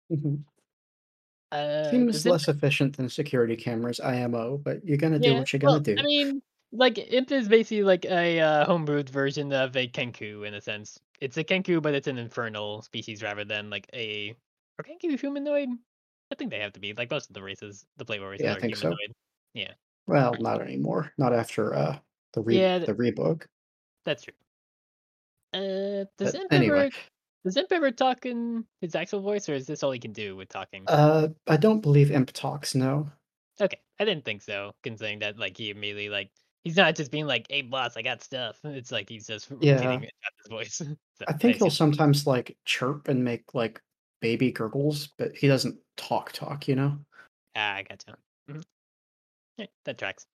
[0.09, 0.43] Mhm.
[1.51, 5.59] Uh Seems less efficient than security cameras IMO, but you're gonna do Yeah, what you're
[5.59, 5.95] gonna do.
[5.97, 6.41] I mean,
[6.71, 10.99] like Imp is basically like a uh, homebrewed version of a Kenku in a sense.
[11.21, 14.35] It's a Kenku, but it's an infernal species rather than like a.
[14.79, 15.69] Are Kenku humanoid?
[16.31, 16.93] I think they have to be.
[16.93, 18.89] Like most of the races, the playable races Yeah, I are think so.
[18.89, 19.75] humanoid.
[20.07, 21.13] Well, not anymore.
[21.17, 21.99] Not after uh
[22.33, 23.45] the re- Yeah, th- the rebook.
[24.05, 24.33] That's true.
[25.53, 26.91] Uh, does Imp anyway, ever
[27.43, 30.35] does Imp ever talk in his actual voice, or is this all he can do
[30.35, 30.85] with talking?
[30.87, 32.75] uh, I don't believe Imp talks.
[32.75, 33.09] No.
[33.59, 36.31] Okay, I didn't think so, considering that like he immediately like
[36.67, 39.75] he's not just being like, "Hey boss, I got stuff." It's like he's just Yeah.
[39.75, 40.81] repeating it at his voice.
[41.17, 43.81] So, I think he'll sometimes like chirp and make like
[44.21, 46.67] baby gurgles, but he doesn't talk talk.
[46.67, 46.99] You know.
[47.55, 48.15] Ah, I gotcha.
[48.47, 48.63] Mhm.
[49.57, 50.27] Yeah, that tracks.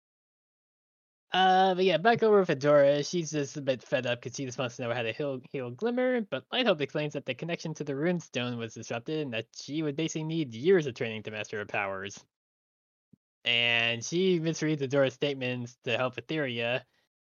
[1.34, 3.04] Uh, but yeah, back over with Fedora.
[3.04, 5.40] She's just a bit fed up because she just wants to know how to heal,
[5.52, 6.22] heal Glimmer.
[6.22, 9.96] But Lighthope explains that the connection to the runestone was disrupted and that she would
[9.96, 12.26] basically need years of training to master her powers.
[13.46, 16.82] And she misreads Adora's statements to help Etheria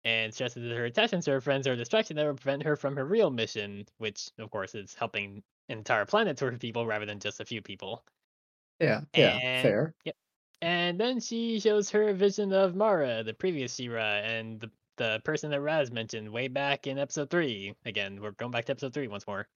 [0.05, 2.74] and stresses that her attachments to her friends are a distraction that will prevent her
[2.77, 6.87] from her real mission, which, of course, is helping an entire planet worth of people
[6.87, 8.03] rather than just a few people.
[8.81, 9.03] Yeah.
[9.15, 9.37] Yeah.
[9.43, 9.95] And- Fair.
[10.62, 15.51] And then she shows her vision of Mara, the previous She-Ra, and the, the person
[15.53, 17.74] that Raz mentioned way back in episode three.
[17.87, 19.49] Again, we're going back to episode three once more.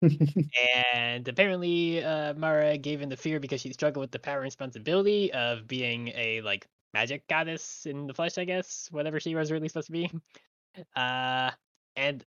[0.94, 4.44] And apparently, uh, Mara gave in to fear because she struggled with the power and
[4.44, 9.50] responsibility of being a like magic goddess in the flesh, I guess, whatever she was
[9.52, 10.10] really supposed to be.
[10.94, 11.50] Uh,
[11.96, 12.24] and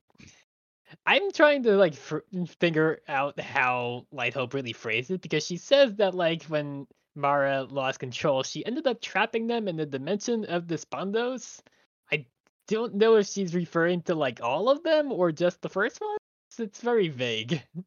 [1.06, 2.20] I'm trying to like fr-
[2.60, 7.64] figure out how Light Hope really phrased it because she says that like when Mara
[7.64, 11.62] lost control, she ended up trapping them in the dimension of Despondos.
[12.12, 12.26] I
[12.68, 16.18] don't know if she's referring to like all of them or just the first one.
[16.60, 17.62] It's very vague.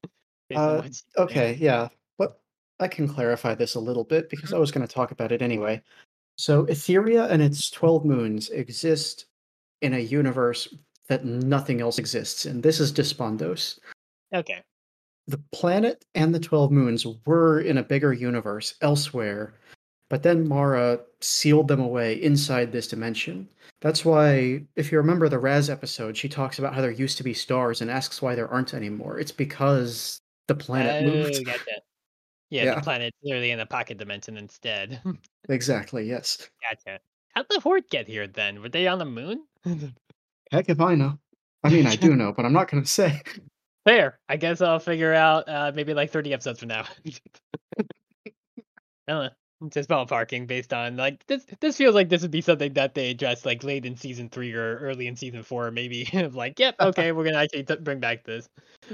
[0.54, 1.28] Uh, what she's saying.
[1.28, 1.88] Okay, yeah.
[2.18, 2.38] But
[2.78, 5.40] I can clarify this a little bit because I was going to talk about it
[5.40, 5.82] anyway.
[6.36, 9.24] So, Etheria and its 12 moons exist
[9.80, 10.68] in a universe
[11.08, 12.60] that nothing else exists in.
[12.60, 13.78] This is Despondos.
[14.34, 14.62] Okay.
[15.26, 19.54] The planet and the 12 moons were in a bigger universe elsewhere,
[20.08, 23.48] but then Mara sealed them away inside this dimension.
[23.80, 27.22] That's why, if you remember the Raz episode, she talks about how there used to
[27.22, 29.18] be stars and asks why there aren't anymore.
[29.18, 31.44] It's because the planet oh, moved.
[31.44, 31.60] gotcha.
[32.50, 32.74] Yeah, Yeah.
[32.76, 35.00] the planet's literally in a pocket dimension instead.
[35.50, 36.48] Exactly, yes.
[36.70, 36.98] gotcha.
[37.34, 38.62] How'd the Horde get here then?
[38.62, 39.44] Were they on the moon?
[40.50, 41.18] Heck if I know.
[41.62, 43.20] I mean, I do know, but I'm not going to say.
[43.84, 44.18] Fair.
[44.28, 46.86] I guess I'll figure out uh, maybe like 30 episodes from now.
[47.06, 47.92] I
[49.06, 49.30] don't know.
[49.68, 51.46] Just about parking, based on like this.
[51.60, 54.52] This feels like this would be something that they address like late in season three
[54.52, 56.08] or early in season four, maybe.
[56.14, 58.48] of like, yep, okay, we're gonna actually t- bring back this.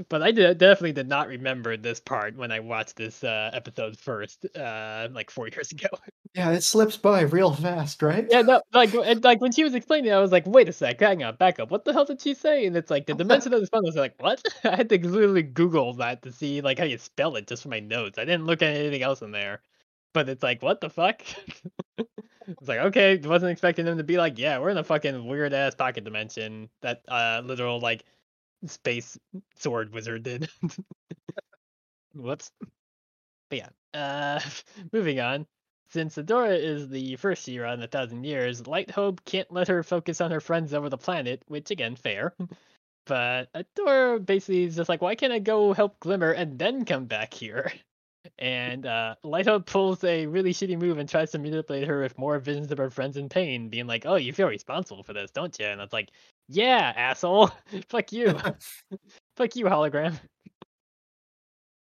[0.09, 3.99] But I did, definitely did not remember this part when I watched this uh, episode
[3.99, 5.89] first, uh, like four years ago.
[6.35, 8.27] Yeah, it slips by real fast, right?
[8.31, 10.73] Yeah, no, like, and, like when she was explaining, it, I was like, "Wait a
[10.73, 11.70] sec, hang on, back up.
[11.70, 13.81] What the hell did she say?" And it's like the dimension of the spell.
[13.81, 16.99] I was like, "What?" I had to literally Google that to see like how you
[16.99, 18.19] spell it just for my notes.
[18.19, 19.62] I didn't look at anything else in there.
[20.12, 21.23] But it's like, what the fuck?
[21.99, 25.53] it's like, okay, wasn't expecting them to be like, yeah, we're in a fucking weird
[25.53, 28.05] ass pocket dimension that uh literal like
[28.66, 29.19] space
[29.57, 30.49] sword wizard did.
[32.15, 32.51] Whoops.
[33.49, 34.41] But yeah, uh,
[34.93, 35.47] moving on.
[35.91, 39.82] Since Adora is the first She-Ra in a thousand years, Light Hope can't let her
[39.82, 42.32] focus on her friends over the planet, which again, fair.
[43.07, 47.07] But Adora basically is just like, why can't I go help Glimmer and then come
[47.07, 47.73] back here?
[48.39, 52.19] And uh, Light Hope pulls a really shitty move and tries to manipulate her with
[52.19, 55.31] more visions of her friends in pain, being like, oh, you feel responsible for this,
[55.31, 55.66] don't you?
[55.66, 56.11] And it's like,
[56.48, 57.51] yeah, asshole.
[57.89, 58.28] Fuck you.
[59.36, 60.19] Fuck you, hologram.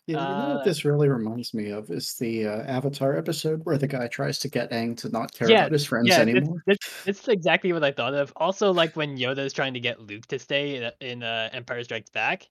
[0.08, 3.66] Yeah, you know Uh, what this really reminds me of is the uh, Avatar episode
[3.66, 6.20] where the guy tries to get Aang to not care Yeah, about his friends yeah,
[6.20, 6.64] anymore.
[7.08, 8.32] is exactly what I thought of.
[8.36, 11.84] Also, like when Yoda is trying to get Luke to stay in, in uh, Empire
[11.84, 12.48] Strikes Back,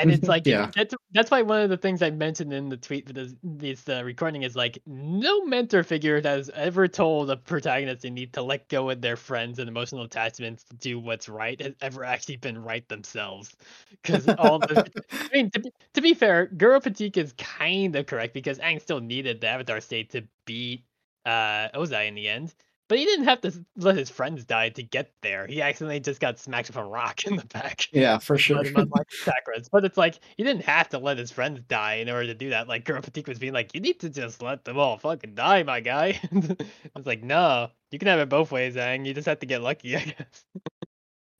[0.00, 0.70] And it's like yeah.
[0.74, 3.88] that's that's why one of the things I mentioned in the tweet for this this
[3.88, 8.42] uh, recording is like no mentor figure has ever told a protagonist they need to
[8.42, 12.36] let go of their friends and emotional attachments to do what's right has ever actually
[12.36, 13.54] been right themselves.
[13.90, 18.06] Because all the I mean to be, to be fair, Guru Pathik is kind of
[18.06, 20.84] correct because Aang still needed the Avatar state to beat
[21.26, 22.54] uh Ozai in the end.
[22.90, 25.46] But he didn't have to let his friends die to get there.
[25.46, 28.56] He accidentally just got smacked with a rock in the back Yeah, for sure.
[28.56, 29.68] let him unlock his chakras.
[29.70, 32.50] But it's like he didn't have to let his friends die in order to do
[32.50, 32.66] that.
[32.66, 35.62] Like Guru Pathik was being like, "You need to just let them all fucking die,
[35.62, 36.56] my guy." I
[36.96, 39.06] was like, "No, you can have it both ways, Aang.
[39.06, 40.44] You just have to get lucky, I guess."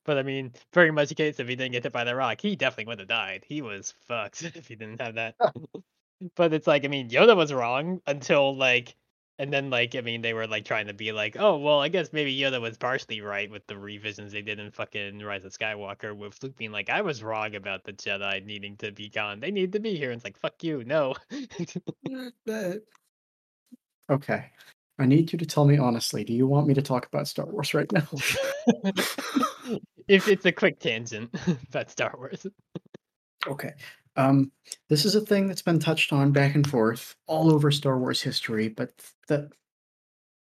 [0.05, 2.40] but I mean, very much the case if he didn't get hit by the rock,
[2.40, 3.43] he definitely would have died.
[3.44, 5.35] He was fucked if he didn't have that.
[6.36, 8.94] but it's like, I mean, Yoda was wrong until like.
[9.41, 11.89] And then, like, I mean, they were like trying to be like, oh, well, I
[11.89, 15.57] guess maybe Yoda was partially right with the revisions they did in fucking Rise of
[15.57, 19.41] Skywalker, with Luke being like, I was wrong about the Jedi needing to be gone.
[19.41, 20.11] They need to be here.
[20.11, 21.15] And it's like, fuck you, no.
[24.11, 24.45] Okay.
[24.99, 27.47] I need you to tell me honestly, do you want me to talk about Star
[27.47, 28.09] Wars right now?
[30.09, 31.33] if it's a quick tangent
[31.69, 32.45] about Star Wars.
[33.47, 33.73] Okay.
[34.16, 34.51] Um,
[34.89, 38.20] this is a thing that's been touched on back and forth all over Star Wars
[38.20, 38.93] history, but
[39.28, 39.51] the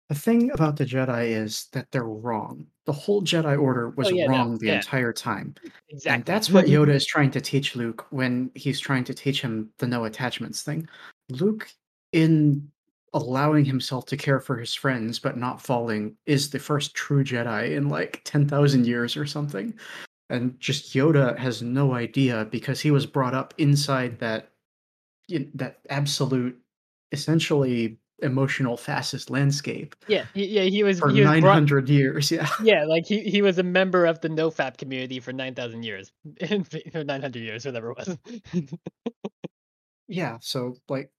[0.09, 2.67] the thing about the Jedi is that they're wrong.
[2.85, 4.75] The whole Jedi Order was Oh, yeah, no, wrong the yeah.
[4.75, 5.55] entire time.
[5.89, 6.11] Exactly.
[6.13, 9.71] And that's what Yoda is trying to teach Luke when he's trying to teach him
[9.79, 10.87] the no attachments thing.
[11.29, 11.67] Luke,
[12.11, 12.69] in
[13.13, 17.75] allowing himself to care for his friends but not falling, is the first true Jedi
[17.75, 19.73] in like 10,000 years or something.
[20.29, 24.49] And just Yoda has no idea because he was brought up inside that
[25.55, 26.57] that absolute,
[27.11, 32.31] essentially emotional fascist landscape yeah, he- yeah, he was for brought, 900 years.
[32.31, 32.47] Yeah.
[32.63, 36.13] Yeah, like he, he was a member of the NoFap community for nine thousand years,
[36.95, 38.17] or nine hundred years, whatever it was.
[40.07, 41.09] Yeah, so like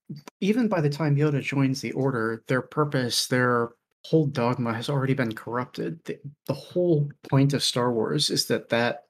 [0.41, 3.71] even by the time Yoda joins the Order, their purpose, their
[4.09, 6.05] whole dogma has already been corrupted.
[6.05, 9.05] The, the whole point of Star Wars is that that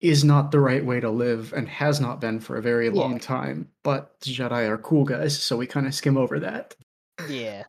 [0.00, 3.12] is not the right way to live and has not been for a very long
[3.12, 3.18] Yeah.
[3.18, 3.68] time.
[3.82, 6.74] But the Jedi are cool guys, so we kind of skim over that.
[7.28, 7.62] yeah,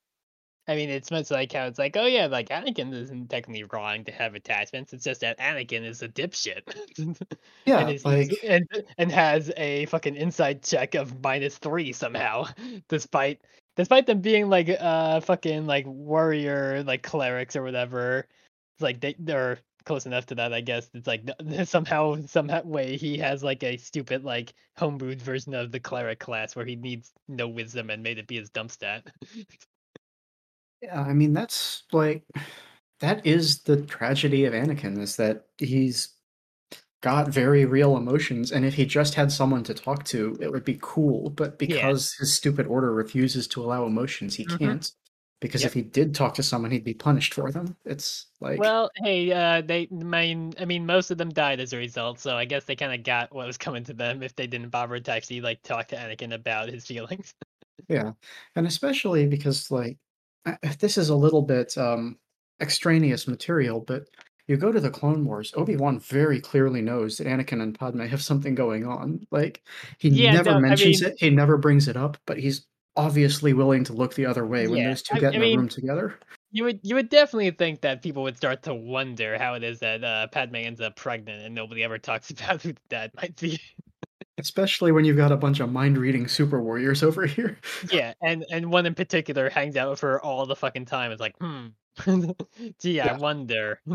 [0.67, 4.03] I mean, it's much like how it's like, oh yeah, like Anakin isn't technically wrong
[4.05, 4.91] to have attachments.
[4.93, 6.61] It's just that Anakin is a dipshit.
[7.65, 12.47] Yeah, and, like and and has a fucking insight check of minus three somehow,
[12.89, 13.41] despite
[13.75, 18.27] despite them being like uh fucking like warrior like clerics or whatever.
[18.75, 20.89] It's like they they're close enough to that, I guess.
[20.93, 21.29] It's like
[21.65, 26.55] somehow somehow way he has like a stupid like homebrewed version of the cleric class
[26.55, 29.07] where he needs no wisdom and made it be his dump stat.
[30.81, 32.23] Yeah, I mean that's like
[32.99, 36.14] that is the tragedy of Anakin is that he's
[37.05, 40.65] got very real emotions and if he just had someone to talk to it would
[40.65, 41.93] be cool but Yeah.
[41.93, 44.57] because his stupid order refuses to allow emotions he Mhm.
[44.59, 44.91] can't
[45.41, 45.69] because Yep.
[45.69, 49.31] if he did talk to someone he'd be punished for them it's like Well, hey,
[49.33, 52.65] uh, they, mean, I mean, most of them died as a result, so I guess
[52.65, 55.41] they kind of got what was coming to them if they didn't bother to actually
[55.41, 57.33] like talk to Anakin about his feelings.
[57.89, 58.13] Yeah,
[58.55, 59.97] and especially because like
[60.79, 62.17] this is a little bit um
[62.61, 64.07] extraneous material, but
[64.47, 68.21] you go to the Clone Wars, Obi-Wan very clearly knows that Anakin and Padme have
[68.21, 69.25] something going on.
[69.31, 69.63] Like
[69.97, 72.65] he Yeah, never no, I mentions mean- it, he never brings it up, but he's
[72.95, 75.41] obviously willing to look the other way when Yeah, those two I- get I in
[75.41, 76.19] mean- a room together.
[76.51, 79.79] You would, you would definitely think that people would start to wonder how it is
[79.79, 83.35] that uh, Padme ends up pregnant and nobody ever talks about who the dad might
[83.35, 83.59] be.
[84.37, 87.57] Especially when you've got a bunch of mind-reading super warriors over here.
[87.91, 91.11] yeah, and and one in particular hangs out with her all the fucking time.
[91.11, 91.67] It's like, hmm,
[92.79, 93.79] gee, I wonder.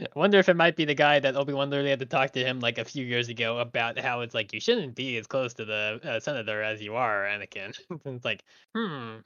[0.00, 2.32] I wonder if it might be the guy that Obi Wan literally had to talk
[2.32, 5.28] to him like a few years ago about how it's like you shouldn't be as
[5.28, 7.78] close to the uh, senator as you are, Anakin.
[8.04, 8.42] it's like,
[8.74, 9.18] hmm,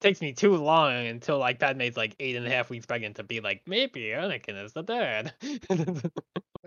[0.00, 3.24] takes me too long until like Padme's like eight and a half weeks pregnant to
[3.24, 5.34] be like, maybe Anakin is the dad.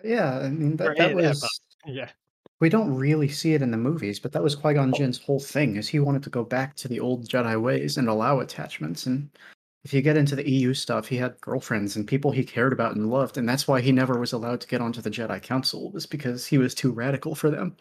[0.03, 2.09] Yeah, I mean that, that eight and a half was yeah.
[2.59, 5.75] We don't really see it in the movies, but that was Qui-Gon Jinn's whole thing,
[5.75, 9.07] is he wanted to go back to the old Jedi ways and allow attachments.
[9.07, 9.29] And
[9.85, 12.95] if you get into the EU stuff, he had girlfriends and people he cared about
[12.95, 15.91] and loved, and that's why he never was allowed to get onto the Jedi Council,
[15.91, 17.77] was because he was too radical for them.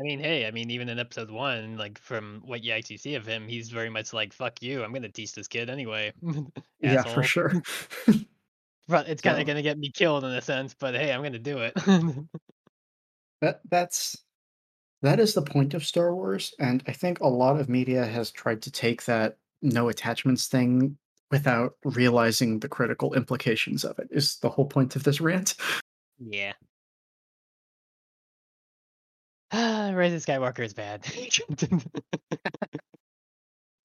[0.00, 3.14] I mean, hey, I mean, even in episode one, like from what you actually see
[3.14, 6.12] of him, he's very much like, "Fuck you, I'm gonna teach this kid anyway."
[6.80, 7.62] Yeah, for sure.
[8.86, 10.74] But it's kind So- of gonna get me killed in a sense.
[10.74, 11.74] But hey, I'm gonna do it.
[13.40, 14.16] that that's
[15.02, 18.30] that is the point of Star Wars, and I think a lot of media has
[18.30, 20.96] tried to take that no attachments thing
[21.34, 24.06] without realizing the critical implications of it.
[24.12, 25.56] Is the whole point of this rant?
[26.20, 26.52] yeah.
[29.52, 31.04] Rise of Skywalker is bad.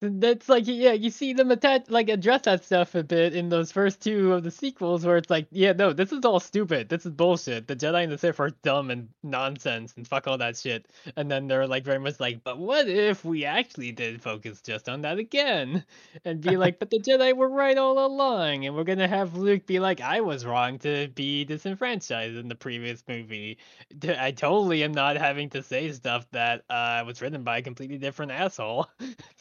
[0.02, 3.70] That's like yeah, you see them attach like address that stuff a bit in those
[3.70, 6.88] first two of the sequels where it's like, yeah, no, this is all stupid.
[6.88, 7.68] This is bullshit.
[7.68, 10.86] The Jedi and the Sith are dumb and nonsense and fuck all that shit.
[11.16, 14.88] And then they're like very much like, but what if we actually did focus just
[14.88, 15.84] on that again?
[16.24, 19.66] And be like, but the Jedi were right all along, and we're gonna have Luke
[19.66, 23.58] be like, I was wrong to be disenfranchised in the previous movie.
[24.02, 27.98] I totally am not having to say stuff that uh was written by a completely
[27.98, 28.88] different asshole.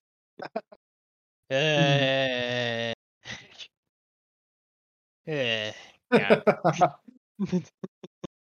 [1.51, 1.53] Uh,
[5.27, 5.71] eh,
[6.11, 6.41] yeah.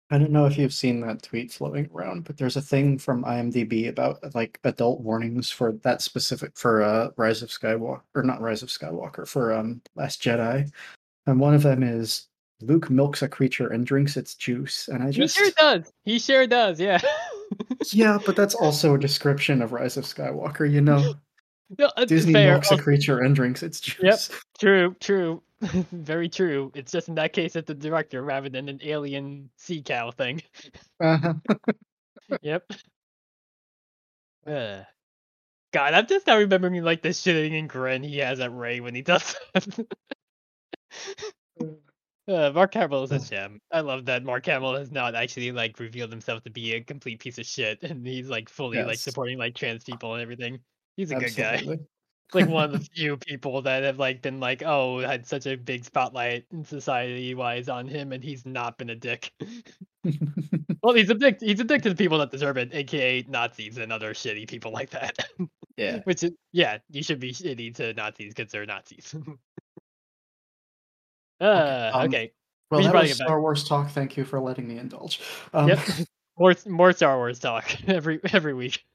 [0.09, 3.25] I don't know if you've seen that tweet floating around, but there's a thing from
[3.25, 8.41] IMDb about like adult warnings for that specific for uh Rise of Skywalker or not
[8.41, 10.71] Rise of Skywalker for um Last Jedi.
[11.25, 12.27] And one of them is
[12.61, 14.87] Luke milks a creature and drinks its juice.
[14.87, 15.91] And I just He sure does.
[16.05, 16.79] He sure does.
[16.79, 17.01] Yeah.
[17.91, 21.15] Yeah, but that's also a description of Rise of Skywalker, you know.
[21.77, 22.53] no, Disney fair.
[22.53, 24.29] milks a creature and drinks its juice.
[24.29, 24.39] Yep.
[24.59, 24.95] True.
[24.99, 25.43] True.
[25.91, 26.71] Very true.
[26.75, 30.41] It's just in that case, it's the director rather than an alien sea cow thing.
[30.99, 31.33] Uh-huh.
[32.41, 32.71] Yep.
[34.45, 34.81] Uh,
[35.73, 38.95] God, I'm just not remembering like the shitting and grin he has at Rey when
[38.95, 39.87] he does that.
[42.27, 43.61] Uh, Mark Hamill is a gem.
[43.71, 47.21] I love that Mark Hamill has not actually like revealed himself to be a complete
[47.21, 50.59] piece of shit, and he's like fully like supporting like trans people and everything.
[50.97, 51.79] He's a good guy.
[52.33, 55.55] Like one of the few people that have like been like, oh, had such a
[55.55, 59.31] big spotlight in society wise on him, and he's not been a dick.
[60.83, 61.37] well, he's a dick.
[61.39, 64.73] He's a dick to the people that deserve it, aka Nazis and other shitty people
[64.73, 65.17] like that.
[65.77, 65.99] yeah.
[66.03, 69.15] Which is, yeah, you should be shitty to Nazis because they're Nazis.
[71.39, 72.33] uh, um, okay.
[72.69, 73.89] Well, We that was back- Star Wars talk.
[73.91, 75.21] Thank you for letting me indulge.
[75.53, 75.79] Um, Yep.
[76.37, 78.85] More more Star Wars talk every every week.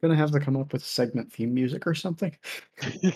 [0.00, 2.36] gonna have to come up with segment theme music or something.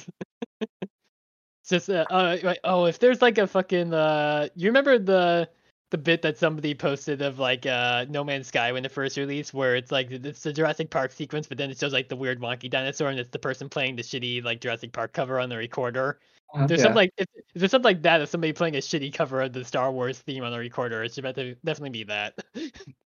[1.69, 5.49] Just uh, uh oh if there's like a fucking uh you remember the
[5.91, 9.55] the bit that somebody posted of like uh No Man's Sky when it first released
[9.55, 12.41] where it's like it's the Jurassic Park sequence but then it shows like the weird
[12.41, 15.57] wonky dinosaur and it's the person playing the shitty like Jurassic Park cover on the
[15.57, 16.19] recorder.
[16.53, 16.85] Uh, There's yeah.
[16.85, 19.53] something like if, if there's something like that of somebody playing a shitty cover of
[19.53, 22.35] the Star Wars theme on the recorder, it should bet to definitely be that.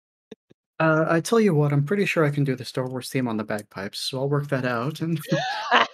[0.79, 3.27] Uh, I tell you what, I'm pretty sure I can do the Star Wars theme
[3.27, 5.01] on the bagpipes, so I'll work that out.
[5.01, 5.19] And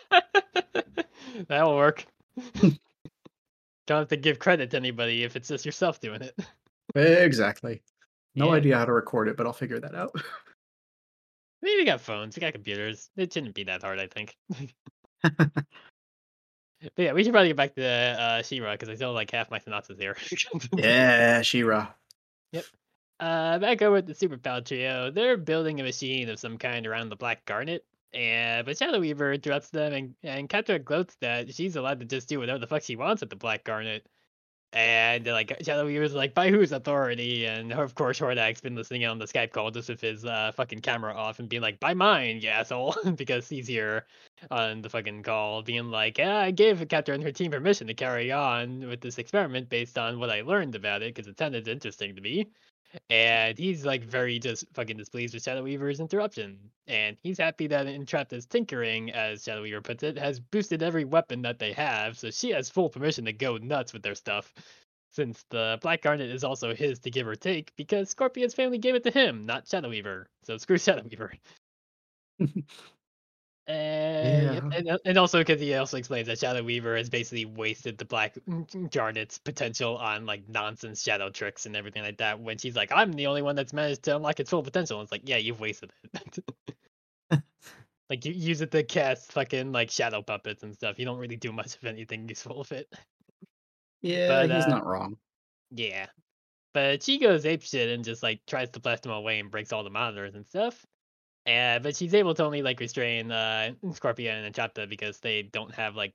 [1.48, 2.06] That'll work.
[2.62, 2.80] Don't
[3.99, 6.36] have to give credit to anybody if it's just yourself doing it.
[6.95, 7.82] exactly.
[8.36, 8.53] No Yeah.
[8.53, 10.12] idea how to record it, but I'll figure that out.
[10.16, 10.22] I
[11.64, 13.10] mean, we got phones, we got computers.
[13.18, 14.36] It shouldn't be that hard, I think.
[15.22, 15.64] but
[16.98, 19.52] yeah, we should probably get back to uh, She-Ra because I still have, like half
[19.52, 20.16] my synopsis here.
[20.76, 21.88] yeah, She-Ra.
[23.22, 26.88] Uh, back over at the Super Pal Trio, they're building a machine of some kind
[26.88, 27.85] around the Black Garnet.
[28.14, 32.27] And but Shadow Weaver interrupts them, and and Catra gloats that she's allowed to just
[32.27, 34.07] do whatever the fuck she wants at the Black Garnet.
[34.73, 37.45] And like Shadow Weaver's like, by whose authority?
[37.48, 40.81] And of course Hordak's been listening on the Skype call just with his uh, fucking
[40.81, 44.06] camera off and being like, by mine, you asshole, because he's here
[44.52, 47.93] on the fucking call, being like, yeah, I gave Catra and her team permission to
[47.95, 51.68] carry on with this experiment based on what I learned about it, because it sounded
[51.68, 52.48] interesting to me.
[53.09, 56.57] And he's like very just fucking displeased with Shadow Weaver's interruption.
[56.88, 61.41] And he's happy that Entrapta's tinkering, as Shadow Weaver puts it, has boosted every weapon
[61.43, 64.53] that they have, so she has full permission to go nuts with their stuff.
[65.13, 68.95] Since the Black Garnet is also his to give or take, because Scorpia's family gave
[68.95, 70.27] it to him, not Shadow Weaver.
[70.43, 71.34] So screw Shadow Weaver.
[73.68, 74.78] And, Yeah.
[74.78, 78.36] and and also because he also explains that Shadow Weaver has basically wasted the Black
[78.92, 82.40] Garnet's potential on like nonsense shadow tricks and everything like that.
[82.40, 85.12] When she's like, "I'm the only one that's managed to unlock its full potential," it's
[85.12, 86.40] like, "Yeah, you've wasted it."
[88.10, 91.00] like you use it to cast fucking like shadow puppets and stuff.
[91.00, 92.94] You don't really do much of anything useful with it.
[94.02, 95.18] Yeah, But, he's uh, not wrong.
[95.70, 96.08] Yeah.
[96.74, 99.84] But she goes apeshit and just like tries to blast him away and breaks all
[99.84, 100.86] the monitors and stuff.
[101.45, 105.73] And but she's able to only like restrain uh Scorpia and Chapta because they don't
[105.73, 106.13] have like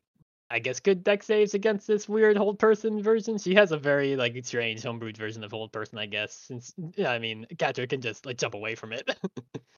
[0.48, 3.38] I guess good deck saves against this weird hold person version.
[3.38, 6.32] She has a very like strange homebrewed version of hold person, I guess.
[6.32, 9.18] Since yeah, I mean Catra can just like jump away from it.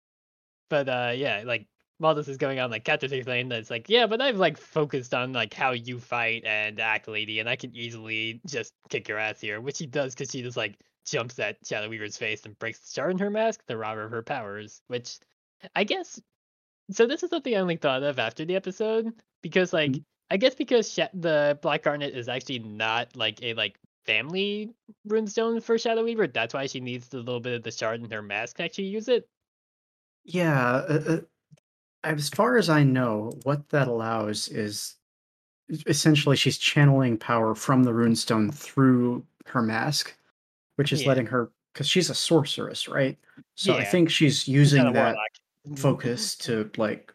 [0.68, 1.66] but uh yeah, like
[1.98, 4.56] while this is going on, like Catra's explaining that it's like, yeah, but I've like
[4.56, 9.08] focused on like how you fight and act, lady, and I can easily just kick
[9.08, 12.44] your ass here, which he does because she just like jumps at Shadow Weaver's face
[12.44, 15.18] and breaks the shard in her mask to rob her of her powers, which
[15.74, 16.20] I guess.
[16.90, 19.12] So this is something I only thought of after the episode
[19.42, 20.04] because, like, Mhm.
[20.30, 24.74] I guess because Sha- the Black Garnet is actually not like a like family
[25.06, 28.10] runestone for Shadow Weaver, that's why she needs the little bit of the shard in
[28.10, 29.28] her mask to actually use it.
[30.24, 31.20] Yeah, uh, uh,
[32.04, 34.96] as far as I know, what that allows is
[35.86, 40.16] essentially she's channeling power from the runestone through her mask,
[40.76, 41.08] which is Yeah.
[41.08, 43.18] letting her 'cause she's a sorceress, right?
[43.54, 45.28] So I think she's She's a using that warlock.
[45.76, 47.14] Focus to, like,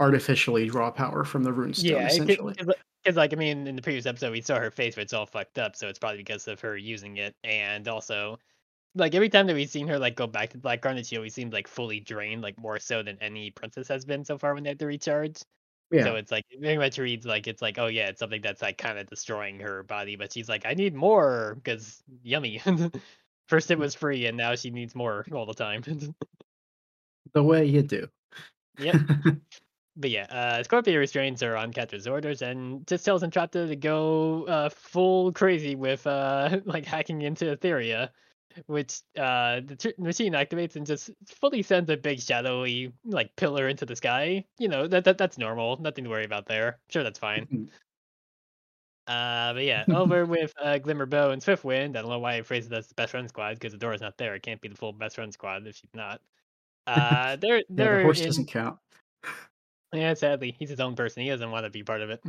[0.00, 2.56] artificially draw power from the runestone, Yeah, essentially.
[2.56, 2.74] 'cause li
[3.04, 5.26] 'cause, like, I mean, in the previous episode, we saw her face but it's all
[5.26, 8.38] fucked up, so it's probably because of her using it, and also,
[8.94, 11.34] like, every time that we've seen her, like, go back to Black Garnet, she always
[11.34, 14.64] seems, like, fully drained, like, more so than any princess has been so far when
[14.64, 15.42] they had to recharge.
[15.90, 16.12] Yeah.
[16.12, 18.62] So it's, like, it very much reads like it's like, "Oh, yeah, it's something that's,
[18.62, 22.60] like, kinda destroying her body," but she's like, "I need more because yummy."
[23.48, 23.80] First it Mm.
[23.80, 25.82] was free, and now she needs more all the time.
[27.34, 28.08] The way you do.
[28.78, 29.00] Yep.
[29.96, 34.44] But, yeah, uh, Scorpia restrains her on Catra's orders and just tells Entrapta to go,
[34.46, 38.10] uh, full crazy with, uh, like, hacking into Etheria,
[38.66, 43.68] which, uh, the t machine activates and just fully sends a big shadowy, like, pillar
[43.68, 44.46] into the sky.
[44.58, 46.80] You know, that that that's normal, nothing to worry about there.
[46.90, 47.48] Sure, that's fine.
[47.50, 47.70] Mhm.
[49.06, 51.96] Uh, but, yeah, over with, uh, Glimmerbow and Swiftwind.
[51.96, 54.18] I don't know why I phrased it as the best friend squad 'cause Adora's not
[54.18, 54.34] there.
[54.34, 56.20] It can't be the full best friend squad if she's not.
[57.32, 58.78] Uh, they're Yeah, the horse in doesn't count.
[59.92, 62.20] Yeah, sadly, he's his own person, he doesn't wanna be part of it.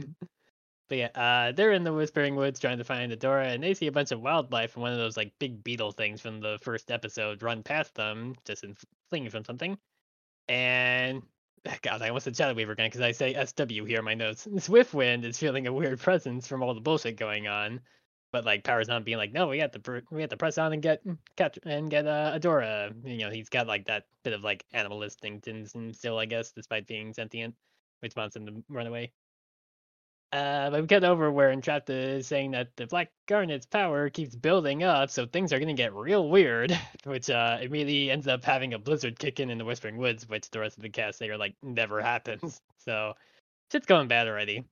[0.90, 3.86] But, yeah, uh, they're in the Whispering Woods trying to find Adora, and they see
[3.88, 6.90] a bunch of wildlife and one of those, like, big beetle things from the 1st
[6.92, 9.78] episode run past them, just in f fleeing from something.
[10.48, 11.22] And
[11.84, 14.48] God, I almost said Shadow Weaver again because I say SW here in my notes.
[14.56, 17.82] Swiftwind is feeling a weird presence from all the bullshit going on,
[18.32, 20.74] but, like, Power's not being like, "No, we have to we have to press on
[20.74, 21.02] and get
[21.36, 25.02] catch and get, uh, Adora." You know, he's got, like, that bit of, like, animal
[25.04, 27.56] instinct and still, I guess, despite being sentient,
[28.02, 29.12] which wants him to run away.
[30.32, 34.36] Uh, but we get over where Entrapta is saying that the Black Garnet's power keeps
[34.36, 36.72] building up, so things are gonna get real weird,
[37.06, 40.48] which, uh, immediately ends up having a blizzard kick in in the Whispering Woods, which
[40.52, 42.62] the rest of the cast say are like, never happens.
[42.82, 43.14] So,
[43.72, 44.64] shit's going bad already.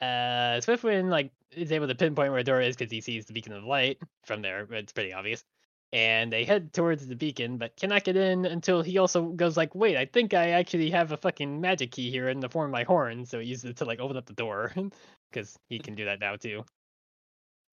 [0.00, 3.52] Uh, Swiftwind, like, is able to pinpoint where Adora is 'cause he sees the beacon
[3.52, 5.44] of light from there, it's pretty obvious.
[5.92, 9.74] And they head towards the beacon, but cannot get in until he also goes like,
[9.74, 12.72] "Wait, I think I actually have a fucking magic key here in the form of
[12.72, 14.72] my horn," so he uses it to, like, open up the door
[15.30, 16.64] because he can do that now too.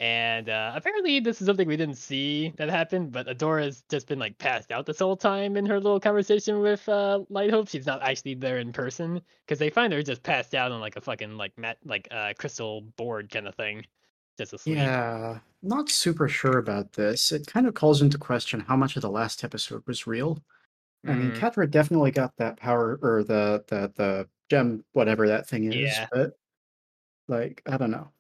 [0.02, 4.18] And, uh, apparently this is something we didn't see that happened, but Adora's just been,
[4.20, 7.68] like, passed out this whole time in her little conversation with, uh, Light-Hope.
[7.68, 10.96] She's not actually there in person because they find her just passed out on, like,
[10.96, 13.86] a fucking, like, mat like, uh, crystal board kinda thing,
[14.38, 14.96] just asleep.
[15.06, 17.32] Yeah, not super sure about this.
[17.32, 20.44] It kind of calls into question how much of the last episode was real.
[21.08, 21.34] I mean, Mm.
[21.34, 26.10] Catra definitely got that power or the the the gem, whatever that thing is, Yeah.
[26.12, 26.34] but,
[27.28, 28.12] like, I don't know.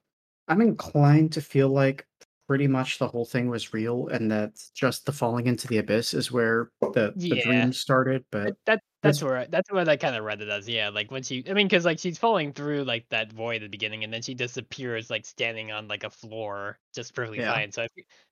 [0.49, 2.07] I'm inclined to feel like
[2.47, 6.13] pretty much the whole thing was real and that just the falling into the abyss
[6.15, 7.37] is where the the Yeah.
[7.37, 10.89] dream started, but that that's that's where that's what I kinda read it as, yeah,
[10.89, 13.69] like, when she I mean because like, she's falling through, like, that void at the
[13.69, 17.43] beginning, and then she disappears, like, standing on, like, a floor just perfectly Yeah.
[17.43, 17.87] fine, so I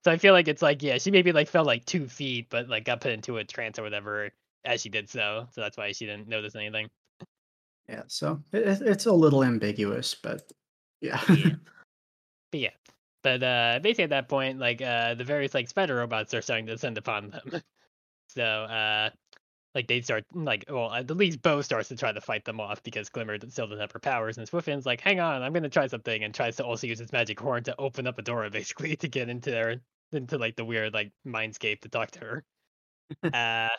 [0.05, 2.69] so I feel like it's like, yeah, she maybe, like, fell, like, 2 feet, but,
[2.69, 4.31] like, got put into a trance or whatever
[4.65, 6.89] as she did so, so that's why she didn't notice anything.
[7.89, 10.51] Yeah, so it it's a little ambiguous, but
[11.01, 11.21] yeah.
[11.27, 11.51] Yeah.
[12.57, 12.71] But, yeah.
[13.23, 16.65] But, uh, basically at that point, like, uh, the various, like, spider robots are starting
[16.67, 17.61] to descend upon them.
[18.29, 19.11] So, uh,
[19.75, 22.83] like, they start like, well, at least Bow starts to try to fight them off
[22.83, 25.87] because Glimmer still doesn't have her powers, and Swiftwind's like, "Hang on, I'm gonna try
[25.87, 29.07] something," and tries to also use his magic horn to open up Adora basically to
[29.09, 29.81] get into their
[30.13, 32.45] into, like, the weird, like, mindscape to talk to her.
[33.33, 33.69] Uh,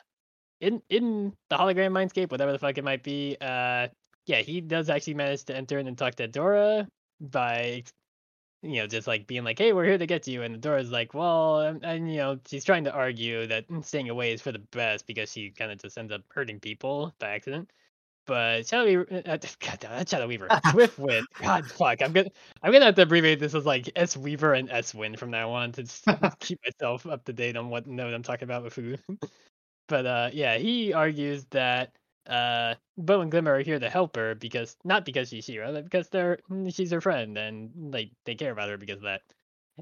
[0.60, 3.88] in in the hologram mindscape, whatever the fuck it might be, uh,
[4.26, 6.88] yeah, he does actually manage to enter in and talk to Dora
[7.20, 7.84] by,
[8.62, 10.78] you know, just, like, being like, "Hey, we're here to get you," and the door
[10.78, 14.32] is like, "Well" and and, you know, she's trying to argue that mm, staying away
[14.32, 17.70] is for the best because she kinda just ends up hurting people by accident.
[18.26, 22.30] But Shadow Weaver uh, uh, god not Shadow Weaver, Swiftwind, god fuck, I'm gonna
[22.62, 25.51] I'm gonna have to abbreviate this as, like, S Weaver and S Wind from now
[25.52, 26.06] on to just
[26.40, 28.97] keep myself up to date on what node I'm talking about with who.
[29.89, 31.97] But, uh, yeah, he argues that,
[32.28, 35.84] uh, Bow and Glimmer are here to help her because not because she's She-Ra, but
[35.84, 39.22] because they're mm, she's her friend and, like, they care about her because of that.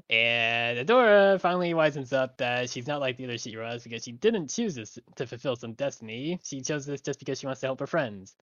[0.09, 4.49] And Adora finally wisens up that she's not like the other She-Ras because she didn't
[4.49, 6.39] choose this to fulfill some destiny.
[6.43, 8.35] She chose this just because she wants to help her friends.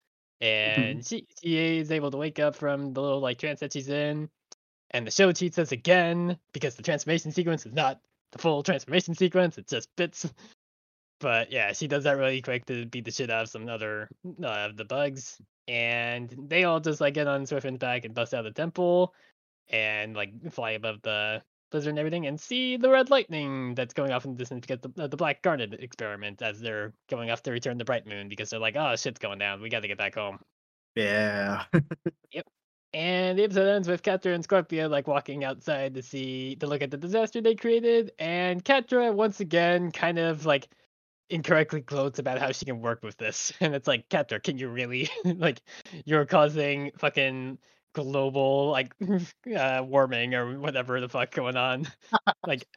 [0.42, 3.90] And she she is able to wake up from the little, like, trance that she's
[3.90, 4.30] in,
[4.92, 8.02] and the show cheats us again because the transformation sequence is not
[8.32, 10.28] the full transformation sequence, it's just bits.
[11.24, 14.10] But, yeah, she does that really quick to beat the shit out of some other
[14.44, 18.34] uh, of the bugs, and they all just, like, get on Swiftwind's back and bust
[18.34, 19.14] out of the temple
[19.70, 21.42] and, like, fly above the
[21.72, 24.82] blizzard and everything, and see the red lightning that's going off in the distance because
[24.82, 28.28] the uh, the Black Garnet experiment as they're going off to return the Bright Moon
[28.28, 30.40] because they're like, oh shit's going down, we got to get back home.
[30.94, 31.64] Yeah.
[32.34, 32.46] yep.
[32.94, 36.84] And the episode ends with Catra and Scorpia like walking outside to see to look
[36.84, 40.68] at the disaster they created, and Catra once again kind of like
[41.30, 43.52] incorrectly gloats about how she can work with this.
[43.62, 45.62] And it's like, Catra, can you really like
[46.06, 47.58] you're causing fucking
[47.94, 48.92] global like
[49.56, 51.88] uh warming or whatever the fuck going on.
[52.48, 52.68] like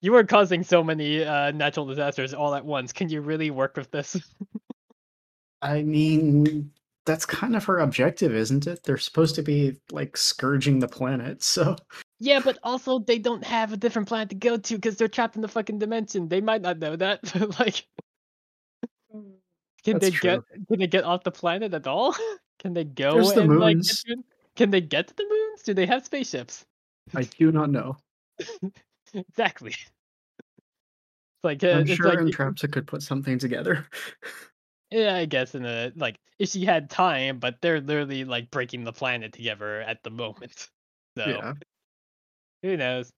[0.00, 2.92] you are causing so many uh natural disasters all at once.
[2.92, 4.16] Can you really work with this?
[5.60, 6.70] I mean,
[7.04, 8.84] that's kind of her objective, isn't it?
[8.84, 11.76] They're supposed to be like scourging the planet, so
[12.20, 15.36] Yeah, but also they don't have a different planet to go to because they're trapped
[15.36, 16.28] in the fucking dimension.
[16.28, 17.20] They might not know that.
[17.32, 17.86] but, like,
[19.84, 20.30] can That's they true.
[20.30, 22.14] get can they get off the planet at all?
[22.58, 24.18] Can they go There's the and like get
[24.56, 25.62] can they get to the moons?
[25.62, 26.66] Do they have spaceships?
[27.14, 27.96] I do not know.
[29.14, 29.70] exactly.
[29.70, 33.86] It's like uh, I'm it's sure like Entrapta could put something together.
[34.90, 38.82] yeah, I guess in a like if she had time, but they're literally like breaking
[38.82, 40.68] the planet together at the moment.
[41.16, 41.54] So Yeah.
[42.62, 43.12] Who knows?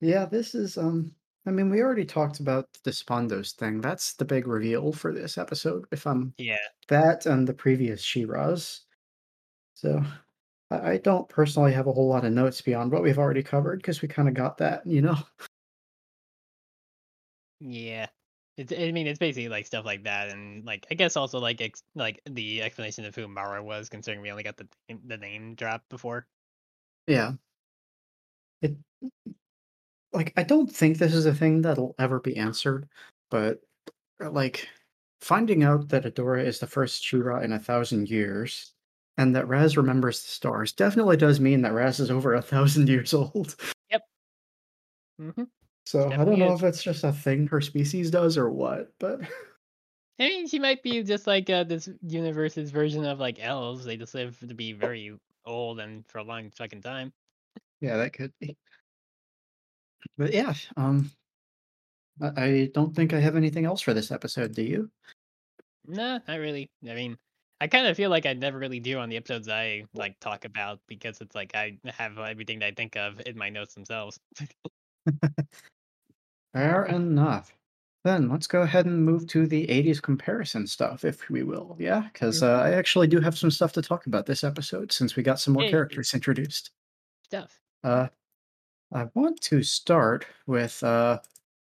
[0.00, 1.14] Yeah, this is um
[1.46, 3.80] I mean we already talked about the Spondos thing.
[3.80, 5.86] That's the big reveal for this episode.
[5.92, 6.56] If I'm Yeah.
[6.88, 8.84] that and the previous She-Ras.
[9.74, 10.02] So
[10.70, 13.80] I, I don't personally have a whole lot of notes beyond what we've already covered
[13.80, 15.16] because we kind of got that, you know.
[17.60, 18.06] Yeah.
[18.56, 21.60] It's, I mean, it's basically like stuff like that, and like I guess also like
[21.60, 25.16] ex- like the explanation of who Mara was, considering we only got the name- the
[25.16, 26.26] name drop before.
[27.08, 27.32] Yeah.
[28.60, 28.76] It
[30.12, 32.88] like I don't think this is a thing that'll ever be answered,
[33.30, 33.60] but
[34.22, 34.68] uh, like
[35.20, 38.72] finding out that Adora is the first She-Ra in a thousand years
[39.16, 42.88] and that Razz remembers the stars definitely does mean that Razz is over a thousand
[42.88, 43.56] years old.
[43.90, 44.02] Yep.
[45.18, 45.42] hmm
[45.86, 46.60] So I don't know is.
[46.60, 49.20] if it's just a thing her species does or what, but
[50.20, 53.84] I mean, she might be just like uh, this universe's version of like elves.
[53.84, 57.12] They just live to be very old and for a long fucking time.
[57.80, 58.56] yeah, that could be.
[60.16, 61.10] But yeah, um
[62.20, 64.90] I don't think I have anything else for this episode, do you?
[65.86, 66.70] Nah, not really.
[66.88, 67.16] I mean,
[67.60, 70.44] I kind of feel like I never really do on the episodes I like talk
[70.44, 74.18] about because it's like I have everything that I think of in my notes themselves.
[76.52, 77.52] Fair enough.
[78.04, 81.76] Then let's go ahead and move to the 80s comparison stuff, if we will.
[81.78, 85.16] Yeah, because uh, I actually do have some stuff to talk about this episode since
[85.16, 85.70] we got some more Yay.
[85.70, 86.70] characters introduced.
[87.24, 87.58] Stuff.
[87.82, 88.08] Uh,
[88.94, 91.18] I want to start with uh,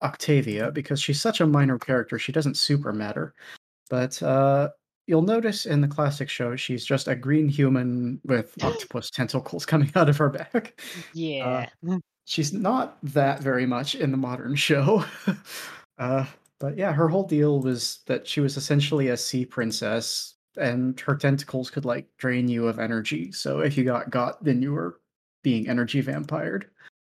[0.02, 3.34] Octavia because she's such a minor character, she doesn't super matter.
[3.90, 4.68] But uh,
[5.06, 9.90] you'll notice in the classic show, she's just a green human with octopus tentacles coming
[9.96, 10.80] out of her back.
[11.14, 11.66] Yeah.
[12.26, 15.04] she's not that very much in the modern show.
[15.98, 16.26] uh,
[16.58, 21.14] but yeah, her whole deal was that she was essentially a sea princess, and her
[21.16, 23.30] tentacles could like drain you of energy.
[23.32, 25.00] So if you got got, then you were
[25.42, 26.70] being energy vampired.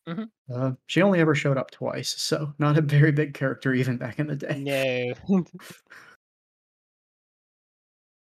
[0.08, 0.30] Mhm.
[0.54, 4.20] Uh, she only ever showed up twice, so not a very big character even back
[4.20, 5.14] in the day.
[5.28, 5.46] no.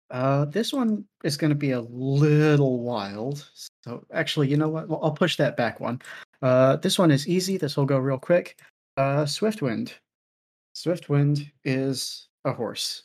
[0.10, 3.50] Uh, this one is going to be a little wild.
[3.84, 4.88] So actually, you know what?
[4.88, 6.04] Well, I'll push that back one.
[6.44, 7.58] Uh, this one is easy.
[7.58, 8.60] This will go real quick.
[8.96, 9.94] Uh, Swiftwind.
[10.76, 13.04] Swiftwind is a horse,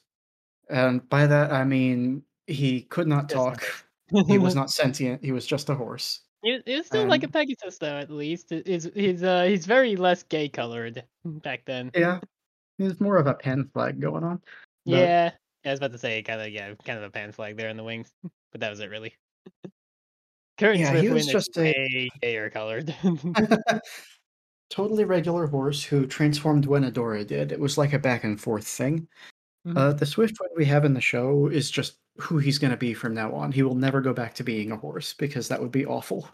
[0.70, 3.62] and by that I mean he could not talk.
[4.26, 5.22] he was not sentient.
[5.24, 6.20] He was just a horse.
[6.44, 7.96] It, it's still like a Pegasus, though.
[7.98, 11.90] At least It- he's he's uh he's very less gay colored back then.
[11.94, 12.20] Yeah,
[12.78, 14.40] there's more of a pan flag going on.
[14.86, 15.30] but- Yeah,
[15.66, 17.76] I was about to say kind of yeah, kind of a pan flag there in
[17.76, 18.12] the wings,
[18.52, 19.14] but that was it really.
[20.58, 22.94] Current Yeah, he Swiftwind was is just a- gayer colored.
[24.70, 27.52] Totally regular horse who transformed when Adora did.
[27.52, 29.08] It was like a back and forth thing.
[29.66, 29.76] Mhm.
[29.76, 33.14] Uh, the we have in the show is just who he's going to be from
[33.14, 33.52] now on.
[33.52, 36.28] He will never go back to being a horse because that would be awful.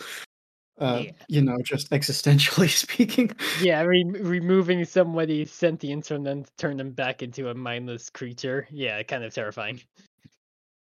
[0.81, 1.13] Uh, Yeah.
[1.29, 3.31] You know, just existentially speaking.
[3.63, 8.67] yeah, re- removing somebody's sentience from them to turn them back into a mindless creature.
[8.71, 9.81] Yeah, kind of terrifying.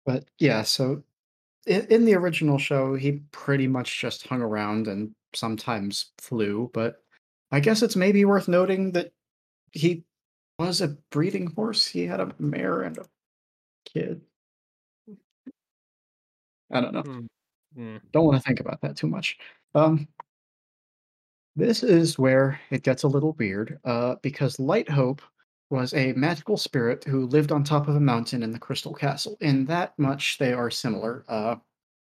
[0.05, 1.03] But yeah, so
[1.67, 6.69] in, in the original show, he pretty much just hung around and sometimes flew.
[6.73, 7.03] But
[7.51, 9.11] I guess it's maybe worth noting that
[9.71, 10.03] he
[10.57, 11.85] was a breeding horse.
[11.87, 13.05] He had a mare and a
[13.85, 14.21] kid.
[16.71, 17.01] I don't know.
[17.01, 17.25] Hmm.
[17.75, 17.97] Hmm.
[18.11, 19.37] Don't want to think about that too much.
[19.73, 20.07] Um,
[21.55, 25.21] this is where it gets a little weird, uh, because Light Hope
[25.69, 29.37] was a magical spirit who lived on top of a mountain in the Crystal Castle.
[29.41, 31.25] In that much, they are similar.
[31.27, 31.55] Uh,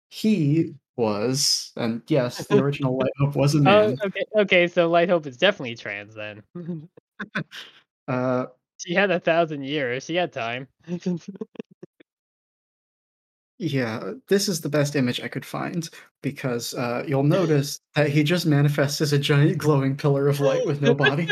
[0.09, 4.67] he was, and yes, the original Light Hope was a Oh, okay, okay.
[4.67, 6.43] So Light Hope is definitely trans then.
[8.05, 8.47] Uh,
[8.77, 10.03] she had a thousand years.
[10.03, 10.67] She had time.
[13.57, 15.89] yeah, this is the best image I could find
[16.21, 20.65] because uh, you'll notice that he just manifests as a giant glowing pillar of light
[20.65, 21.29] with no body.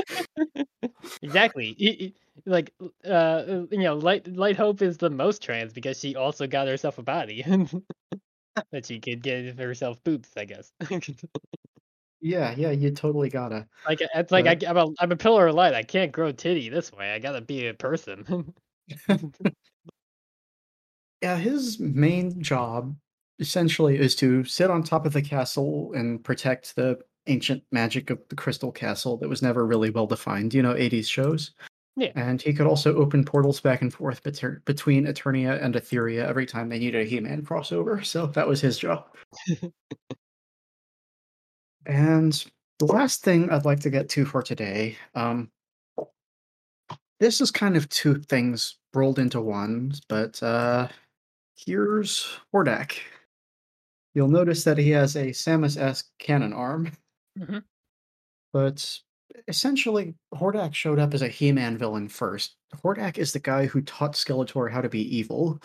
[1.22, 1.76] exactly.
[1.78, 2.16] He- he-
[2.46, 2.74] like,
[3.04, 6.98] uh, you know, Light Light Hope is the most trans because she also got herself
[6.98, 7.44] a body
[8.72, 10.30] that she could give herself boobs.
[10.38, 10.72] I guess.
[12.24, 13.68] Yeah, yeah, you totally gotta.
[13.88, 15.74] like uh, it's like I, But- am a I'm a pillar of light.
[15.74, 17.12] I can't grow titty this way.
[17.12, 18.54] I gotta be a person.
[21.22, 22.96] Yeah, his main job
[23.40, 26.98] essentially is to sit on top of the castle and protect the
[27.28, 31.06] ancient magic of the Crystal Castle that was never really well defined, you know, 80s
[31.06, 31.52] shows.
[31.98, 32.12] Yeah.
[32.16, 36.46] And he could also open portals back and forth beter- between Eternia and Etheria every
[36.46, 38.04] time they needed a He Man crossover.
[38.12, 39.06] So that was his job.
[41.86, 42.46] and
[42.80, 45.50] the last thing I'd like to get to for today um,
[47.20, 50.88] this is kind of two things rolled into one, but uh,
[51.56, 52.98] here's Hordak.
[54.16, 56.92] You'll notice that he has a Samus-esque cannon arm,
[57.38, 57.64] Mhm.
[58.52, 59.00] but
[59.48, 62.56] essentially, Hordak showed up as a He-Man villain first.
[62.84, 65.62] Hordak is the guy who taught Skeletor how to be evil,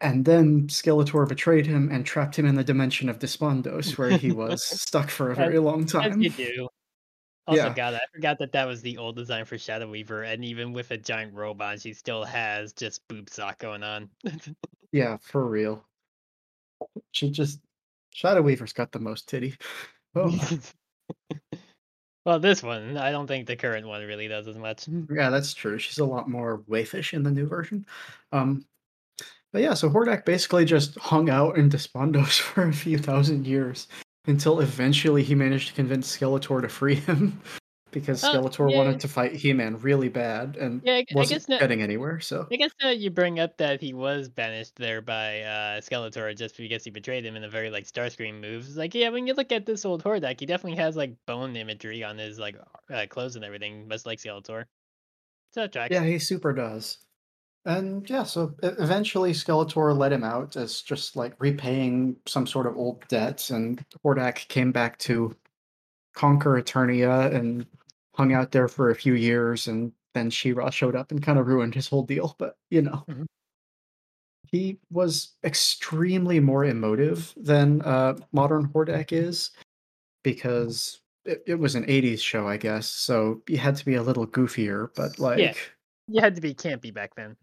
[0.00, 4.30] and then Skeletor betrayed him and trapped him in the dimension of Despondos, where he
[4.32, 6.20] was stuck for a As- very long As time.
[6.22, 6.68] you do.
[7.46, 7.74] Also, Yeah.
[7.74, 10.90] God, I forgot that that was the old design for Shadow Weaver, and even with
[10.90, 14.10] a giant robot, she still has just boob sock going on.
[14.90, 15.84] Yeah, for real.
[17.12, 17.60] She just
[18.14, 19.54] Shadow Weaver's got the most titty.
[20.14, 20.30] Oh,
[22.28, 24.86] well, this one, I don't think the current one really does as much.
[25.10, 25.78] yeah, that's true.
[25.78, 27.86] She's a lot more waifish in the new version.
[28.32, 28.66] Um,
[29.50, 33.88] but yeah, so Hordak basically just hung out in Despondos for a few thousand years
[34.26, 37.40] until eventually he managed to convince Skeletor to free him
[37.90, 38.76] because Oh, Skeletor yeah.
[38.76, 42.20] wanted to fight He-Man really bad and Yeah, I, I wasn't guess no, getting anywhere.
[42.20, 46.36] So I guess now you bring up that he was banished there by uh, Skeletor
[46.36, 48.76] just because he betrayed him in a very like Starscream moves.
[48.76, 52.02] Like, yeah, when you look at this old Hordak, he definitely has like bone imagery
[52.04, 52.56] on his like
[52.92, 54.64] uh, clothes and everything, much like Skeletor.
[55.52, 55.92] So tracks.
[55.92, 56.98] Yeah, he super does.
[57.64, 62.76] And yeah, so eventually Skeletor let him out as just like repaying some sort of
[62.76, 65.36] old debt, and Hordak came back to
[66.14, 67.66] conquer Eternia and
[68.18, 71.46] hung out there for a few years, and then She-Ra showed up and kind of
[71.46, 72.34] ruined his whole deal.
[72.38, 73.26] But you know, Mhm.
[74.50, 79.50] he was extremely more emotive than uh, modern Hordak is
[80.24, 84.02] because it, it was an 80s show, I guess, so he had to be a
[84.02, 85.38] little goofier, but like.
[85.38, 85.54] Yeah.
[86.10, 87.36] You had to be campy back then.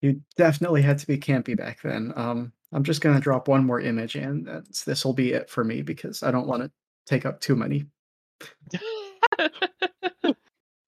[0.00, 2.12] You definitely had to be campy back then.
[2.16, 4.46] Um, I'm just gonna drop one more image, and
[4.86, 6.72] this will be it for me because I don't want to
[7.06, 7.84] take up too many.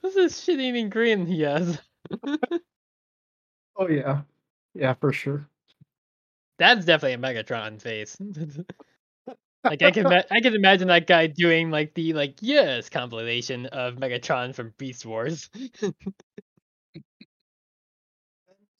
[0.00, 1.80] What's this shit eating grin he has?
[3.76, 4.22] Oh yeah,
[4.74, 5.48] yeah for sure.
[6.58, 8.16] That's definitely a Megatron face.
[9.64, 13.96] like I can, I can imagine that guy doing like the like yes compilation of
[13.96, 15.50] Megatron from Beast Wars.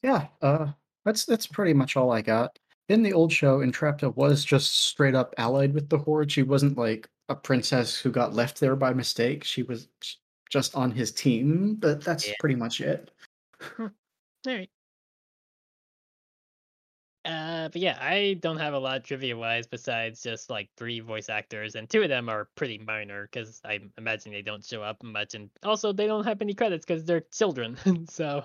[0.03, 0.67] Yeah, uh,
[1.03, 2.59] that's that's pretty much all I got.
[2.89, 6.31] In the old show, Entrapta was just straight up allied with the Horde.
[6.31, 9.43] She wasn't like a princess who got left there by mistake.
[9.43, 9.87] She was
[10.49, 12.33] just on his team, but that's Yeah.
[12.39, 13.11] pretty much it.
[13.79, 13.89] All
[14.45, 14.69] right.
[17.23, 21.27] Uh, but yeah, I don't have a lot trivia wise besides just like three voice
[21.27, 25.01] actors, and two of them are pretty minor because I imagine they don't show up
[25.01, 27.77] much, and also they don't have any credits because they're children.
[28.07, 28.43] so,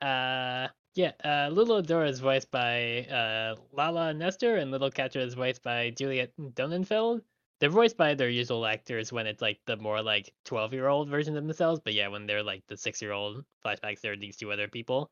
[0.00, 5.34] uh, yeah, uh, Little Adora is voiced by uh Lala Nestor, and Little Catra is
[5.34, 7.22] voiced by Juliet Donenfeld.
[7.60, 11.08] They're voiced by their usual actors when it's like the more like twelve year old
[11.08, 14.36] version of themselves, but yeah, when they're like the six year old flashbacks, they're these
[14.36, 15.10] two other people.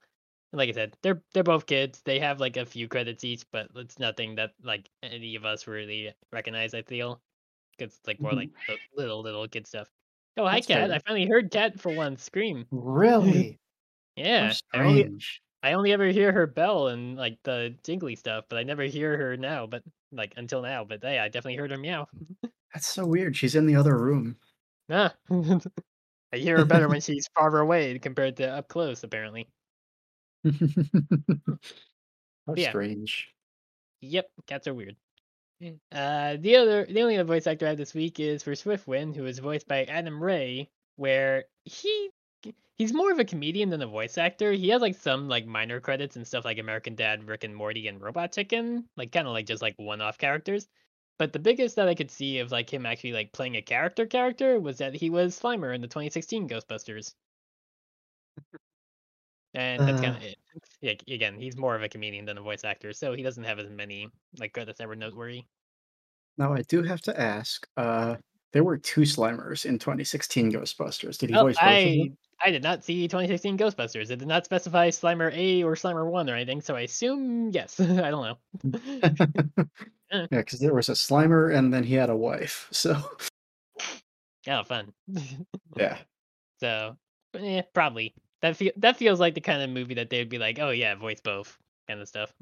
[0.53, 2.03] And like I said, they're they're both kids.
[2.03, 5.67] They have like a few credits each, but it's nothing that like any of us
[5.67, 6.75] really recognize.
[6.75, 7.23] I feel,
[7.79, 8.37] it's like more Mhm.
[8.37, 9.91] like the little little kid stuff.
[10.39, 10.91] Oh, hi, Cat!
[10.93, 12.69] I finally heard Cat for one scream.
[12.73, 13.61] Really?
[14.17, 15.23] Yeah, I only.
[15.63, 19.17] I only ever hear her bell and like the jingly stuff, but I never hear
[19.17, 19.67] her now.
[19.67, 22.07] But like until now, but hey, I definitely heard her meow.
[22.75, 23.37] That's so weird.
[23.37, 24.37] She's in the other room.
[24.91, 29.05] Ah, I hear her better when she's farther away compared to up close.
[29.05, 29.49] Apparently.
[30.45, 30.51] How
[32.57, 32.71] Yeah.
[32.71, 33.29] strange.
[34.01, 34.97] Yep, cats are weird.
[35.93, 39.15] Uh, the other, the only other voice actor I have this week is for Swiftwind,
[39.15, 42.11] who is voiced by Adam Ray, where he
[42.77, 44.53] he's more of a comedian than a voice actor.
[44.53, 47.89] He has like some like minor credits and stuff like American Dad, Rick and Morty,
[47.89, 50.69] and Robot Chicken, like kind of like just like one-off characters.
[51.19, 54.07] But the biggest that I could see of like him actually like playing a character
[54.07, 57.15] character was that he was Slimer in the 2016 Ghostbusters.
[59.55, 60.17] And that's kind Uh.
[60.17, 60.39] of it.
[60.81, 63.59] Yeah, again, he's more of a comedian than a voice actor, so he doesn't have
[63.59, 64.09] as many
[64.39, 65.45] like credits that were noteworthy.
[66.39, 67.67] Now I do have to ask.
[67.77, 68.17] Uh,
[68.53, 71.19] there were two Slimers in 2016 Ghostbusters.
[71.19, 72.19] Did he Oh, voice both of them?
[72.45, 74.11] I did not see 2016 Ghostbusters.
[74.11, 77.79] It did not specify Slimer A or Slimer One or anything, so I assume yes.
[77.81, 78.39] I don't know.
[80.11, 82.69] yeah, because there was a Slimer and then he had a wife.
[82.73, 82.97] So
[84.49, 84.93] oh, fun.
[85.77, 85.99] yeah,
[86.59, 86.97] so,
[87.39, 90.59] yeah, probably that feel that feels like the kind of movie that they'd be like,
[90.59, 91.57] oh yeah, voice both
[91.89, 92.33] kind of stuff.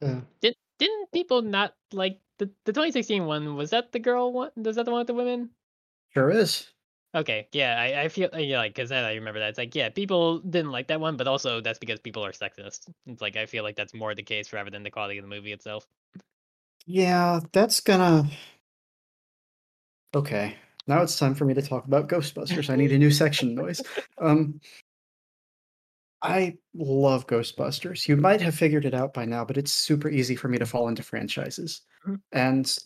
[0.00, 0.20] yeah.
[0.40, 3.54] Did didn't people not like the the 2016 one?
[3.56, 4.50] Was that the girl one?
[4.56, 5.50] Was that the one with the women?
[6.12, 6.68] Sure is.
[7.12, 10.38] Okay, yeah, I, I feel yeah, like because I remember that it's like yeah, people
[10.40, 12.88] didn't like that one, but also that's because people are sexist.
[13.06, 15.28] It's like I feel like that's more the case rather than the quality of the
[15.28, 15.86] movie itself.
[16.86, 18.28] Yeah, that's gonna.
[20.14, 20.56] Okay,
[20.88, 22.68] now it's time for me to talk about Ghostbusters.
[22.70, 23.82] I need a new section noise.
[24.18, 24.60] Um,
[26.22, 28.06] I love Ghostbusters.
[28.06, 30.66] You might have figured it out by now, but it's super easy for me to
[30.66, 31.82] fall into franchises.
[32.06, 32.20] Mhm.
[32.32, 32.76] And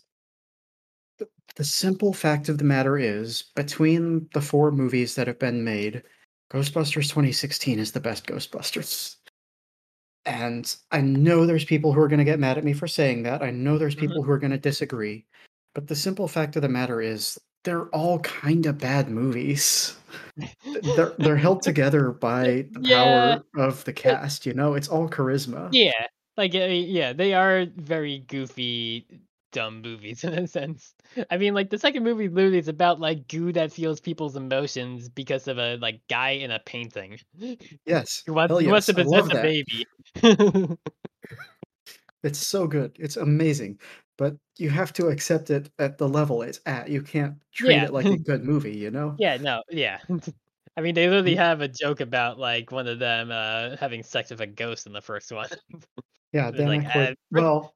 [1.56, 6.02] the, simple fact of the matter is, between the four movies that have been made,
[6.52, 9.16] Ghostbusters 2016 is the best Ghostbusters.
[10.26, 13.24] And I know there's people who are going to get mad at me for saying
[13.24, 13.42] that.
[13.42, 15.26] I know there's people who are going to disagree.
[15.74, 19.96] But the simple fact of the matter is, they're all kind of bad movies.
[20.96, 22.96] They're they're held together by the Yeah.
[22.96, 24.46] power of the cast.
[24.46, 25.68] You know, it's all charisma.
[25.72, 26.06] Yeah,
[26.36, 29.06] like uh, yeah, they are very goofy,
[29.54, 30.94] dumb movies in a sense.
[31.30, 35.08] I mean, like the second movie literally is about like goo that feels people's emotions
[35.08, 37.18] because of a like guy in a painting.
[37.86, 39.42] Yes, He wants, he wants to possess a that.
[39.42, 39.86] baby.
[42.22, 42.96] It's so good.
[42.98, 43.78] It's amazing.
[44.16, 46.88] But you have to accept it at the level it's at.
[46.88, 47.84] You can't treat Yeah.
[47.84, 48.76] it like a good movie.
[48.76, 49.14] You know.
[49.18, 49.98] yeah, no, yeah.
[50.76, 51.38] I mean, they literally Mm.
[51.38, 54.92] have a joke about like one of them uh having sex with a ghost in
[54.92, 55.48] the first one.
[56.32, 57.74] Yeah, Dan like, uh, well,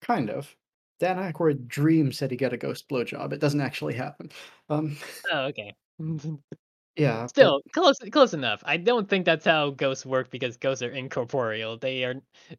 [0.00, 0.54] kind of.
[0.98, 3.32] Dan Aykroyd dreams that he got a ghost blowjob.
[3.32, 4.30] It doesn't actually happen.
[4.68, 4.96] Um,
[5.32, 5.74] oh, okay.
[6.96, 7.20] yeah.
[7.22, 8.62] but- Still close, close enough.
[8.64, 11.76] I don't think that's how ghosts work because ghosts are incorporeal.
[11.76, 12.14] They are,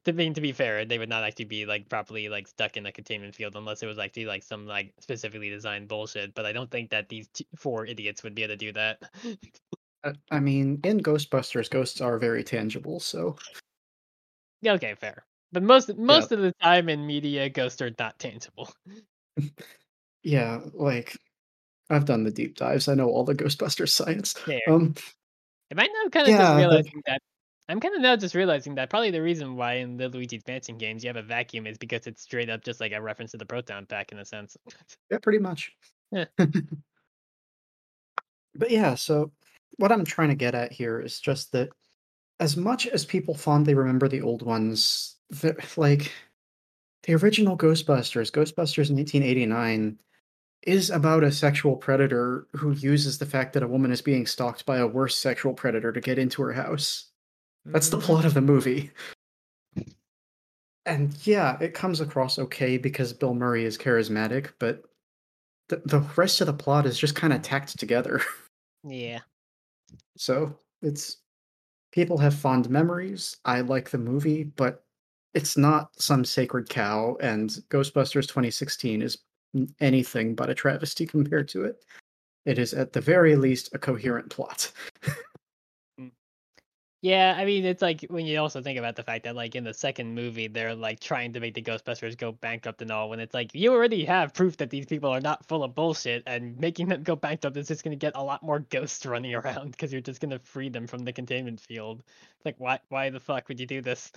[0.06, 2.86] to being to be fair, they would not actually be like properly like stuck in
[2.86, 6.36] a containment field unless it was actually like some like specifically designed bullshit.
[6.36, 9.02] But I don't think that these t- four idiots would be able to do that.
[10.04, 13.00] I- I mean, in Ghostbusters, ghosts are very tangible.
[13.00, 13.36] So
[14.62, 15.26] Yeah, okay, fair.
[15.52, 18.69] But most most of the time in media, ghosts are not tangible.
[20.24, 21.18] yeah, like
[21.90, 22.88] I've done the deep dives.
[22.88, 24.34] I know all the Ghostbusters science.
[24.34, 24.60] Fair.
[24.68, 24.94] Um,
[25.72, 27.22] Am I now kind of Yeah, just but- realizing that?
[27.69, 30.78] I'm kind of now just realizing that probably the reason why in the Luigi's Mansion
[30.78, 33.38] games you have a vacuum is because it's straight up just like a reference to
[33.38, 34.56] the proton pack in a sense.
[35.11, 35.74] yeah, pretty much.
[36.14, 36.24] Yeah.
[38.56, 39.34] but yeah, so
[39.78, 41.68] what I'm trying to get at here is just that
[42.40, 46.12] as much as people fondly remember the old ones, the, like
[47.04, 49.98] the original Ghostbusters, Ghostbusters in 1989,
[50.64, 54.66] is about a sexual predator who uses the fact that a woman is being stalked
[54.66, 57.12] by a worse sexual predator to get into her house.
[57.66, 58.91] That's the plot of the movie.
[60.86, 64.84] And yeah, it comes across okay because Bill Murray is charismatic, but
[65.70, 68.22] the, the rest of the plot is just kind of tacked together.
[68.84, 69.20] Yeah.
[70.16, 71.18] So it's
[71.91, 73.38] people have fond memories.
[73.44, 74.86] I like the movie, but
[75.38, 79.20] it's not some sacred cow, and Ghostbusters 2016 is
[79.80, 81.86] anything but a travesty compared to it.
[82.48, 84.72] It is at the very least a coherent plot.
[87.02, 89.64] Yeah, I mean, it's like when you also think about the fact that, like, in
[89.64, 93.10] the second movie, they're like trying to make the Ghostbusters go bankrupt and all.
[93.10, 96.24] When it's like you already have proof that these people are not full of bullshit,
[96.26, 99.36] and making them go bankrupt is just going to get a lot more ghosts running
[99.36, 102.02] around because you're just going to free them from the containment field.
[102.38, 102.80] It's like, why?
[102.90, 104.11] Why the fuck would you do this?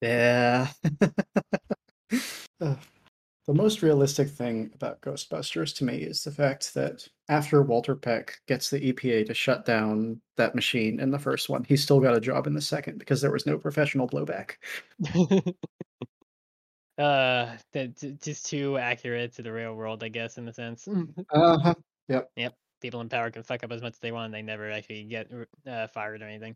[0.00, 0.68] Yeah.
[2.60, 2.74] Uh,
[3.48, 8.36] the most realistic thing about Ghostbusters to me is the fact that after Walter Peck
[8.46, 12.14] gets the EPA to shut down that machine in the first one, he still got
[12.14, 14.56] a job in the second because there was no professional blowback.
[16.98, 20.86] uh, that's just too accurate to the real world, I guess, in a sense.
[21.30, 21.74] Uh-huh.
[22.08, 22.30] Yep.
[22.36, 22.54] Yep.
[22.82, 25.04] People in power can fuck up as much as they want, and they never actually
[25.04, 25.32] get
[25.66, 26.54] uh, fired or anything.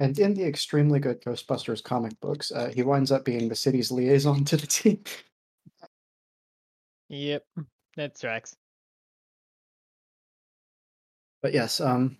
[0.00, 3.92] And in the extremely good Ghostbusters comic books, uh, he winds up being the city's
[3.92, 5.04] liaison to the team.
[7.08, 7.44] Yep,
[7.96, 8.56] that tracks.
[11.42, 12.18] but yes, um,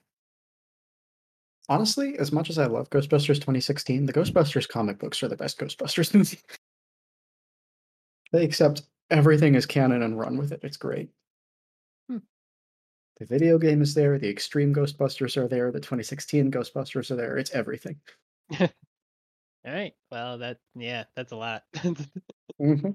[1.68, 5.58] honestly, as much as I love Ghostbusters 2016, the Ghostbusters comic books are the best
[5.58, 6.38] Ghostbusters movie.
[8.32, 10.60] they accept everything as canon and run with it.
[10.62, 11.10] It's great.
[12.08, 12.18] Hmm.
[13.18, 14.18] The video game is there.
[14.18, 15.72] The Extreme Ghostbusters are there.
[15.72, 17.36] The 2016 Ghostbusters are there.
[17.38, 17.96] It's everything.
[18.60, 18.68] All
[19.64, 19.94] right.
[20.10, 21.64] Well, that yeah, that's a lot.
[22.58, 22.90] hmm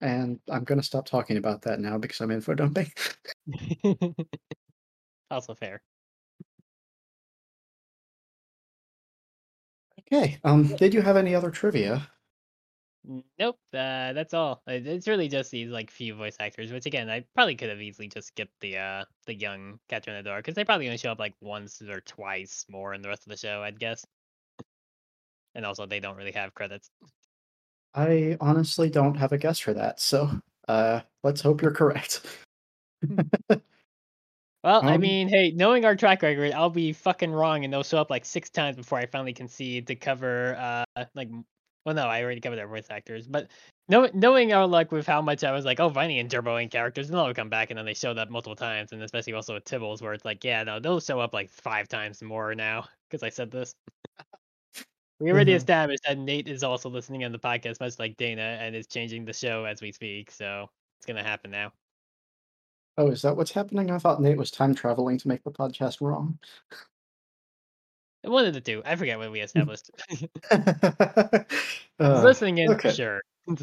[0.00, 2.92] And I'm gonna stop talking about that now because I'm info dumping.
[5.30, 5.82] also fair.
[10.00, 10.38] okay.
[10.44, 12.08] Um, did you have any other trivia?
[13.38, 14.62] Nope, uh, that's all.
[14.66, 18.08] It's really just these like few voice actors, which again, I probably could have easily
[18.08, 21.34] just skipped the uh the young Catherine Adore because they probably only show up like
[21.40, 24.04] once or twice more in the rest of the show, I'd guess.
[25.54, 26.90] And also, they don't really have credits.
[27.96, 30.30] I honestly don't have a guess for that, so
[30.68, 32.24] uh, let's hope you're correct.
[34.64, 37.84] Well, I Um, mean, hey, knowing our track record, I'll be fucking wrong, and they'll
[37.84, 40.56] show up like six times before I finally concede to cover.
[40.56, 41.28] Uh, like,
[41.84, 43.48] well, no, I already covered their voice actors, but
[43.88, 46.72] know, knowing our luck with how much I was like, oh, Vinny and Turbo Ain't
[46.72, 49.54] characters, and they'll come back, and then they showed up multiple times, and especially also
[49.54, 52.86] with Tibbles, where it's like, yeah, no, they'll show up like five times more now
[53.08, 53.72] because I said this.
[55.18, 55.56] We already Mhm.
[55.56, 59.24] established that Nate is also listening on the podcast, much like Dana, and is changing
[59.24, 61.72] the show as we speak, so it's gonna happen now.
[62.98, 63.90] Oh, is that what's happening?
[63.90, 66.38] I thought Nate was time traveling to make the podcast wrong.
[68.22, 68.82] One of the two.
[68.84, 69.90] I forget what we established.
[70.50, 71.44] uh,
[71.98, 72.92] listening in, okay.
[72.92, 73.22] sure.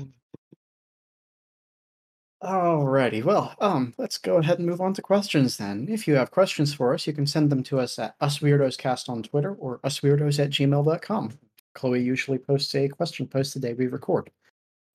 [2.44, 5.88] Alrighty, well, um, let's go ahead and move on to questions then.
[5.90, 9.24] If you have questions for us, you can send them to us at usweirdoscast on
[9.24, 11.40] Twitter or usweirdos at gmail.com.
[11.74, 14.30] Chloe usually posts a question post the day we record.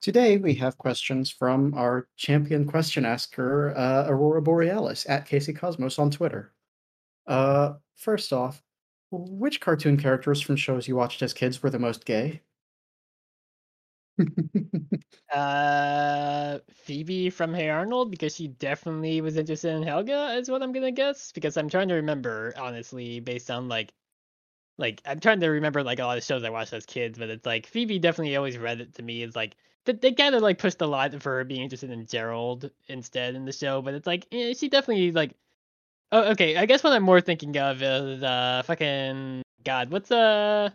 [0.02, 5.98] Today we have questions from our champion question asker, uh, Aurora Borealis at Casey Cosmos
[5.98, 6.52] on Twitter.
[7.26, 8.62] Uh, first off,
[9.10, 12.42] which cartoon characters from shows you watched as kids were the most gay?
[15.32, 20.72] Uh, Phoebe from Hey Arnold because she definitely was interested in Helga, is what I'm
[20.72, 21.32] gonna guess.
[21.32, 23.92] Because I'm trying to remember, honestly, based on like,
[24.78, 27.30] like I'm trying to remember like a lot of shows I watched as kids, but
[27.30, 30.42] it's like Phoebe definitely always read it to me as like they, they kind of
[30.42, 33.94] like pushed a lot for her being interested in Gerald instead in the show, but
[33.94, 35.34] it's like eh, she definitely like.
[36.12, 36.56] Oh, okay.
[36.56, 39.90] I guess what I'm more thinking of is uh fucking God.
[39.90, 40.70] What's uh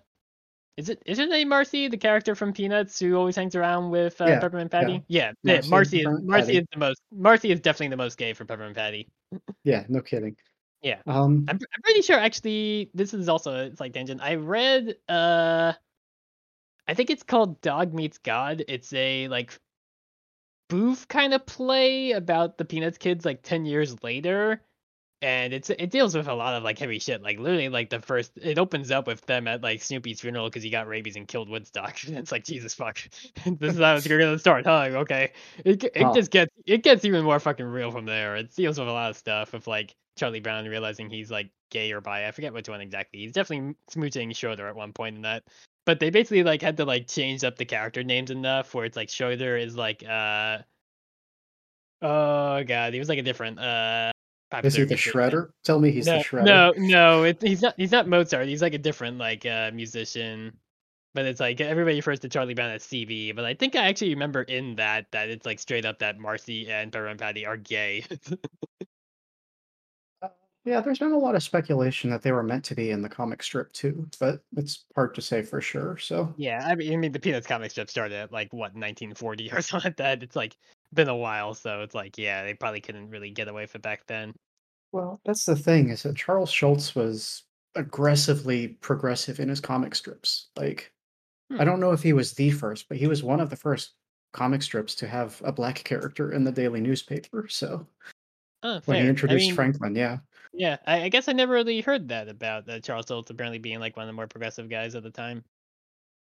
[0.77, 4.19] is it is her name Marcy, the character from Peanuts who always hangs around with
[4.21, 4.71] uh, Yeah, Peppermint.
[4.71, 5.03] Patty?
[5.07, 5.55] Yeah, yeah.
[5.55, 6.57] Marcy Marcy is Marcy Patty.
[6.57, 9.07] is the most Marcy is definitely the most gay for Peppermint Patty.
[9.63, 10.35] yeah, no kidding.
[10.81, 10.99] Yeah.
[11.05, 14.21] Um, I'm I'm pretty sure actually this is also it's like tangent.
[14.21, 15.73] I read uh
[16.87, 18.63] I think it's called Dog Sees God.
[18.67, 19.57] It's a like
[20.69, 24.61] boof kind of play about the Peanuts kids like 10 years later.
[25.23, 27.23] And it's it deals with a lot of like heavy shit.
[27.23, 30.63] Like literally like the first it opens up with them at like Snoopy's funeral because
[30.63, 31.97] he got rabies and killed Woodstock.
[32.05, 32.99] And it's like Jesus fuck.
[33.45, 34.89] this is how it's gonna start, huh?
[34.93, 35.31] Okay.
[35.63, 36.11] It it Huh.
[36.13, 38.35] just gets it gets even more fucking real from there.
[38.35, 41.93] It deals with a lot of stuff with like Charlie Brown realizing he's like gay
[41.93, 42.27] or bi.
[42.27, 43.21] I forget which one exactly.
[43.21, 45.43] He's definitely smooching Schroeder at one point in that.
[45.85, 48.97] But they basically like had to like change up the character names enough where it's
[48.97, 50.57] like Schroeder is like uh
[52.01, 54.11] oh god, he was like a different uh
[54.63, 55.13] is he the musician.
[55.13, 55.49] Shredder?
[55.63, 56.45] Tell me he's no, the Shredder.
[56.45, 57.73] No, no, it, he's not.
[57.77, 58.47] He's not Mozart.
[58.47, 60.57] He's like a different like uh, musician.
[61.15, 63.35] But it's like everybody refers to Charlie Brown as CV.
[63.35, 66.69] But I think I actually remember in that that it's like straight up that Marcy
[66.69, 68.03] and Peppermint Patty are gay.
[70.65, 73.09] Yeah, there's been a lot of speculation that they were meant to be in the
[73.09, 75.97] comic strip too, but it's hard to say for sure.
[75.97, 79.51] So, yeah, I mean, I mean the Peanuts comic strip started at like what 1940
[79.51, 80.23] or something like that.
[80.23, 80.55] It's like
[80.93, 83.81] been a while, so it's like yeah, they probably couldn't really get away with it
[83.81, 84.33] back then.
[84.91, 87.43] well, that's the thing is that Charles Schulz was
[87.75, 90.49] aggressively progressive in his comic strips.
[90.55, 90.93] Like,
[91.57, 91.65] I Hmm.
[91.65, 93.95] don't know if he was the first, but he was one of the first
[94.33, 97.47] comic strips to have a black character in the daily newspaper.
[97.49, 97.87] So,
[98.63, 100.19] Oh, when he introduced I mean, Franklin, yeah.
[100.53, 103.79] yeah, I, I guess I never really heard that about uh, Charles Schulz apparently being
[103.79, 105.43] like one of the more progressive guys at the time.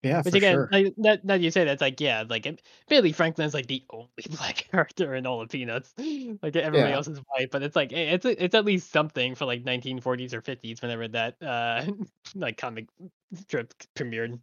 [0.02, 0.70] Yeah, Which for again, sure.
[0.70, 4.56] like, that that you say that's like yeah, like Billy Franklin's like the only black
[4.70, 5.94] character in all of Peanuts.
[6.42, 6.94] Like everybody Yeah.
[6.94, 10.40] else is white, but it's like it's it's at least something for like 1940s or
[10.40, 11.86] 50s whenever that uh
[12.34, 12.88] like comic
[13.34, 14.40] strip premiered.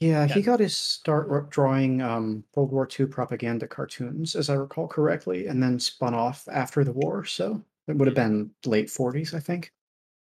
[0.00, 4.88] Yeah, he got his start drawing um, World War II propaganda cartoons, as I recall
[4.88, 7.24] correctly, and then spun off after the war.
[7.24, 9.72] So it would have been late 40s, I think.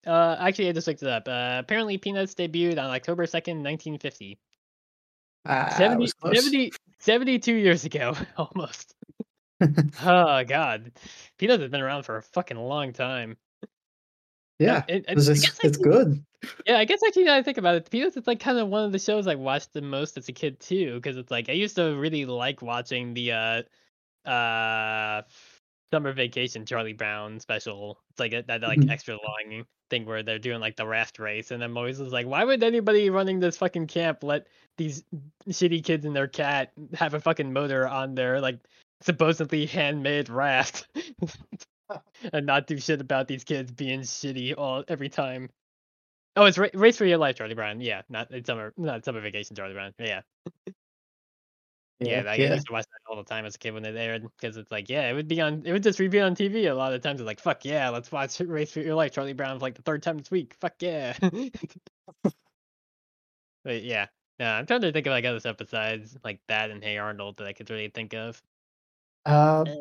[0.07, 1.29] Uh, actually, I just looked it up.
[1.29, 4.39] Uh, apparently, Peanuts debuted on October 2nd, 1950.
[5.45, 8.95] Ah, I 70, 70 72 years ago, almost.
[10.03, 10.91] Oh god,
[11.39, 13.37] Peanuts has been around for a fucking long time.
[14.59, 16.25] yeah, it- it- I it's guess I it's good.
[16.67, 18.85] Yeah, I guess actually now I think about it, Peanuts is like kind of one
[18.85, 21.53] of the shows I watched the most as a kid too, because it's like I
[21.53, 25.23] used to really like watching the uh uh
[25.93, 28.01] summer vacation Charlie Brown special.
[28.11, 28.91] It's like a, that like Mhm.
[28.91, 32.27] extra long thing where they're doing like the raft race, and I'm always just like,
[32.27, 34.47] why would anybody running this fucking camp let
[34.79, 35.05] these
[35.51, 38.59] shitty kids and their cat have a fucking motor on their like
[39.03, 40.89] supposedly handmade raft
[42.33, 45.51] and not do shit about these kids being shitty all every time.
[46.37, 47.83] Oh, it's Ra- Race for Your Life, Charlie Brown.
[47.83, 49.93] Yeah, not it's summer, not summer vacation, Charlie Brown.
[49.99, 50.23] Yeah,
[52.07, 52.19] yeah.
[52.19, 52.55] like, I yeah.
[52.55, 54.71] used to watch that all the time as a kid when it aired because it's
[54.71, 57.03] like, yeah, it would be on, it would just be on TV a lot of
[57.03, 57.21] times.
[57.21, 59.83] It's like, fuck yeah, let's watch Race for Your Life, Charlie Brown for like the
[59.83, 60.57] third time this week.
[60.61, 61.17] Fuck yeah.
[63.65, 64.07] but yeah,
[64.39, 67.37] no, I'm trying to think of like other stuff besides like that and Hey Arnold
[67.39, 68.43] that I could really think of.
[69.25, 69.77] Uh, Uh,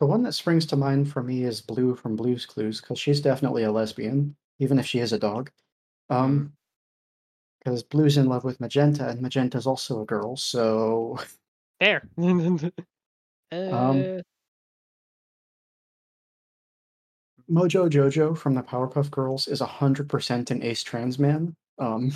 [0.00, 3.20] the one that springs to mind for me is Blue from Blue's Clues because she's
[3.20, 5.50] definitely a lesbian, even if she is a dog.
[6.10, 6.52] Um,
[7.60, 11.16] because Blue's in love with Magenta, and Magenta's also a girl, so
[11.82, 12.08] Fair.
[13.52, 14.22] uh, Um,
[17.50, 21.56] Mojo Jojo from the Powerpuff Girls is hundred percent an ace trans man.
[21.80, 22.12] Um,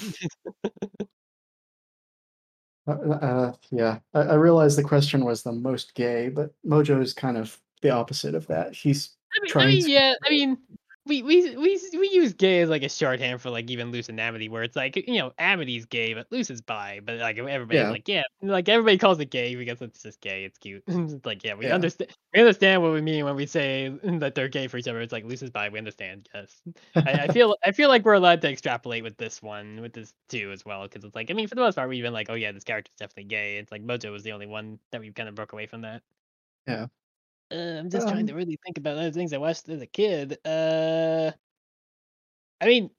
[2.87, 7.13] uh, uh, yeah, I, I realize the question was the most gay, but Mojo is
[7.13, 8.73] kind of the opposite of that.
[8.73, 10.15] He's I mean, I trying mean, to- yeah.
[10.25, 10.59] I mean,
[11.07, 14.19] we we we we use gay as like a shorthand for like even Luz and
[14.21, 17.01] Amity, where it's like you know Amity's gay, but Luz is bi.
[17.03, 17.91] But like everybody's Yeah.
[17.91, 20.45] like, yeah, like everybody calls it gay because it's just gay.
[20.45, 20.83] It's cute.
[20.89, 21.75] it's like yeah, we Yeah.
[21.75, 22.11] understand.
[22.35, 25.01] We understand what we mean when we say that they're gay for each other.
[25.01, 25.69] It's like Luz is bi.
[25.69, 26.29] We understand.
[26.35, 26.61] Yes.
[26.97, 30.13] I, I feel I feel like we're allowed to extrapolate with this one, with this
[30.29, 32.31] too as well, because it's like I mean for the most part we've been like,
[32.31, 33.59] oh yeah, this character's definitely gay.
[33.59, 36.03] It's like Mojo was the only one that we kind of broke away from that.
[36.67, 36.87] Yeah.
[37.51, 39.87] Uh, I'm just trying Um, to really think about other things I watched as a
[39.87, 40.39] kid.
[40.45, 41.33] Uh,
[42.61, 42.91] I mean,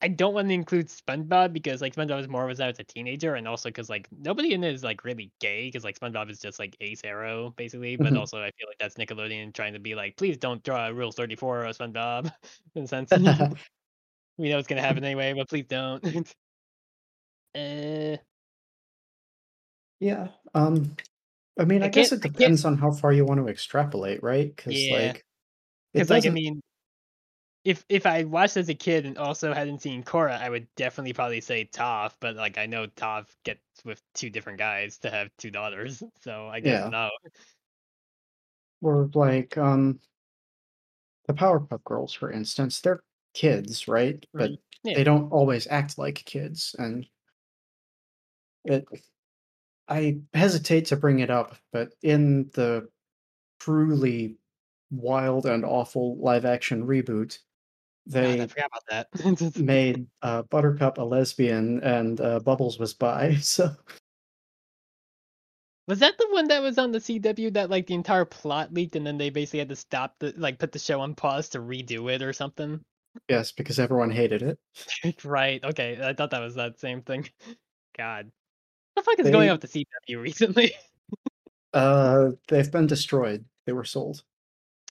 [0.00, 2.78] I don't want to include SpongeBob because like SpongeBob is more of as I was
[2.80, 5.98] a teenager, and also because like nobody in it is like really gay because like
[5.98, 7.96] SpongeBob is just like Ace aro basically.
[7.96, 8.16] But Mhm.
[8.16, 11.12] also I feel like that's Nickelodeon trying to be like, please don't draw a Rule
[11.12, 12.32] 34 of SpongeBob
[12.74, 13.12] in a sense.
[14.38, 16.04] we know it's gonna happen anyway, but please don't.
[17.54, 18.16] uh,
[20.00, 20.28] yeah.
[20.54, 20.96] Um,
[21.58, 24.54] I mean, I I, guess it depends on how far you want to extrapolate, right?
[24.54, 25.12] Because Yeah.
[25.12, 25.24] like,
[25.92, 26.60] Because like I mean,
[27.64, 31.12] if if I watched as a kid and also hadn't seen Korra, I would definitely
[31.12, 32.12] probably say Toph.
[32.20, 36.48] But like I know Toph gets with two different guys to have two daughters, so
[36.48, 36.88] I guess Yeah.
[36.90, 37.10] no.
[38.80, 40.00] or like um,
[41.28, 43.02] the Powerpuff Girls, for instance, they're
[43.32, 44.24] kids, right?
[44.32, 44.50] But
[44.82, 44.94] Yeah.
[44.96, 47.06] they don't always act like kids, and
[48.64, 48.84] it.
[49.88, 52.88] I hesitate to bring it up, but in the
[53.60, 54.36] truly
[54.90, 57.38] wild and awful live action reboot,
[58.10, 59.56] God, I they forgot about that.
[59.58, 63.36] made uh, Buttercup a lesbian and uh, Bubbles was bi.
[63.40, 63.70] So
[65.88, 68.96] was that the one that was on the CW that like the entire plot leaked
[68.96, 71.58] and then they basically had to stop the like put the show on pause to
[71.58, 72.80] redo it or something?
[73.28, 74.58] yes, because everyone hated it.
[75.24, 75.62] right.
[75.62, 75.98] Okay.
[76.02, 77.28] I thought that was that same thing.
[77.96, 78.30] God.
[78.94, 80.74] What the fuck is going They- on with the CW recently?
[81.74, 83.46] Uh, they've been destroyed.
[83.64, 84.22] They were sold.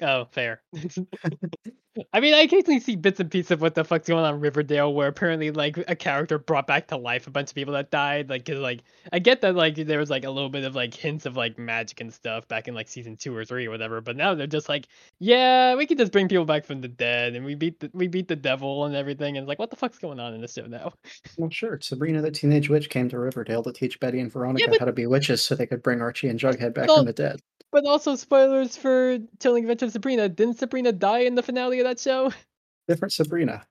[0.02, 0.64] Oh, fair.
[2.14, 4.40] I mean, I occasionally see bits and pieces of what the fuck's going on in
[4.40, 7.92] Riverdale, where apparently, like, a character brought back to life a bunch of people that
[7.92, 8.30] died.
[8.30, 10.94] Like, 'cause, like, I get that, like, there was, like, a little bit of, like,
[10.94, 14.00] hints of, like, magic and stuff back in, like, season two or three or whatever.
[14.00, 14.88] But now they're just like,
[15.20, 18.08] yeah, we can just bring people back from the dead, and we beat the, we
[18.08, 19.36] beat the devil and everything.
[19.36, 20.94] And it's like, what the fuck's going on in this show now?
[21.38, 21.78] Well, sure.
[21.82, 24.94] Sabrina the Teenage Witch came to Riverdale to teach Betty and Veronica but- how to
[24.94, 27.42] be witches so they could bring Archie and Jughead back Well- from the dead.
[27.72, 30.28] But also, spoilers for Chilling Adventure of Sabrina.
[30.28, 32.32] Didn't Sabrina die in the finale of that show?
[32.88, 33.66] Different Sabrina.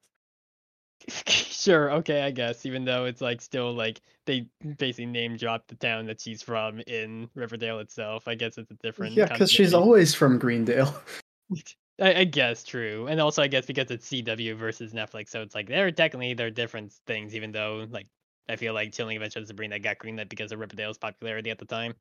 [1.27, 2.65] sure, okay, I guess.
[2.65, 4.47] Even though it's like still like they
[4.79, 8.29] basically name dropped the town that she's from in Riverdale itself.
[8.29, 9.15] I guess it's a different.
[9.15, 10.95] Yeah, because she's always from Greendale.
[12.01, 15.55] I, I guess true, and also I guess because it's CW versus Netflix, so it's
[15.55, 17.35] like they're technically they're different things.
[17.35, 18.07] Even though like
[18.49, 21.67] I feel like Chilling Adventures of Sabrina got greenlit because of Riverdale's popularity at the
[21.67, 21.95] time.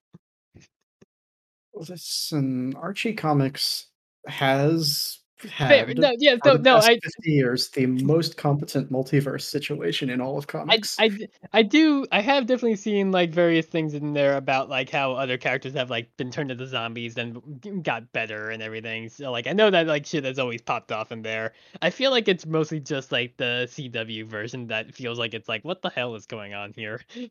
[1.73, 3.87] Listen, Archie Comics
[4.27, 10.21] has had no, yeah, no, no, I, 50 years the most competent multiverse situation in
[10.21, 10.97] all of comics.
[10.99, 11.05] I.
[11.05, 15.13] I, I do, I have definitely seen like various things in there about like how
[15.13, 17.41] other characters have like been turned into zombies and
[17.83, 19.09] got better and everything.
[19.09, 21.53] So like, I know that like shit has always popped off in there.
[21.81, 25.65] I feel like it's mostly just like the CW version that feels like it's like,
[25.65, 27.01] what the hell is going on here?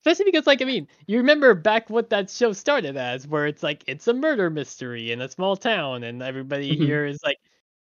[0.00, 3.62] Especially because like, I mean, you remember back what that show started as, where it's
[3.62, 6.78] like it's a murder mystery in a small town, and everybody Mhm.
[6.78, 7.36] here is like,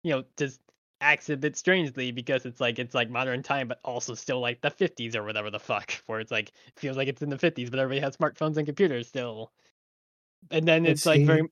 [0.06, 0.60] you know, just
[1.00, 4.60] acts a bit strangely because it's like it's like modern time but also still like
[4.62, 7.70] the 50s or whatever the fuck where it's like feels like it's in the 50s
[7.70, 9.50] but everybody has smartphones and computers still.
[10.52, 11.42] And then it's like very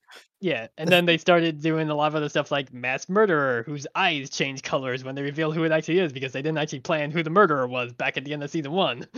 [0.41, 3.89] yeah and then they started doing a lot of other stuff like mass murderer whose
[3.97, 7.11] eyes change colors when they reveal who it actually is because they didn't actually plan
[7.11, 9.07] who the murderer was back at the end of season one.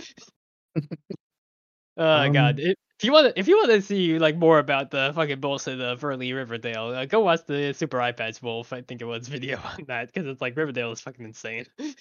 [1.99, 4.91] Oh god um, if you want to if you want to see like more about
[4.91, 9.01] the fucking bullshit of early riverdale uh, go watch the Super Eyepatch Wolf i think
[9.01, 11.67] it was video on that because it's like riverdale is fucking insane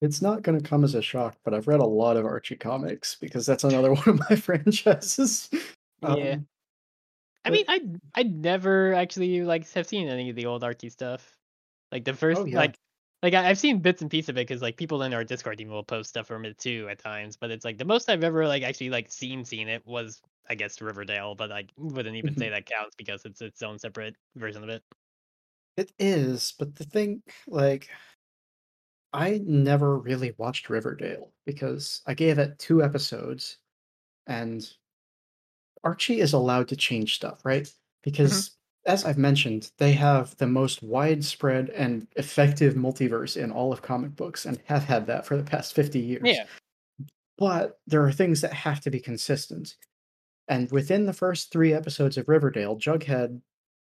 [0.00, 2.56] it's not going to come as a shock, but I've read a lot of Archie
[2.56, 5.48] comics because that's another one of my franchises.
[5.52, 5.58] yeah
[6.02, 6.46] Um,
[7.44, 7.80] I but mean, I
[8.14, 11.36] I never actually like have seen any of the old Archie stuff.
[11.92, 12.76] Like the first, oh yeah, like
[13.22, 15.58] like I, I've seen bits and pieces of it because like people in our Discord
[15.58, 17.36] team will post stuff from it too at times.
[17.36, 20.54] But it's like the most I've ever like actually like seen seen it was I
[20.54, 22.50] guess Riverdale, but I wouldn't even say Mhm.
[22.50, 24.84] that counts because it's its own separate version of it.
[25.76, 26.52] it is.
[26.58, 27.90] But the thing, like,
[29.12, 33.58] I never really watched Riverdale because I gave it two episodes,
[34.26, 34.68] and
[35.84, 37.70] Archie is allowed to change stuff, right?
[38.18, 38.42] Mhm.
[38.42, 43.82] Because as I've mentioned, they have the most widespread and effective multiverse in all of
[43.82, 46.22] comic books and have had that for the past 50 years.
[46.24, 46.44] Yeah,
[47.36, 49.76] But there are things that have to be consistent.
[50.48, 53.40] And within the first three episodes of Riverdale, Jughead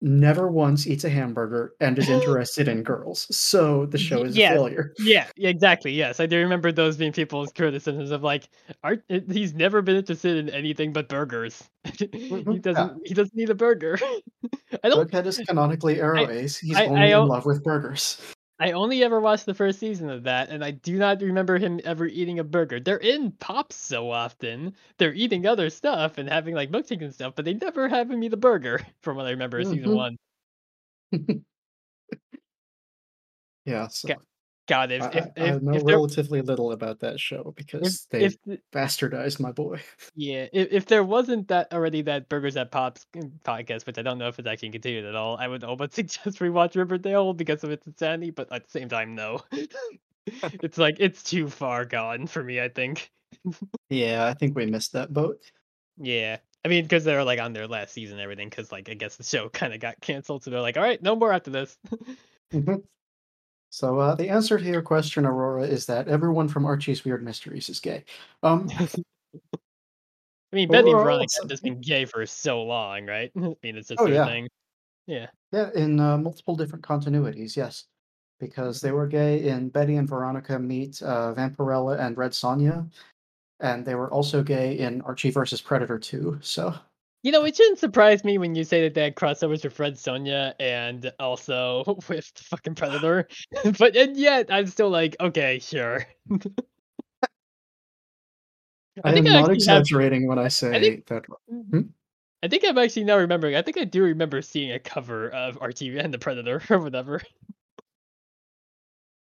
[0.01, 3.27] never once eats a hamburger and is interested in girls.
[3.35, 4.93] So the show is a failure.
[4.99, 5.91] yeah, yeah, exactly.
[5.91, 8.49] Yes, I do remember those being people's criticisms of like,
[8.83, 9.03] Art.
[9.09, 11.69] He's never been interested in anything but burgers.
[11.97, 13.07] he Mhm, doesn't.
[13.07, 13.97] He doesn't need a burger.
[14.83, 15.09] I don't.
[15.09, 16.57] Jughead is canonically aro I Ace.
[16.57, 18.21] He's I only I, in love with burgers.
[18.59, 21.79] I only ever watched the first season of that, and I do not remember him
[21.83, 22.79] ever eating a burger.
[22.79, 24.73] They're in pops so often.
[24.97, 28.23] They're eating other stuff and having like milkshakes and stuff, but they never have him
[28.23, 29.95] eat a burger, from what I remember of season mm-hmm.
[29.95, 30.17] one.
[33.67, 34.15] Yeah, so Ga-
[34.67, 38.05] God, if I, if I, I know if relatively little about that show if because
[38.11, 38.37] they if
[38.73, 39.79] bastardized my boy.
[40.15, 44.01] yeah if, if there wasn't that already that burgers at pops mm, podcast, which I
[44.01, 47.63] don't know if it's actually continued at all, I would almost suggest rewatch Riverdale because
[47.63, 49.41] of its insanity, but at the same time, no.
[50.25, 52.59] it's like it's too far gone for me.
[52.59, 53.09] I think.
[53.89, 55.39] Yeah, I think we missed that boat.
[55.97, 56.37] Yeah.
[56.65, 59.15] I mean, because they're like on their last season and everything, because like I guess
[59.15, 61.77] the show kind of got canceled, so they're like, all right, no more after this.
[62.53, 62.83] Mhm.
[63.77, 67.69] So uh, the answer to your question, Aurora, is that everyone from Archie's Weird Mysteries
[67.69, 68.05] is gay.
[68.41, 68.87] Um, I
[70.51, 73.31] mean, Betty Veronica just been gay for so long, right?
[73.37, 74.25] I mean, it's just Oh, yeah.
[74.25, 74.49] thing.
[75.05, 75.27] Yeah.
[75.51, 77.85] yeah, in uh, multiple different continuities, yes,
[78.39, 82.89] because they were gay in Betty and Veronica Meet uh, Vampirella and Red Sonja,
[83.59, 86.39] and they were also gay in Archie versus Predator 2.
[86.41, 86.73] So
[87.23, 89.95] You know, it shouldn't surprise me when you say that they had crossovers with Red
[89.95, 93.27] Sonja and also with the fucking Predator.
[93.79, 96.05] but and yet, I'm still like, okay, sure.
[99.03, 101.25] I, think am I not actually have- exaggerating when I say think- that.
[101.49, 101.81] Hmm?
[102.43, 103.55] I think I'm actually now remembering.
[103.55, 107.21] I think I do remember seeing a cover of RTV and the Predator or whatever.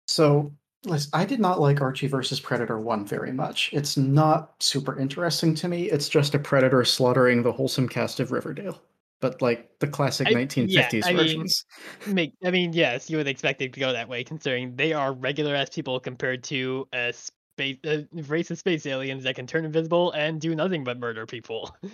[0.08, 0.52] So,
[0.84, 3.70] listen, I did not like Archie versus Predator 1 very much.
[3.72, 5.90] It's not super interesting to me.
[5.90, 8.80] It's just a predator slaughtering the wholesome cast of Riverdale.
[9.20, 11.64] But like the classic I- yeah, 1950s I mean, versions.
[12.06, 15.12] Make I mean, yes, you would expect it to go that way, considering they are
[15.12, 19.64] regular ass people compared to a space a race of space aliens that can turn
[19.64, 21.74] invisible and do nothing but murder people.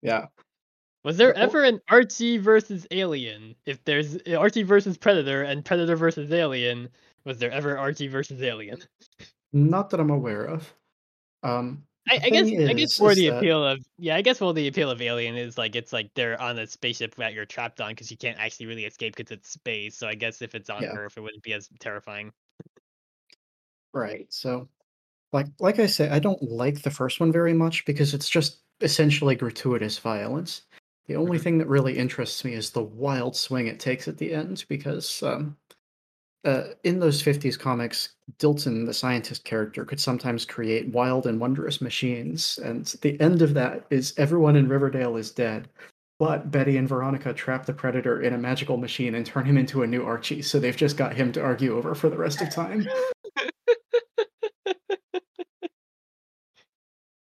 [0.00, 0.26] Yeah.
[1.04, 3.56] Was there ever an Archie versus Alien?
[3.66, 6.88] If there's Archie versus Predator and Predator versus Alien,
[7.24, 8.78] was there ever Archie versus Alien?
[9.52, 10.72] Not that I'm aware of.
[11.42, 14.16] Um, I, I guess thing I guess is- for is the that- appeal of yeah,
[14.16, 17.14] I guess for the appeal of Alien is like it's like they're on a spaceship
[17.16, 19.96] that you're trapped on because you can't actually really escape because it's space.
[19.96, 20.94] So I guess if it's on Yeah.
[20.94, 22.32] Earth, it wouldn't be as terrifying.
[23.92, 24.26] right.
[24.30, 24.68] So,
[25.32, 28.58] like, like I say, I don't like the first one very much because it's just
[28.80, 30.62] essentially gratuitous violence.
[31.06, 34.32] The only thing that really interests me is the wild swing it takes at the
[34.32, 35.56] end because um,
[36.44, 41.80] uh, in those 50s comics, Dilton, the scientist character, could sometimes create wild and wondrous
[41.80, 42.58] machines.
[42.64, 45.68] And the end of that is everyone in Riverdale is dead.
[46.18, 49.82] But Betty and Veronica trap the Predator in a magical machine and turn him into
[49.82, 52.50] a new Archie, so they've just got him to argue over for the rest of
[52.50, 52.86] time.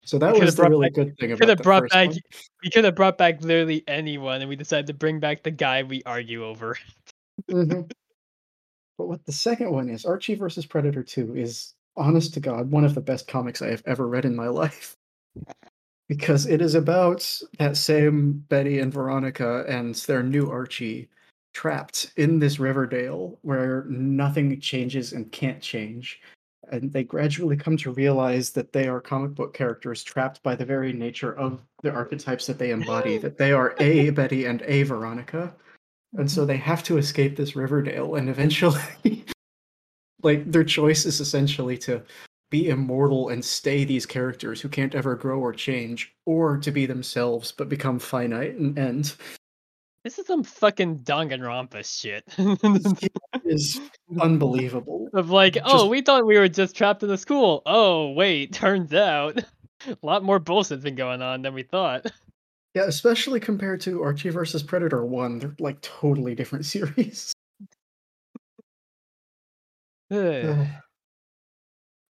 [0.06, 2.09] So that was the really back- good thing about Could have the brought first back.
[2.10, 2.18] one.
[2.62, 5.82] We could have brought back literally anyone, and we decided to bring back the guy
[5.82, 6.76] we argue over.
[7.51, 7.90] Mhm.
[8.96, 12.34] But what the second one is, Archie versus Predator 2 is honest mm-hmm.
[12.34, 14.96] to God one of the best comics I have ever read in my life.
[16.08, 21.08] Because it is about that same Betty and Veronica and their new Archie
[21.54, 26.20] trapped in this Riverdale where nothing changes and can't change.
[26.70, 30.64] And they gradually come to realize that they are comic book characters trapped by the
[30.64, 34.82] very nature of the archetypes that they embody, that they are a Betty and a
[34.82, 35.54] Veronica
[36.15, 38.81] and so they have to escape this Riverdale, and eventually,
[40.23, 42.03] like their choice is essentially to
[42.51, 46.86] be immortal and stay these characters who can't ever grow or change, or to be
[46.86, 49.16] themselves but become finite and end.
[50.05, 52.24] This is some fucking Danganronpa shit.
[53.35, 53.81] It is
[54.20, 55.09] unbelievable.
[55.12, 57.62] of like, oh, we thought we were just trapped in the school.
[57.66, 59.43] Oh, wait, turns out
[59.86, 62.07] a lot more bullshit's been going on than we thought.
[62.74, 67.32] Yeah, especially compared to Archie versus Predator One, they're like totally different series.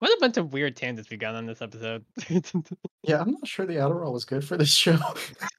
[0.01, 2.05] What a bunch of weird tangents we got on this episode.
[3.03, 4.97] yeah, I'm not sure the Adderall is good for this show.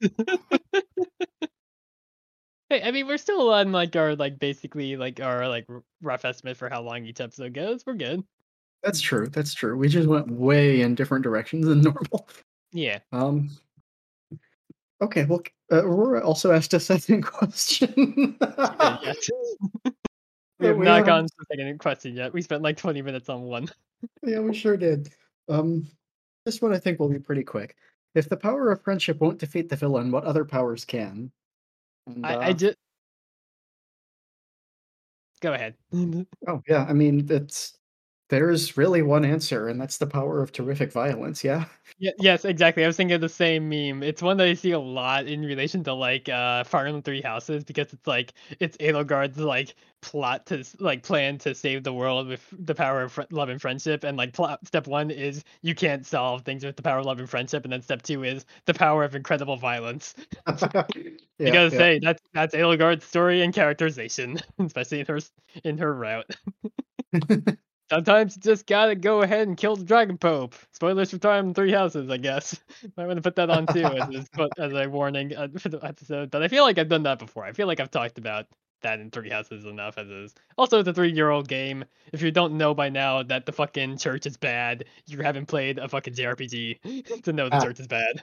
[2.68, 5.68] hey, I mean, we're still on like our like basically like our like
[6.00, 7.84] rough estimate for how long each episode goes.
[7.86, 8.24] We're good.
[8.82, 9.28] That's true.
[9.28, 9.76] That's true.
[9.76, 12.28] We just went way in different directions than normal.
[12.72, 12.98] Yeah.
[13.12, 13.48] Um.
[15.02, 15.42] Okay, well,
[15.72, 18.36] uh, Aurora also asked a second question.
[18.40, 18.98] Uh,
[20.60, 22.32] we have we not haven't- gone to the second question yet.
[22.32, 23.68] We spent like 20 minutes on one.
[24.22, 25.10] yeah, we sure did.
[25.48, 25.88] Um,
[26.46, 27.76] this one I think will be pretty quick.
[28.14, 31.32] If the power of friendship won't defeat the villain, what other powers can?
[32.06, 32.76] And, I, I uh, just.
[35.40, 35.74] Go ahead.
[36.46, 37.76] oh yeah, I mean it's
[38.32, 41.44] there's really one answer, and that's the power of terrific violence.
[41.44, 41.66] Yeah.
[41.98, 42.82] Yeah, yes, exactly.
[42.82, 44.02] I was thinking of the same meme.
[44.02, 47.20] It's one that I see a lot in relation to like uh Fire Emblem Three
[47.20, 52.26] Houses because it's like it's Edelgard's like plot to like plan to save the world
[52.26, 55.74] with the power of fr- love and friendship, and like plot step one is you
[55.74, 58.46] can't solve things with the power of love and friendship, and then step two is
[58.64, 60.14] the power of incredible violence.
[60.46, 60.62] yeah,
[61.38, 61.68] I gotta yeah.
[61.68, 65.18] say that's that's Edelgard's story and characterization, especially in her
[65.64, 66.34] in her route.
[67.92, 70.54] Sometimes you just gotta go ahead and kill the Dragon Pope.
[70.72, 72.58] Spoilers for Time Three Houses, I guess.
[72.96, 75.78] Might want to put that on too as, a, as a warning uh, for the
[75.84, 76.30] episode.
[76.30, 77.44] But I feel like I've done that before.
[77.44, 78.46] I feel like I've talked about
[78.80, 80.34] that in Three Houses enough as is.
[80.56, 81.84] Also, it's a three-year-old game.
[82.14, 85.78] If you don't know by now that the fucking church is bad, you haven't played
[85.78, 87.60] a fucking JRPG to know the Ah.
[87.62, 88.22] church is bad.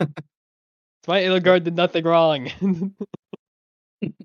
[0.00, 0.10] That's
[1.04, 2.50] why Edelgard did nothing wrong.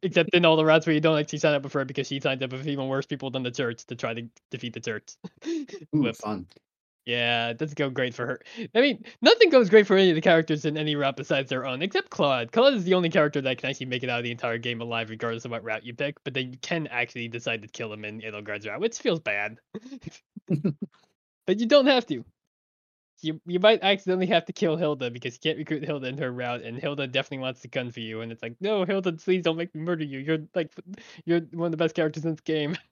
[0.04, 2.20] Except in all the routes where you don't actually sign up with her because she
[2.20, 5.14] signed up with even worse people than the church to try to defeat the church.
[5.96, 6.48] Ooh, fun.
[7.06, 8.42] Yeah, it doesn't go great for her.
[8.76, 11.66] I mean, nothing goes great for any of the characters in any route besides their
[11.66, 12.52] own, except Claude.
[12.52, 14.82] Claude is the only character that can actually make it out of the entire game
[14.82, 16.24] alive, regardless of what route you pick.
[16.24, 19.58] But then you can actually decide to kill him in Edelgard's route, which feels bad.
[20.48, 22.24] but you don't have to.
[23.22, 26.32] You you might accidentally have to kill Hilda because you can't recruit Hilda in her
[26.32, 28.22] route, and Hilda definitely wants to gun for you.
[28.22, 30.20] And it's like, no, Hilda, please don't make me murder you.
[30.20, 30.74] You're like,
[31.26, 32.78] you're one of the best characters in this game.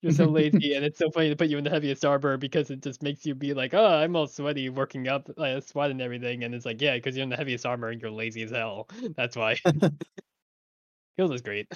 [0.00, 2.70] You're so lazy, and it's so funny to put you in the heaviest armor because
[2.70, 6.00] it just makes you be like, oh, I'm all sweaty working up uh, sweat and
[6.00, 8.50] everything, and it's like, yeah, because you're in the heaviest armor and you're lazy as
[8.50, 8.88] hell.
[9.16, 9.56] That's why.
[11.18, 11.68] Hilda's great.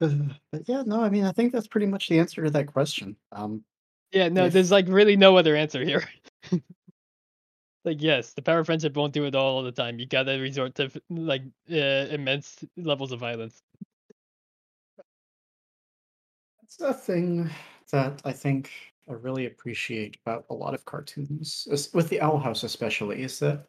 [0.00, 3.16] But yeah, no, I mean, I think that's pretty much the answer to that question.
[3.32, 3.64] Um,
[4.12, 6.08] yeah, no, If- there's like really no other answer here.
[7.84, 9.98] like, yes, the power of friendship won't do it all, all the time.
[9.98, 13.62] You gotta resort to like uh, immense levels of violence.
[16.60, 17.50] That's the thing
[17.90, 18.70] that I think
[19.08, 23.66] I really appreciate about a lot of cartoons, with the Owl House especially, is that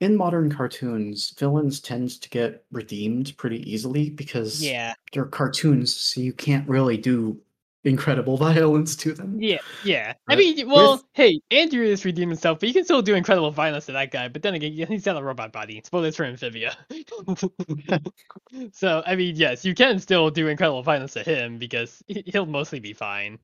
[0.00, 4.94] in modern cartoons, villains tend to get redeemed pretty easily because yeah.
[5.12, 7.40] they're cartoons, so you can't really do
[7.84, 9.40] incredible violence to them.
[9.40, 10.14] Yeah, yeah.
[10.28, 13.86] I mean, well, with- hey, Andrias redeemed himself, but you can still do incredible violence
[13.86, 14.28] to that guy.
[14.28, 15.80] But then again, he's got a robot body.
[15.84, 16.76] Spoilers for Amphibia.
[18.72, 22.46] so, I mean, yes, you can still do incredible violence to him because he- he'll
[22.46, 23.38] mostly be fine.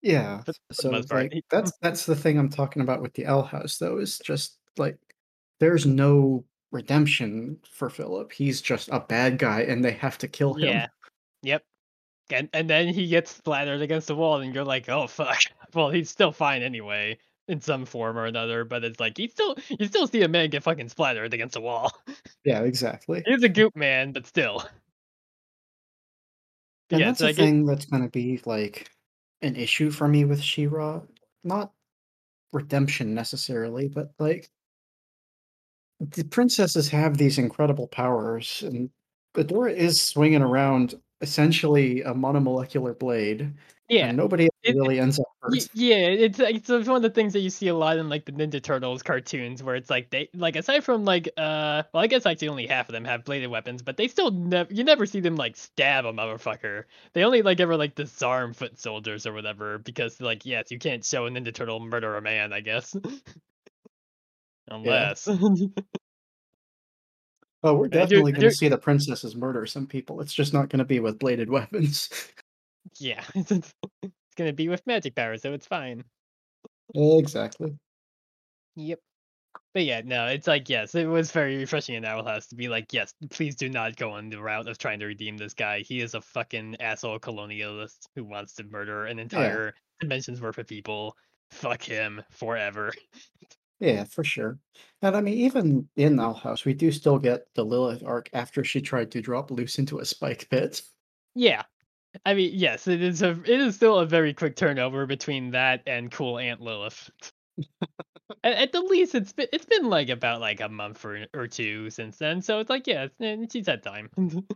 [0.00, 0.40] Yeah.
[0.42, 3.42] For- for the So like that's that's the thing I'm talking about with the Owl
[3.42, 4.98] House though, is just like
[5.60, 8.32] there's no redemption for Philip.
[8.32, 10.68] He's just a bad guy and they have to kill him.
[10.68, 10.86] Yeah.
[11.42, 11.62] Yep.
[12.32, 15.38] And and then he gets splattered against the wall, and you're like, oh fuck.
[15.74, 17.16] Well, he's still fine anyway.
[17.48, 20.50] in some form or another, but it's like you still you still see a man
[20.50, 21.92] get fucking splattered against a wall.
[22.44, 23.22] Yeah, exactly.
[23.24, 24.64] He's a goop man, but still.
[26.90, 28.90] And yeah, that's so the get thing that's gonna be like
[29.42, 31.02] an issue for me with She-Ra.
[31.44, 31.72] Not
[32.52, 34.50] redemption necessarily, but like
[36.00, 38.90] the princesses have these incredible powers, and
[39.36, 43.54] Adora is swinging around essentially a monomolecular blade,
[43.88, 44.06] yeah.
[44.08, 45.68] and nobody It, really ends up hurt.
[45.74, 48.32] Yeah, it's it's one of the things that you see a lot in like the
[48.32, 52.26] Ninja Turtles cartoons, where it's like they like aside from like uh, well, I guess
[52.26, 55.20] actually only half of them have bladed weapons, but they still never you never see
[55.20, 56.84] them like stab a motherfucker.
[57.14, 61.04] They only like ever like disarm foot soldiers or whatever because like yes, you can't
[61.04, 62.94] show a Ninja Turtle murder a man, I guess,
[64.68, 65.28] unless
[67.64, 70.20] Oh, we're definitely gonna see the princesses murder some people.
[70.20, 72.10] It's just not gonna be with bladed weapons.
[72.98, 73.72] yeah, it's, it's
[74.02, 76.04] it's gonna be with magic powers, so it's fine.
[76.94, 77.76] Exactly.
[78.76, 78.98] Yep.
[79.74, 82.68] But yeah, no, it's like yes, it was very refreshing in Owl House to be
[82.68, 85.80] like, yes, please do not go on the route of trying to redeem this guy.
[85.80, 89.22] He is a fucking asshole colonialist who wants to murder an Yeah.
[89.22, 91.16] entire dimension's worth of people.
[91.50, 92.92] Fuck him forever.
[93.82, 94.60] Yeah, for sure.
[95.02, 98.62] And I mean, even in Owl House, we do still get the Lilith arc after
[98.62, 100.82] she tried to drop Luz into a spike pit.
[101.34, 101.64] Yeah.
[102.24, 105.82] I mean, yes, it is a it is still a very quick turnover between that
[105.84, 107.10] and cool Aunt Lilith.
[108.44, 111.48] at, at the least, it's been it's been like about like a month or, or
[111.48, 114.08] two since then, so it's like yeah, it's, eh, she's had time.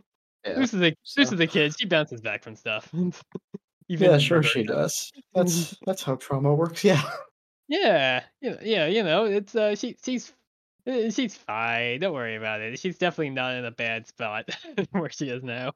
[0.45, 0.59] Yeah.
[0.59, 1.75] This is a this is a kid.
[1.77, 2.89] She bounces back from stuff.
[3.89, 5.11] Even yeah, sure she does.
[5.33, 6.85] That's that's how trauma works.
[6.85, 7.01] Yeah.
[7.67, 10.33] Yeah, you yeah, you know, it's uh, she she's
[10.87, 11.99] uh, she's fine.
[11.99, 12.79] Don't worry about it.
[12.79, 14.49] She's definitely not in a bad spot
[14.91, 15.73] where she is now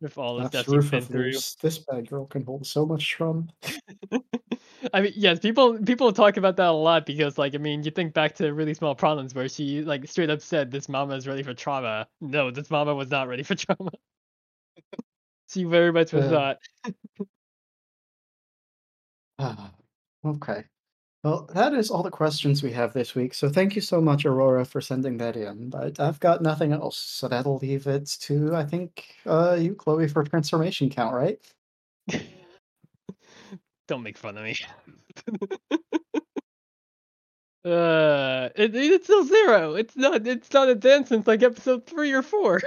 [0.00, 1.32] with all the That's stuff she's been of through.
[1.32, 1.56] Luz.
[1.60, 3.46] This bad girl can hold so much trauma.
[4.92, 7.90] I mean, yes, people people talk about that a lot because, like, I mean, you
[7.90, 11.26] think back to really small problems where she like straight up said, "This mama is
[11.26, 13.90] ready for trauma." No, this mama was not ready for trauma.
[15.48, 16.58] she very much was Uh, not.
[19.38, 19.72] ah,
[20.24, 20.64] okay.
[21.24, 23.34] Well, that is all the questions we have this week.
[23.34, 25.68] So thank you so much, Aurora, for sending that in.
[25.68, 30.06] But I've got nothing else, so that'll leave it to I think uh, you, Chloe,
[30.08, 31.38] for transformation count, right?
[33.88, 34.56] Don't make fun of me.
[37.64, 39.74] uh, it, it's still zero.
[39.74, 40.26] It's not.
[40.26, 42.60] It's not advanced since like episode three or four.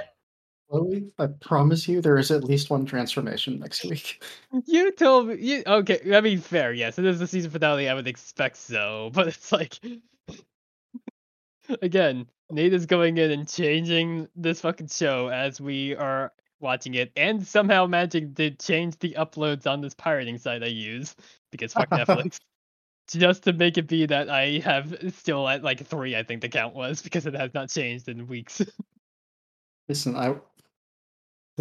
[1.20, 4.24] I promise you, there is at least one transformation next week.
[4.66, 5.36] You told me.
[5.40, 6.00] You okay?
[6.16, 6.74] I mean, fair.
[6.74, 7.90] Yes, it is the season finale.
[7.90, 9.80] I would expect so, but it's like
[11.82, 17.12] again, Nate is going in and changing this fucking show as we are watching it,
[17.16, 21.16] and somehow magic did change the uploads on this pirating site I use
[21.52, 22.38] because fuck Netflix.
[23.10, 26.48] Just to make it be that I have still at like three, I think the
[26.48, 28.62] count was because it has not changed in weeks.
[29.90, 30.36] Listen, I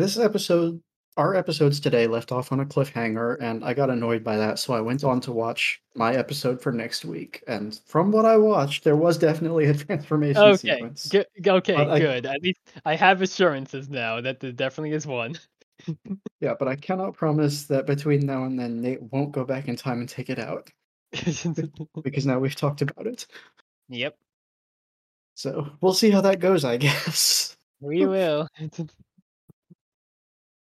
[0.00, 0.80] this episode,
[1.16, 4.72] our episodes today left off on a cliffhanger, and I got annoyed by that, so
[4.72, 7.42] I went on to watch my episode for next week.
[7.46, 11.08] And from what I watched, there was definitely a transformation okay, sequence.
[11.08, 11.26] good.
[11.46, 12.26] Okay, But I- good.
[12.26, 15.34] At least I have assurances now that there definitely is one.
[16.40, 19.76] Yeah, but I cannot promise that between now and then Nate won't go back in
[19.76, 20.68] time and take it out
[22.02, 23.26] because now we've talked about it.
[23.88, 24.14] yep,
[25.34, 27.56] So we'll see how that goes, I guess.
[27.80, 28.46] we will.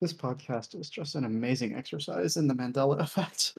[0.01, 3.53] This podcast is just an amazing exercise in the Mandela effect.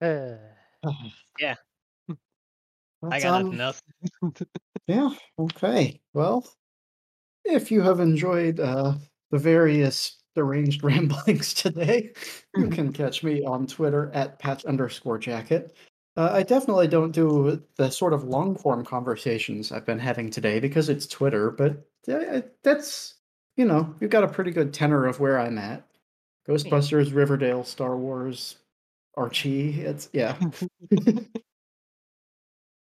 [0.00, 0.36] Uh,
[1.38, 1.54] Yeah.
[3.10, 3.82] I got um, nothing else.
[4.86, 6.00] Yeah, okay.
[6.14, 6.44] Well,
[7.44, 8.94] if you have enjoyed uh,
[9.30, 12.12] the various deranged ramblings today,
[12.56, 15.76] you can catch me on Twitter at patch underscore jacket.
[16.16, 20.60] Uh, I definitely don't do the sort of long form conversations I've been having today
[20.60, 23.14] because it's Twitter, but uh, that's,
[23.56, 25.86] you know, you've got a pretty good tenor of where I'm at.
[26.48, 28.56] Ghostbusters, Riverdale, Star Wars,
[29.16, 29.80] Archie.
[29.82, 30.36] It's, yeah.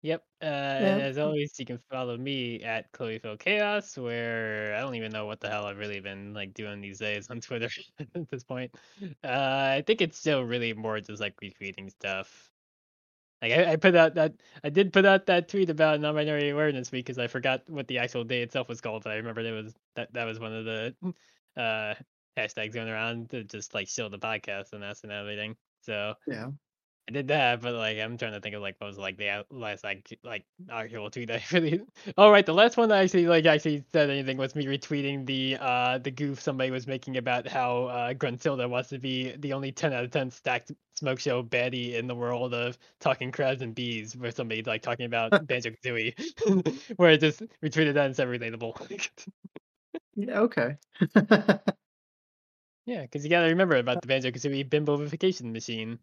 [0.02, 0.22] Yep.
[0.40, 5.12] Uh, and as always, you can follow me at Chloephil Chaos, where I don't even
[5.12, 7.68] know what the hell I've really been like doing these days on Twitter
[8.14, 8.72] at this point.
[9.24, 12.50] Uh, I think it's still really more just like retweeting stuff.
[13.40, 14.34] Like I, I put out that
[14.64, 17.98] I did put out that tweet about non-binary awareness week because I forgot what the
[17.98, 19.04] actual day itself was called.
[19.04, 20.94] But I remembered it was that that was one of the
[21.56, 21.94] uh
[22.36, 25.56] hashtags going around to just like show the podcast and us and everything.
[25.82, 26.48] So yeah.
[27.08, 29.42] I did that, but like I'm trying to think of like what was like the
[29.50, 31.80] last like like actual tweet I really.
[32.18, 35.24] Oh right, the last one that I actually like actually said anything was me retweeting
[35.24, 39.54] the uh the goof somebody was making about how uh Gruntilda wants to be the
[39.54, 43.62] only ten out of ten stacked smoke show baddie in the world of talking crabs
[43.62, 46.14] and bees, where somebody like talking about Banjo Kazooie,
[46.96, 49.08] where I just retweeted that and said relatable.
[50.14, 50.76] Yeah, okay.
[52.84, 55.98] yeah, because you gotta remember about the Banjo Kazooie bimboification machine.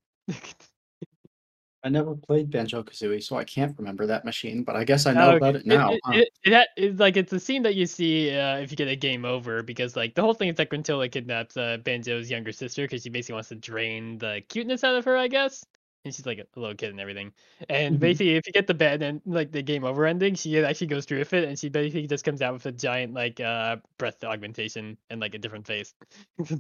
[1.86, 5.14] I never played Banjo Kazooie, so I can't remember that machine, but I guess I
[5.14, 5.92] know Oh, about it now.
[5.92, 6.14] It, huh?
[6.18, 8.88] it, it, ha- it's like it's a scene that you see uh, if you get
[8.88, 12.52] a game over because like the whole thing is that Gruntilda kidnaps uh, Banjo's younger
[12.52, 15.64] sister because she basically wants to drain the cuteness out of her, I guess.
[16.06, 17.34] And she's like a little kid and everything.
[17.70, 18.00] And Mhm.
[18.00, 21.06] basically, if you get the bad and like the game over ending, she actually goes
[21.06, 24.24] through with it, and she basically just comes out with a giant like uh breath
[24.24, 25.94] augmentation and like a different face.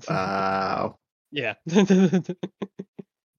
[0.07, 0.99] Wow.
[1.31, 1.55] yeah.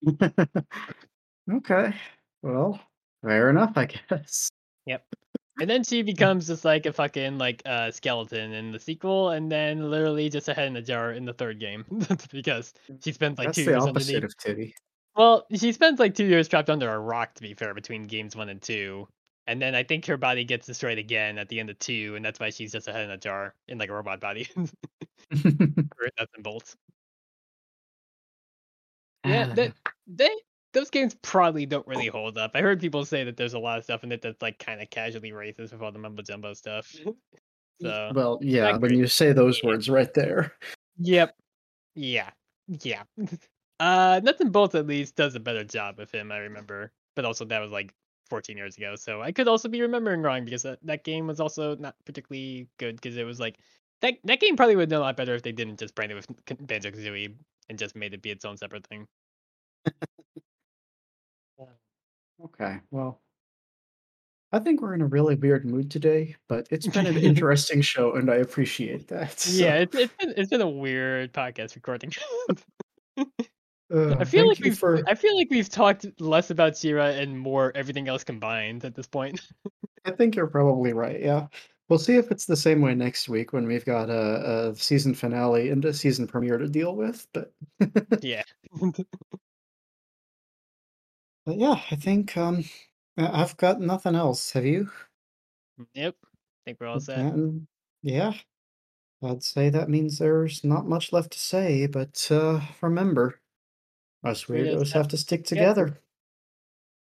[1.51, 1.95] okay.
[2.43, 2.81] Well,
[3.23, 4.49] fair enough, I guess.
[4.87, 5.05] Yep.
[5.61, 9.51] And then she becomes just like a fucking like uh, skeleton in the sequel, and
[9.51, 11.85] then literally just a head in a jar in the third game
[12.33, 14.25] because she spends like That's two the years opposite underneath.
[14.25, 14.75] of Titty.
[15.17, 18.37] Well, she spends like two years trapped under a rock, to be fair, between games
[18.37, 19.09] one and two,
[19.47, 22.25] and then I think her body gets destroyed again at the end of two, and
[22.25, 26.09] that's why she's just a head in a jar in like a robot body, or
[26.19, 26.77] nuts and bolts.
[29.25, 29.73] Yeah, they,
[30.07, 30.31] they
[30.77, 32.51] those games probably don't really hold up.
[32.55, 34.83] I heard people say that there's a lot of stuff in it that's like kind
[34.83, 36.95] of casually racist with all the mumbo jumbo stuff.
[37.81, 40.53] so well, yeah, when you say those words right there.
[40.99, 41.35] Yep.
[41.95, 42.29] Yeah.
[42.69, 43.05] Yeah.
[43.81, 46.93] uh Nuts and at least does a better job with him, I remember.
[47.15, 47.95] But also that was like
[48.29, 48.97] 14 years ago.
[48.97, 52.69] So I could also be remembering wrong because that, that game was also not particularly
[52.79, 53.57] good because it was like
[54.03, 56.13] that that game probably would have done a lot better if they didn't just brand
[56.13, 56.29] it with
[56.67, 57.35] Banjo Kazooie
[57.71, 59.07] and just made it be its own separate thing.
[62.45, 63.21] Okay, well,
[64.53, 68.15] I think we're in a really weird mood today, but it's been an interesting show,
[68.15, 69.41] and I appreciate that.
[69.41, 72.13] so, Yeah, it's it's been, it's been a weird podcast recording.
[73.19, 73.25] uh,
[73.91, 75.03] I feel like we've for.
[75.09, 79.07] I feel like we've talked less about She-Ra and more everything else combined at this
[79.07, 79.41] point.
[80.05, 81.21] I think you're probably right.
[81.21, 81.47] Yeah,
[81.89, 85.15] we'll see if it's the same way next week when we've got a, a season
[85.15, 87.27] finale and a season premiere to deal with.
[87.33, 87.53] But,
[88.21, 88.43] yeah.
[91.47, 92.65] But yeah, I think um,
[93.17, 94.53] I've got nothing else.
[94.53, 94.91] Have you?
[95.95, 96.17] Yep.
[96.23, 96.29] I
[96.65, 97.35] think we're all set.
[98.03, 98.35] Yeah,
[99.23, 103.41] I'd say that means there's not much left to say, but uh, remember,
[104.25, 105.99] us Weirdos have to stick together.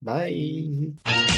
[0.00, 0.92] Bye.
[1.04, 1.34] Bye.